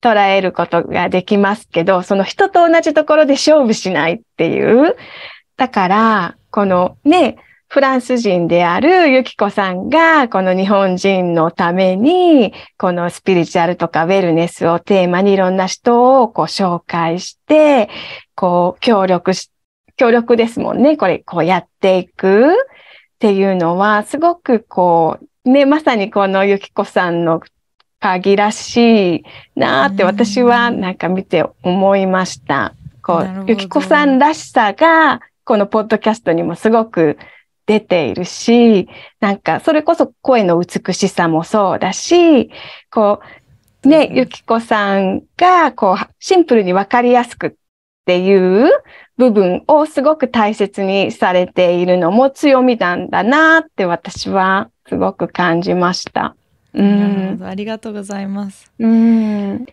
[0.01, 4.95] 捉えることができますけど、その人と同じところで勝負しないっていう。
[5.57, 7.37] だから、このね、
[7.69, 17.89] フランス人であるユキコさんが、この日本人のために、このスピリチュアルとかウェルネスをテーマにいろんな人をこう紹介して、
[18.35, 19.51] こう協力し、
[19.97, 20.95] 協力ですもんね。
[20.95, 22.55] これ、こうやっていくっ
[23.19, 27.41] ていうのは、すごくこう、ね、まさにこのユキコさんの
[27.99, 29.23] 鍵らしい
[29.55, 32.73] なって私はなんか見て思いました。
[33.01, 37.17] こう、ゆきこさんらしさが、このポッドキャストにもすごく
[37.67, 38.89] 出ているし、
[39.19, 42.49] なんかそれこそ声の美しさもそうだし、
[42.89, 43.19] こ
[43.83, 47.53] う、ね、ゆきこさんがこうシンプルにわかりやすくっ
[48.05, 48.71] ていう
[49.17, 56.35] 部分をすごく大切にされているのも強みなんだなって私はすごく感じました。
[56.73, 58.71] うん、ありがとうございます。
[58.79, 59.65] うん。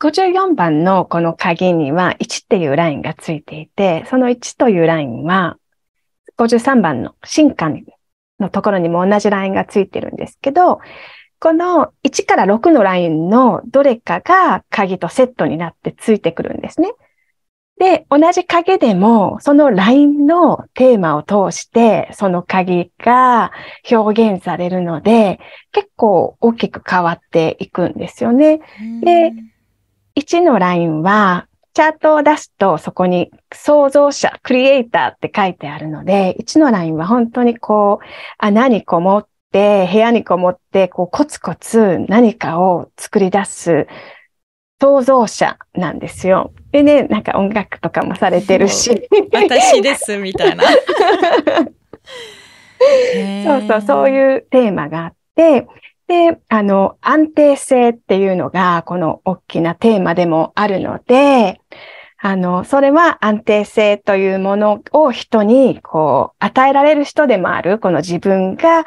[0.00, 5.58] 54番のこの鍵には1っていうラインがついていて、その1というラインは
[6.38, 7.84] 53番の新刊
[8.38, 10.80] のところにも同じラインがついてるんですけど、
[11.38, 16.92] この1から6のラインのどれかが鍵とセットになってついてくるんですね。
[17.78, 23.52] で、同じ鍵でも、そのラインのテーマを通して、その鍵が
[23.90, 25.40] 表現されるので、
[25.72, 28.60] 結構大きく変わっていくんですよね。
[29.02, 29.34] で、
[30.18, 38.04] 1のラインは、チャートを出すと、そこに創造者、クリエイターって書いてあるので、1のラインは本当にこう、
[38.38, 43.86] 穴にこもって、部屋にこもって、こう、コツコツ何かを作り出す
[44.80, 46.54] 創造者なんですよ。
[46.72, 49.06] でね、なんか音楽とかもされてるし。
[49.34, 50.64] 私です、みたいな。
[53.44, 55.66] そうそう、そういうテーマがあって、
[56.06, 61.60] で、あの、安定性っていうのが、この大きなテーマでもあるので、
[62.18, 68.86] あの、それは安定性というものを人に、こう、与えられる人でもある、この自分が、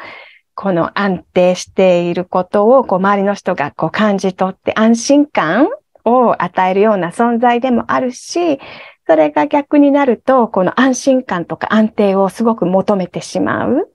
[0.56, 5.68] この安定していることを、こう、周りの人がこう感じ取って安心感
[6.06, 8.60] を与えるような存在でもあるし、
[9.08, 13.90] それが逆になると、この安心感とか安定をすごく求めてしまう。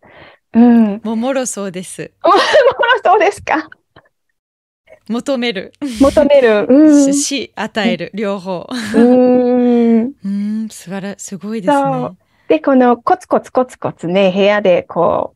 [0.55, 1.01] うん。
[1.03, 2.13] ももろそうです。
[2.23, 2.39] もろ
[3.05, 3.69] そうですか？
[5.09, 5.73] 求める。
[6.01, 6.67] 求める。
[6.69, 8.67] うん、し、与える、両方。
[8.95, 10.13] うん。
[10.25, 12.11] うん、素晴ら、すごいですね。
[12.49, 15.35] で、このコツコツコツコツね、部屋でこ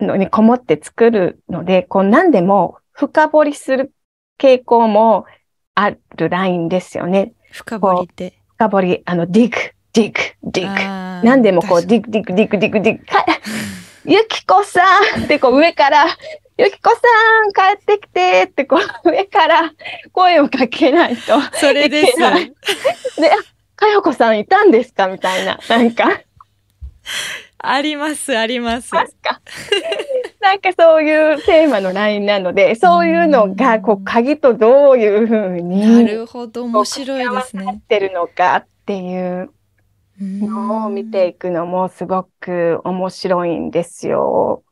[0.00, 3.92] う、のにこもって作るので、こう何でも深掘りする
[4.38, 5.26] 傾向も
[5.74, 5.98] ある
[6.30, 7.32] ラインですよね。
[7.52, 8.40] 深掘りって。
[8.56, 11.26] 深掘り、あの、 dig、dig、dig。
[11.26, 13.04] 何でもこう、 dig、dig、dig、dig、dig。
[14.04, 14.82] ゆきこさ
[15.18, 16.06] んってこう上から、
[16.58, 19.72] ゆきこさん帰ってきてってこう上から
[20.12, 22.16] 声をかけないとそれです。
[22.16, 23.30] で、帰
[23.76, 25.58] かよこさんいたんですかみたいな。
[25.68, 26.20] なんか。
[27.66, 28.94] あります、あります。
[28.94, 29.40] ますか。
[30.40, 36.04] なんかそういうテーマのラインなので、そういうのが、こう、鍵とどういうふうに。
[36.04, 37.78] なるほど、面白いですね。
[37.78, 39.50] ってるのかっていう
[40.20, 44.64] のを見ていくのもすごく面白いんですよ。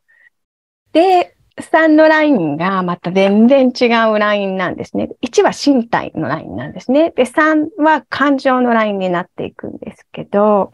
[0.92, 5.10] で、3のラインがまた全然違うラインなんですね。
[5.20, 7.10] 1は身体のラインなんですね。
[7.10, 10.72] で、3は感情のラインになっていくんですけど、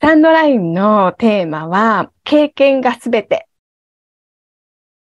[0.00, 3.48] 3のラインのテーマは経験がすべて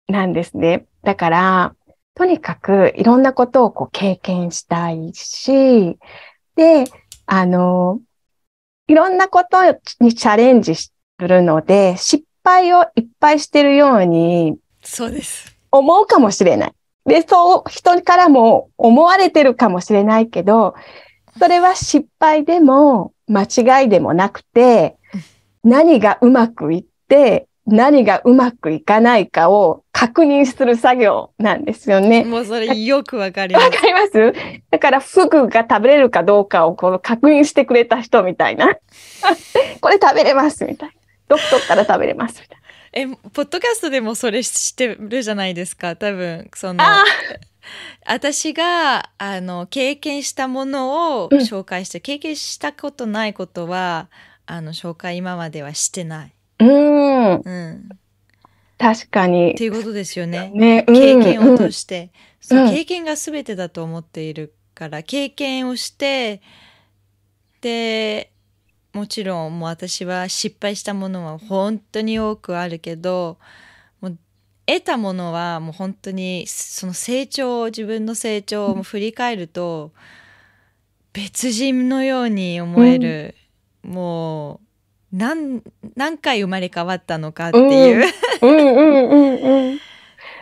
[0.09, 0.87] なんですね。
[1.03, 1.77] だから、
[2.15, 5.99] とにかくいろんなことをこう経験したいし、
[6.57, 6.85] で、
[7.27, 8.01] あの、
[8.93, 9.57] いろんなこと
[10.05, 15.57] にチャレンジするので、失敗をいっぱいしてるようにそうです。
[15.71, 16.73] 思うかもしれない。
[17.07, 20.75] で、そう、人からも思われてるかもしれないけど、
[21.39, 24.99] それは失敗でも間違いでもなくて、
[25.65, 32.25] 何がうまくいって、何がうまくいかないかを確認する作業なんですよね。
[32.25, 33.65] もうそれよくわかります。
[33.67, 34.33] わかります？
[34.71, 38.75] だから、フグが食べれるかどうかをこの確認してくれた人みたいな。
[39.81, 40.95] これ食べれますみたいな。
[41.29, 43.13] どっから食べれますみたいな。
[43.15, 45.95] えポッドキャストでもそれしてるじゃないですか？
[45.97, 46.83] 多分その
[48.07, 54.09] 私があの経験したものを紹介して、うん、経験したことないことは
[54.47, 56.35] あの紹介今まではしてない。
[56.67, 57.89] うん、うん、
[58.79, 59.53] 確かに。
[59.53, 60.51] っていうことですよね。
[60.55, 60.85] ね。
[60.87, 62.11] 経験を通して、
[62.51, 66.41] うん、そう経験が全てだと思っているから経験をして
[67.61, 68.33] で
[68.93, 73.39] もちろんもう私は失敗したものは本当に多くあるけど
[74.01, 74.19] もう
[74.67, 79.93] 得たものはもう本当にその成長自分の成長を振り返ると
[81.13, 83.35] 別人のように思える、
[83.85, 84.61] うん、もう
[85.13, 85.63] 何
[85.95, 89.79] 何回生まれ変わったのかっていう、うんうんうんうん、っ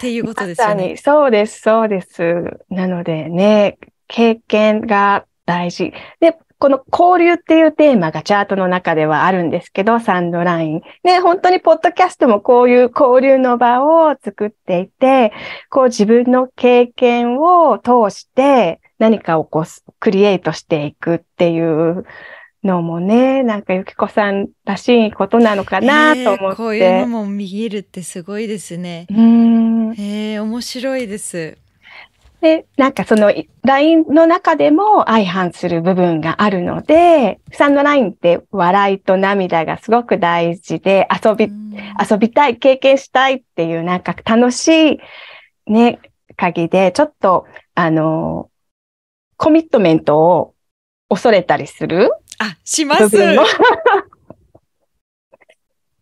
[0.00, 0.96] ていうことですよね。
[0.96, 2.22] そうですそうです。
[2.70, 5.92] なのでね経験が大事。
[6.20, 10.82] でこの交流っていうテーマがチャートの中ではあるんですけど、サンドライン。
[11.02, 15.32] ね、本当にポッドキャストもこういう交流の場を作っていて、
[15.70, 19.64] こう自分の経験を通して何かをこう
[20.00, 22.04] クリエイトしていくっていう
[22.62, 26.44] のもね、なんかゆきこさんらしいことなのかなと思って。
[26.44, 29.06] えー、こういうのも見えるってすごいですね。
[29.10, 29.92] うん。
[29.92, 31.56] えー、面白いです。
[32.40, 33.32] で、なんかその
[33.64, 41.52] LINE の中でも相反する部分があるので、サンドラインって笑いと涙がすごく大事で、遊び、
[42.10, 45.00] 遊びたい、経験したいっていうなんか楽しい
[45.66, 46.00] ね、
[46.36, 48.50] 鍵で、ちょっと、あの、
[49.36, 50.54] コミットメントを
[51.10, 53.16] 恐れたりするあ、します。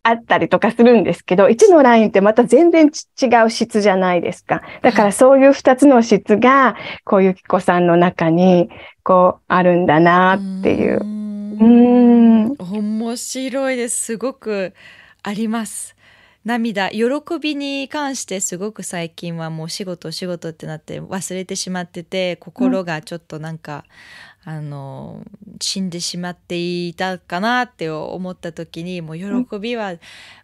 [0.05, 4.63] あったりとかするんですけど、1のラインってまた全然違う質じゃないですか。
[4.81, 8.71] だからそういう2つの質が、こうゆきこさんの中に、
[9.03, 11.01] こう、あるんだなっていう。
[11.03, 12.55] うん。
[12.59, 14.05] 面白いです。
[14.05, 14.73] すごく
[15.23, 15.97] あります。
[16.45, 17.05] 涙喜
[17.39, 23.85] びに関してすごく最近はもう仕事仕事ってなって忘れてしまってて心がちょっとなんか、
[24.51, 25.27] あの
[25.61, 29.97] 死んでしまっていたかなって思った時にもう喜びは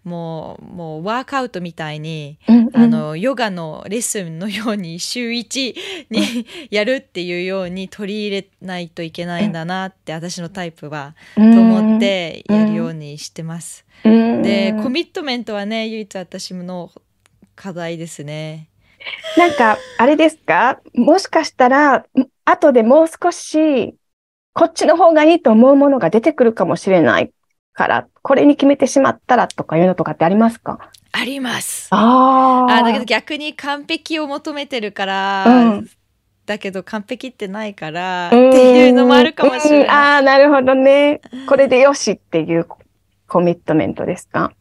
[0.05, 2.39] もう,、もうワークアウトみたいに、
[2.75, 5.75] あのヨガのレッスンのように週1
[6.11, 13.87] にやるっていうように取り入れないといけないんだなって私のタイプは、と思ってやるようにしてます。
[14.03, 16.93] でコミットメントはね唯一私の
[17.57, 18.69] 課題ですね。
[19.39, 20.81] なんか、あれですか？
[20.95, 22.05] もしかしたら、
[22.45, 23.95] 後でもう少し、
[24.53, 27.33] こっちの方がいいと思うものが出てくるかもしれない
[27.73, 30.91] から、これに決めてしまったらとかいうのとかってありますか？
[31.13, 31.89] あります。
[31.91, 32.83] ああ。
[32.83, 35.91] だけど逆に完璧を求めてるから、うん、
[36.47, 38.37] だけど完璧ってないからって
[38.87, 39.89] いうのもあるかもしれない。
[39.89, 41.21] ああ、なるほどね。
[41.49, 42.67] これでよしっていう
[43.27, 44.53] コミットメントですか？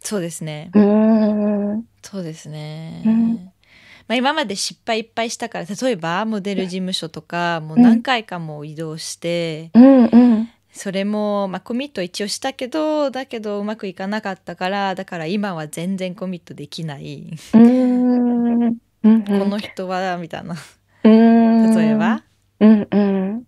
[0.00, 0.70] そうですね。
[0.74, 1.84] うん。
[2.02, 3.52] そうですね。
[4.10, 10.50] まあ、今まで失敗いっぱいしたから例えばモデル事務所とかもう何回かも移動して、うんうん。
[10.72, 17.30] それも、まあ、コミット一応したけどだけどうまくいかなかったからだから今は全然コミットできない。
[17.54, 20.56] うん、この人はみたいな。
[21.04, 22.24] 例えば、
[22.58, 23.44] うんうん、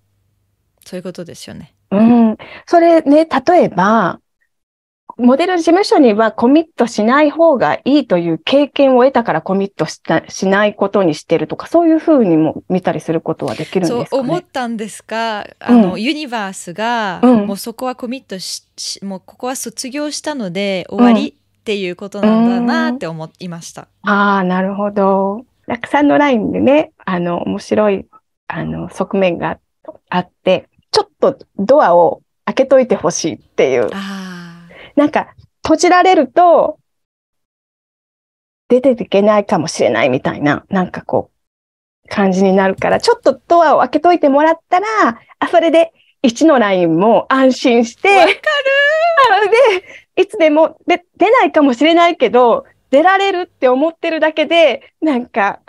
[0.85, 1.75] そういうことですよね。
[1.91, 2.37] うん、
[2.67, 4.21] それね例えば
[5.19, 14.07] モデル事務所にはコミットしない方がいいという経験を得たからコミットしたしないことにしてるとか、そういうふうにも見たりすることはできるんですかね？
[14.11, 18.65] そう思ったんですが、あの、うん、ユニバースが、もうそこはコミットし、
[19.05, 23.89] もうここは卒業したので終わりっていうことなんだなって思いました。
[24.05, 25.45] うん、ああ、なるほど。
[25.67, 28.07] 落さんのラインでね、あの、面白い、
[28.49, 29.59] あの、側面が
[30.11, 33.89] あって、ちょっとドアを開けといてほしいっていう。
[34.97, 36.79] なんか、閉じられると、
[38.69, 41.31] 出ていけないかもしれないみたいな、なんかこ
[42.05, 44.87] う、感じになるから、ちょっとドアを開けといてもらったら、
[45.39, 45.93] あ、それで
[46.23, 48.37] 1のラインも安心して、わかる
[50.17, 55.61] で、いつでもで出ないかもしれないけど、出られるって思ってるだけで、なんか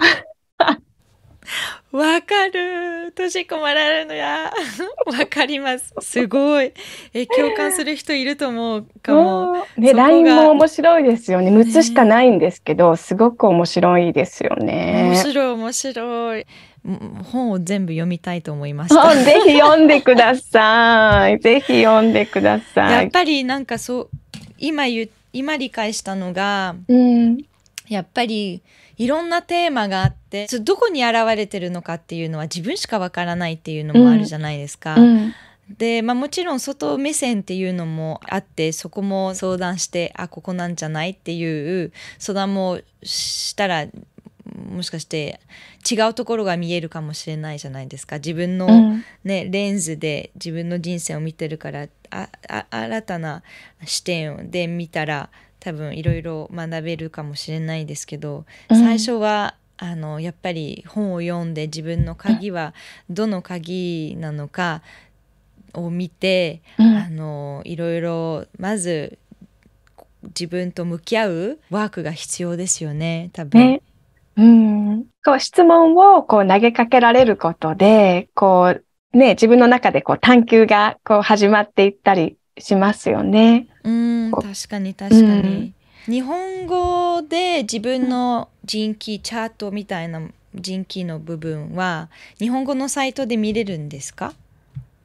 [0.58, 0.78] わ
[2.00, 2.94] かる。
[3.16, 4.52] 閉じ込まれるのや。
[5.06, 5.94] わかります。
[6.02, 6.74] すごい。
[7.14, 9.66] え、共感する人いると思うかも。
[9.78, 11.52] ね、LINE も面白いですよね。
[11.52, 15.12] 6つしかないんですけど、ね、すごく面白いですよね。
[15.14, 16.46] 面白い、面白い。
[17.32, 19.16] 本を全部読みたいと思いました。
[19.16, 21.40] ぜひ読んでください。
[21.40, 23.04] ぜひ読んでください。
[23.04, 24.10] やっぱりなんかそう、
[24.58, 27.38] 今言、今理解したのが、うん、
[27.88, 28.62] やっぱり、
[28.98, 34.96] いろんなテーマがあってどこに現れてるのかっていうのは自分しかわからないっていうのもあるじゃないですか。
[34.96, 35.04] うん。
[35.04, 35.34] うん
[35.70, 43.88] で、まあ、もちろん外目線っていうのもあってそこも相談してあここなんじゃないっていう相談もしたら
[44.70, 45.40] もしかして
[45.90, 48.18] 違うところが見えるかもしれないじゃないですか。
[48.18, 48.68] 自分の
[49.24, 53.42] ね、うん、レンズで自分の人生を見てるからああ新たな
[53.86, 55.30] 視点で見たら
[55.64, 62.74] 多分いろいろ学べるかもしれないですけど、うん、最初はあのやっぱり本を読んで自分の鍵は
[63.10, 64.82] どの鍵なのか
[65.74, 69.18] を見て、うん、あのいろいろまず
[70.24, 73.58] 自分と向き合うワークが必要ですよね多分。
[73.58, 73.82] ね
[74.36, 78.76] うんこう質問をこう投げかけられることでこ
[79.14, 83.68] う、ね、自分の中でこう探求がこう始まっていったりしますよね。
[83.84, 85.74] うん確かに確かに、
[86.08, 90.22] うん、日本語で自分の人気チャートみたいな
[90.54, 94.34] 人気の部分は日本語のサイトで見れるんですか？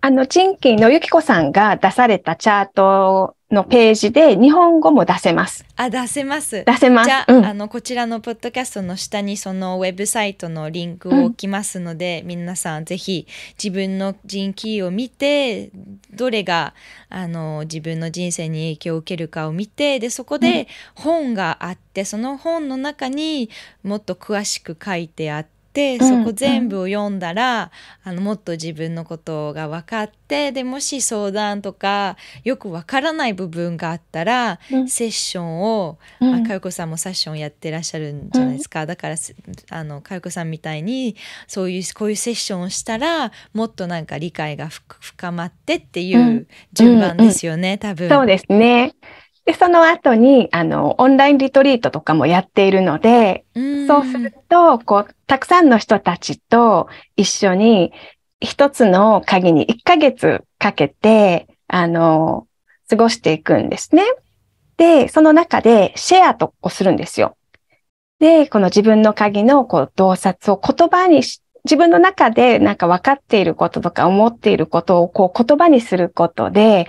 [0.00, 5.64] あの、人気のゆきこさんが出されたチャートのページで日本語も出せます。
[5.74, 6.64] あ、出せます。
[6.64, 7.08] 出せます。
[7.08, 13.26] じゃあ、うん、あの、こちらのポッドキャストの下にそのウェブサイトのリンクを置きますので、うん、皆さんぜひ
[13.62, 15.70] 自分の人気を見て、
[16.14, 16.74] どれが、
[17.08, 23.50] あの、自分の人生に影響を受けるかを見て、で、そこで本があって、その本の中に
[23.82, 27.70] もっと詳しく書いてあって、でそこ全部を読んだら、
[28.04, 39.16] うん、あのもっと自分のことが分かってでもし相談とかよく分からない部分があったら、うん、セッションを、うん、かよこさんもセッションやってらっしゃるんじゃないですか、だから
[39.70, 41.16] あのかよこさんみたいに
[41.46, 48.08] そういうこういうセッションをしたらもっとなんか理解が深まってっていう順番ですよね、多分。
[48.08, 48.94] そうですね。
[49.48, 57.90] で、その後に、あの、オンラインリトリートとかもやっているので、うそうすると、こう、たくさんの人たちと一緒に、
[58.40, 62.46] 一つの鍵に1ヶ月かけて、あの、
[62.90, 64.02] 過ごしていくんですね。
[64.76, 67.38] で、その中でシェアとをするんですよ。
[68.20, 76.86] で、この自分の鍵のこう洞察を言葉にし、自分の中でなんか分かっていることとか思っていることをこう言葉にすることで、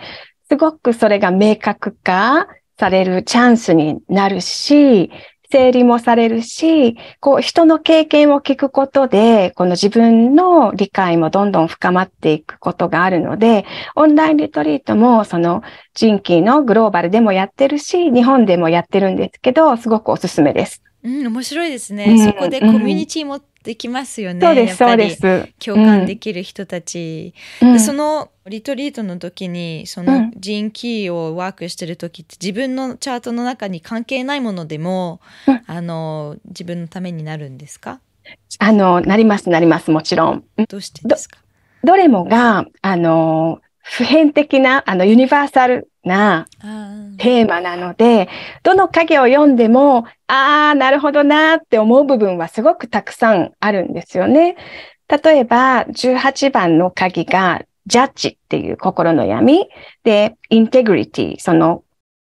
[0.50, 2.48] すごくそれが明確化
[2.78, 5.12] されるチャンスになるし、
[5.52, 13.66] 整理もされるし、こう人の経験を聞くことで、この自分の理解もどんどん深まっていくことがあるので、
[13.96, 15.64] オンラインリトリートもその
[15.96, 20.84] 人気のグローバルでもやってるし、日本でもやってるんですけど、すごくおすすめです。
[21.04, 22.06] うん、面白いですね。
[22.10, 23.40] うん、そこでコミュニティも
[23.70, 24.44] できますよね。
[24.44, 25.54] そうです、そうです。
[25.64, 27.36] 共感できる人たち。
[27.62, 38.00] うん、でそのリトリートの時に、その人気をワークしてる時って自分のチャートの中に関係ないものでも、うん、あの、自分のためになるんですか？
[38.58, 40.44] あの、なります、なります、もちろん。
[40.68, 41.38] どうしてですか？
[41.84, 46.48] どれもが、あの、普遍的な、あの、ユニバーサルな
[47.18, 48.30] テーマなので、
[48.64, 54.56] どの影を読んでも、ああ、なるほどなって思う部分はすごくたくさんあるんですよね。
[55.08, 59.68] 例えば、18番の鍵が、ジャッジっていう心の闇。
[60.04, 61.84] で、インテグリティ、その、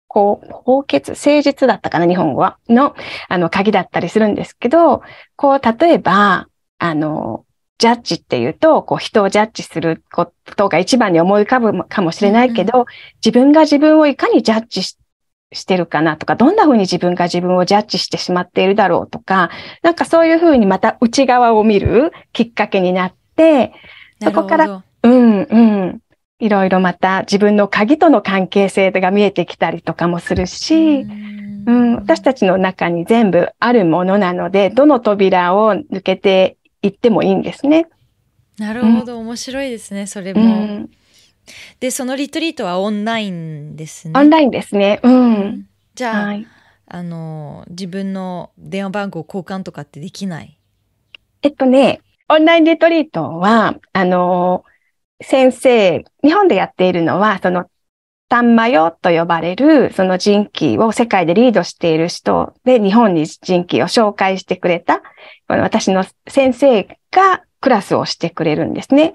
[0.07, 2.93] こう、法決、誠実だったかな、日本語は、の、
[3.29, 5.01] あの、鍵だったりするんですけど、
[5.37, 6.49] こう、例えば、
[6.79, 7.45] あの、
[7.83, 12.85] ジャッジっていうと、こう人をジャッジすることが一番に思い浮かぶかもしれないけど、うん、
[13.21, 19.49] 自分が自分をいかにジャッジしてるかなとか、どんな風に自分が自分をジャッジしてしまっているだろうとか、
[19.81, 23.73] なんかそういう風にまた内側を見るきっかけになって、
[24.23, 25.99] そこから、うんうん、
[26.39, 31.05] いろいろまた自分の鍵との関係性が見えてきたりとかもするし、う
[31.69, 37.87] ん、私たちの中に全部あるものなので、どの扉を抜けていってもいいんですね。
[38.59, 40.41] なるほど、うん、面白いですね、それも。
[40.41, 40.91] うん、
[41.79, 44.13] で、そのリトリートはオンラインですね。
[44.15, 44.99] オンラインですね。
[45.01, 45.67] うん。
[45.95, 46.47] じゃあ、はい、
[46.85, 50.59] あの、自分の電話番号交換とかってできない？
[51.41, 54.63] えっとね、オンラインリトリートは、あの、
[55.21, 57.65] 先生、日本でやっているのは、その、
[58.33, 65.03] タンマヨと呼ばれる、その人気を世界でリードしている人で、日本に人気を紹介してくれた、
[65.47, 69.13] この私の先生がクラスをしてくれるんですね。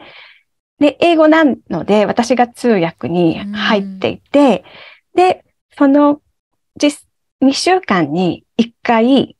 [0.79, 4.63] で、英語なので、私が通訳に入っていて、
[5.17, 5.45] で、
[5.77, 6.21] その、
[6.77, 7.05] 実、
[7.43, 9.37] 2週間に1回、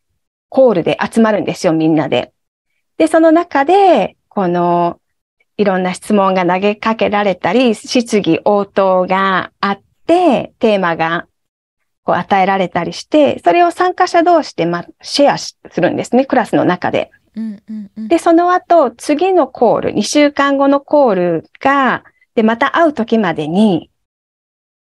[0.49, 2.33] コールで集まるんですよ、みんなで。
[2.97, 4.99] で、その中で、この、
[5.59, 11.27] いろんな質問が投げかけられたり、質疑応答があって、テーマが
[12.05, 17.11] こう与えられたりして、それを参加者同士で、ま、シェアするんですね、クラスの中で。
[17.35, 22.05] うんうんうん、で、その後、次のコール、2週間後のコールが、
[22.35, 23.91] で、また会う時までに、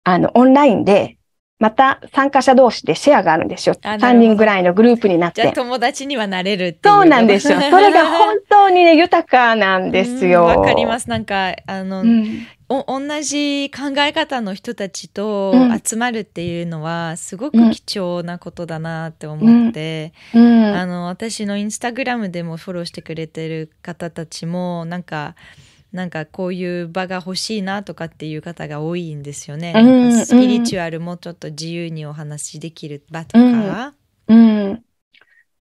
[0.05, 1.18] あの、オンラインで
[1.59, 3.75] また参加者同士でシェアがあるんですよ。
[3.75, 5.43] 3人ぐらいのグループになって。
[5.43, 6.95] じゃあ友達にはなれるっていう。
[6.95, 7.59] そうなんですよ。
[7.69, 10.45] それが本当にね、豊かなんですよ。
[10.45, 11.11] わかります。
[11.11, 15.53] なんか、あの、うん、お同じ考え方の人たちと
[15.85, 25.35] 集まるっていうのは、すごく貴重なことだなって思って、うんうん、あの、私のインスタグラムでもフォローしてくれてる方たちも、なんか、
[25.93, 29.73] なんかこういう場が欲しいなとかっていう方が多いんですよね。
[29.75, 33.95] うん、スピリチュアルもちょっと自由にお話しできる場とか。
[34.29, 34.85] うん、うん、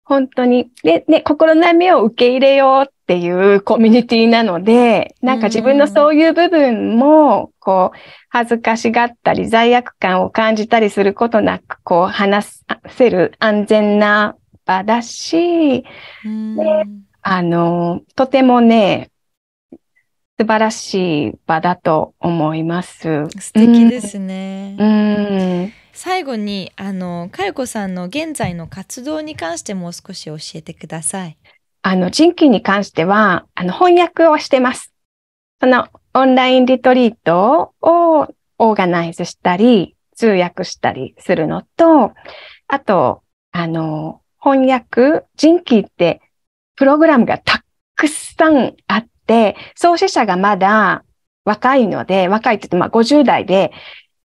[0.05, 0.70] 本当に。
[0.82, 15.85] で、ね、心の悩みを受け入れようっていうコミュニティなので、なんか自分のそういう部分も、こう、恥ずかしがったり、罪悪感を感じたりすることなく、こう、話せる安全な場だし、
[16.24, 16.57] うん、
[17.23, 19.11] あの、とてもね、
[20.39, 23.27] 素晴らしい場だと思います。
[23.39, 24.77] 素敵ですね。
[24.81, 31.39] うん、最後に、あの、かよこさんの現在の活動に関してもう少し教えてください。
[31.82, 34.93] あの、人気に関しては、あの、翻訳をしてます。
[35.61, 38.27] その、オンラインリトリートを
[38.59, 42.12] オーガナイズしたり、通訳したりするのと、
[42.66, 46.20] あと、あの、翻訳、人気って
[46.74, 49.06] プログラムがたくさんあっ、
[49.74, 51.05] 創始者がまだ
[51.44, 53.72] 若いので、若いって言ってまあ50代で、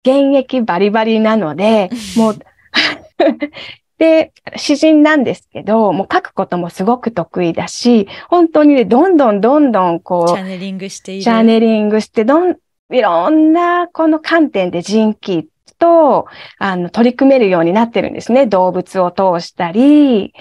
[0.04, 2.38] 現役バリバリなので、もう
[3.98, 11.22] で、詩人なんですけど、もう書くこともすごく得意だし、本当にね、どんどんどんどんこう、チャネリングしている。
[11.22, 12.56] チャネリングして、どん、
[12.90, 15.48] いろんなこの観点で人気
[15.78, 16.26] と、
[16.58, 18.46] あの、取り組めるようになってるんですね。
[18.46, 20.32] 動物を通したり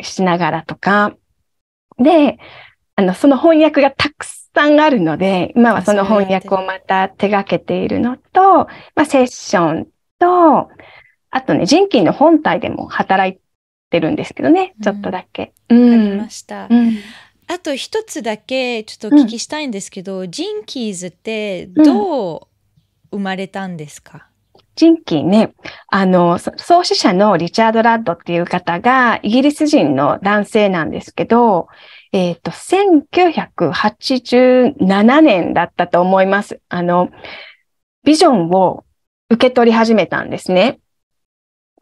[0.00, 1.12] しながらとか。
[1.98, 2.38] で、
[2.98, 8.64] あの、その翻訳がたくさんあるので、今はその翻訳をまた手掛けているのと、
[8.96, 9.88] まあ、セッション
[10.18, 10.68] と、
[11.30, 13.40] あとね、人気の本体でも働い
[13.90, 15.42] てるんですけどね、ちょっとだけ。
[15.42, 16.66] わ、うん、かりました。
[16.68, 16.96] うん、
[17.46, 22.48] あと一つだけちょっとお聞きしたいんですけど、うん、ジンキーズってど
[23.12, 24.26] う生まれたんですか、
[24.74, 25.54] ジンキーね、
[25.86, 31.68] あの、創始者のリチャード・ラッドっていう方がイギリス人の男性なんですけど、
[32.12, 36.60] えっ、ー、と、1987年だったと思います。
[36.68, 37.10] あの、
[38.04, 38.84] ビジョンを
[39.30, 40.80] 受け取り始めたんですね。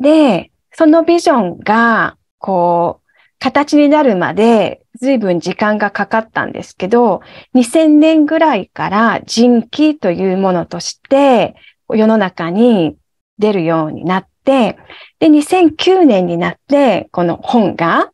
[0.01, 3.07] で、そのビジョンが、こう、
[3.39, 7.20] 形になるまで随分時間がかかったんですけど、
[7.55, 11.55] 2000年ぐらいから人気というものとして
[11.89, 12.97] 世の中に
[13.39, 14.78] 出るようになって、
[15.19, 18.11] で、2009年になってこの本が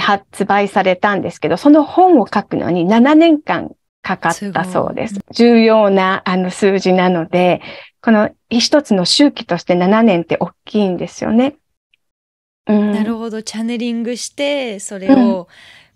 [0.00, 3.70] 発売されたんですけど、その本を書くのに7年間
[4.02, 5.20] かかったそうです。
[5.32, 7.62] 重要なあの数字なので、
[8.02, 11.56] この一つの周期として7年って大きいんですよね。
[12.66, 13.42] うん、なるほど。
[13.42, 15.48] チャネリングして、それを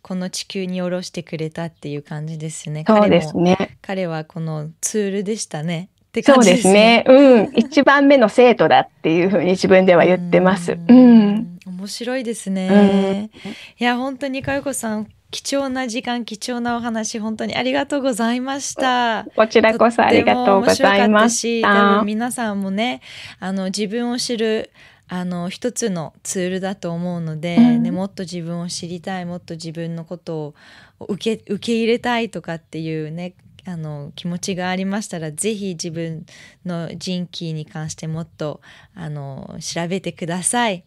[0.02, 2.84] この地球に下ろしてくれたっていう感じですね。
[2.86, 3.78] そうですね。
[3.82, 5.90] 彼はこのツールでしたね。
[6.08, 7.04] って感じですね。
[7.06, 7.52] そうですね。
[7.52, 7.58] うん。
[7.58, 10.78] 一番目の生徒だっていうふうに自分では言ってます。
[10.88, 11.57] うん。
[11.68, 13.30] 面白いですね。
[13.44, 19.26] うん、いや、本当にかよこさん、貴重な時間、貴重なお話、本当にありがとうございました。
[19.36, 21.62] こちらこそありがとうございまし。
[21.62, 23.02] たし、多分皆さんもね、
[23.38, 24.70] あの、自分を知る、
[25.06, 30.54] あの、一つのツールだと思うので、うんね、もっと自分を知りたい、もっと自分のこと
[30.98, 33.34] を受け、受け入れたいとかっていうね、
[33.68, 36.24] あの気持ちがありましたらぜひ自分
[36.64, 38.62] の人気に関してもっと
[38.94, 40.84] あの調べてください。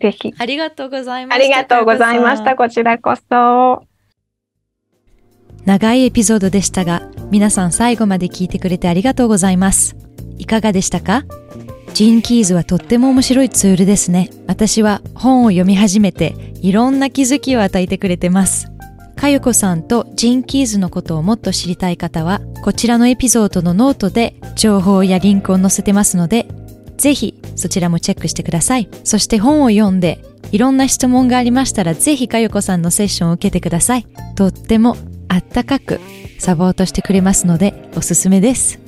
[0.00, 0.32] ぜひ。
[0.38, 1.44] ありがとうございました。
[1.44, 2.56] ありがとうございました。
[2.56, 3.82] こちらこそ。
[5.64, 9.96] 長いエピソードでしたが、皆さん最後まで聞いてくれてありがとうございます。
[10.38, 11.24] いかがでしたか？
[11.94, 14.30] Gene Keys はとっても面白いツールですね。
[14.46, 18.70] 私は本を読み始めていろんな気づきを与えてくれてます。
[19.16, 26.46] かよこさんと Gene Keys のことをもっと知りたい方は、こちらのエピソードのノートで情報やリンクを載せてますので、
[26.96, 28.88] ぜひそちらもチェックしてください。
[29.04, 34.06] そして本を読んで、いろんな質問がありましたら、ぜひかゆこさんのセッションを受けてください。
[34.34, 34.96] とっても
[35.28, 36.00] あったかく
[36.38, 38.78] サポートしてくれますので、おすすめです。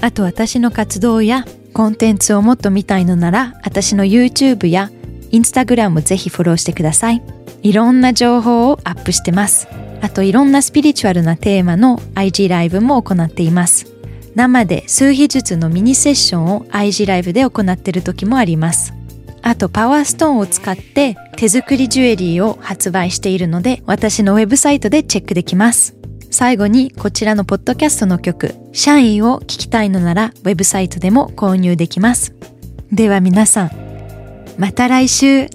[0.00, 4.90] あと私の活動やコンテンツをもっと見たいのなら、私の YouTube や
[5.30, 7.22] Instagram もぜひフォローしてください。
[7.62, 9.68] いろんな情報をアップしてます。
[10.00, 13.86] あといろんなスピリチュアルなテーマの IG ライブも行っています。
[14.34, 18.94] 生で数日ずつのミニセッションを IG ライブで行っている時もあります。
[19.42, 25.96] あとパワーストーンを使って手作りジュエリーを発売しているので私のウェブサイトでチェックできます。
[26.30, 32.34] 最後にこちらのポッドキャストの曲、シャインを聴きたいのならウェブサイトでも購入できます。
[32.92, 33.70] では皆さん、
[34.56, 35.48] また来週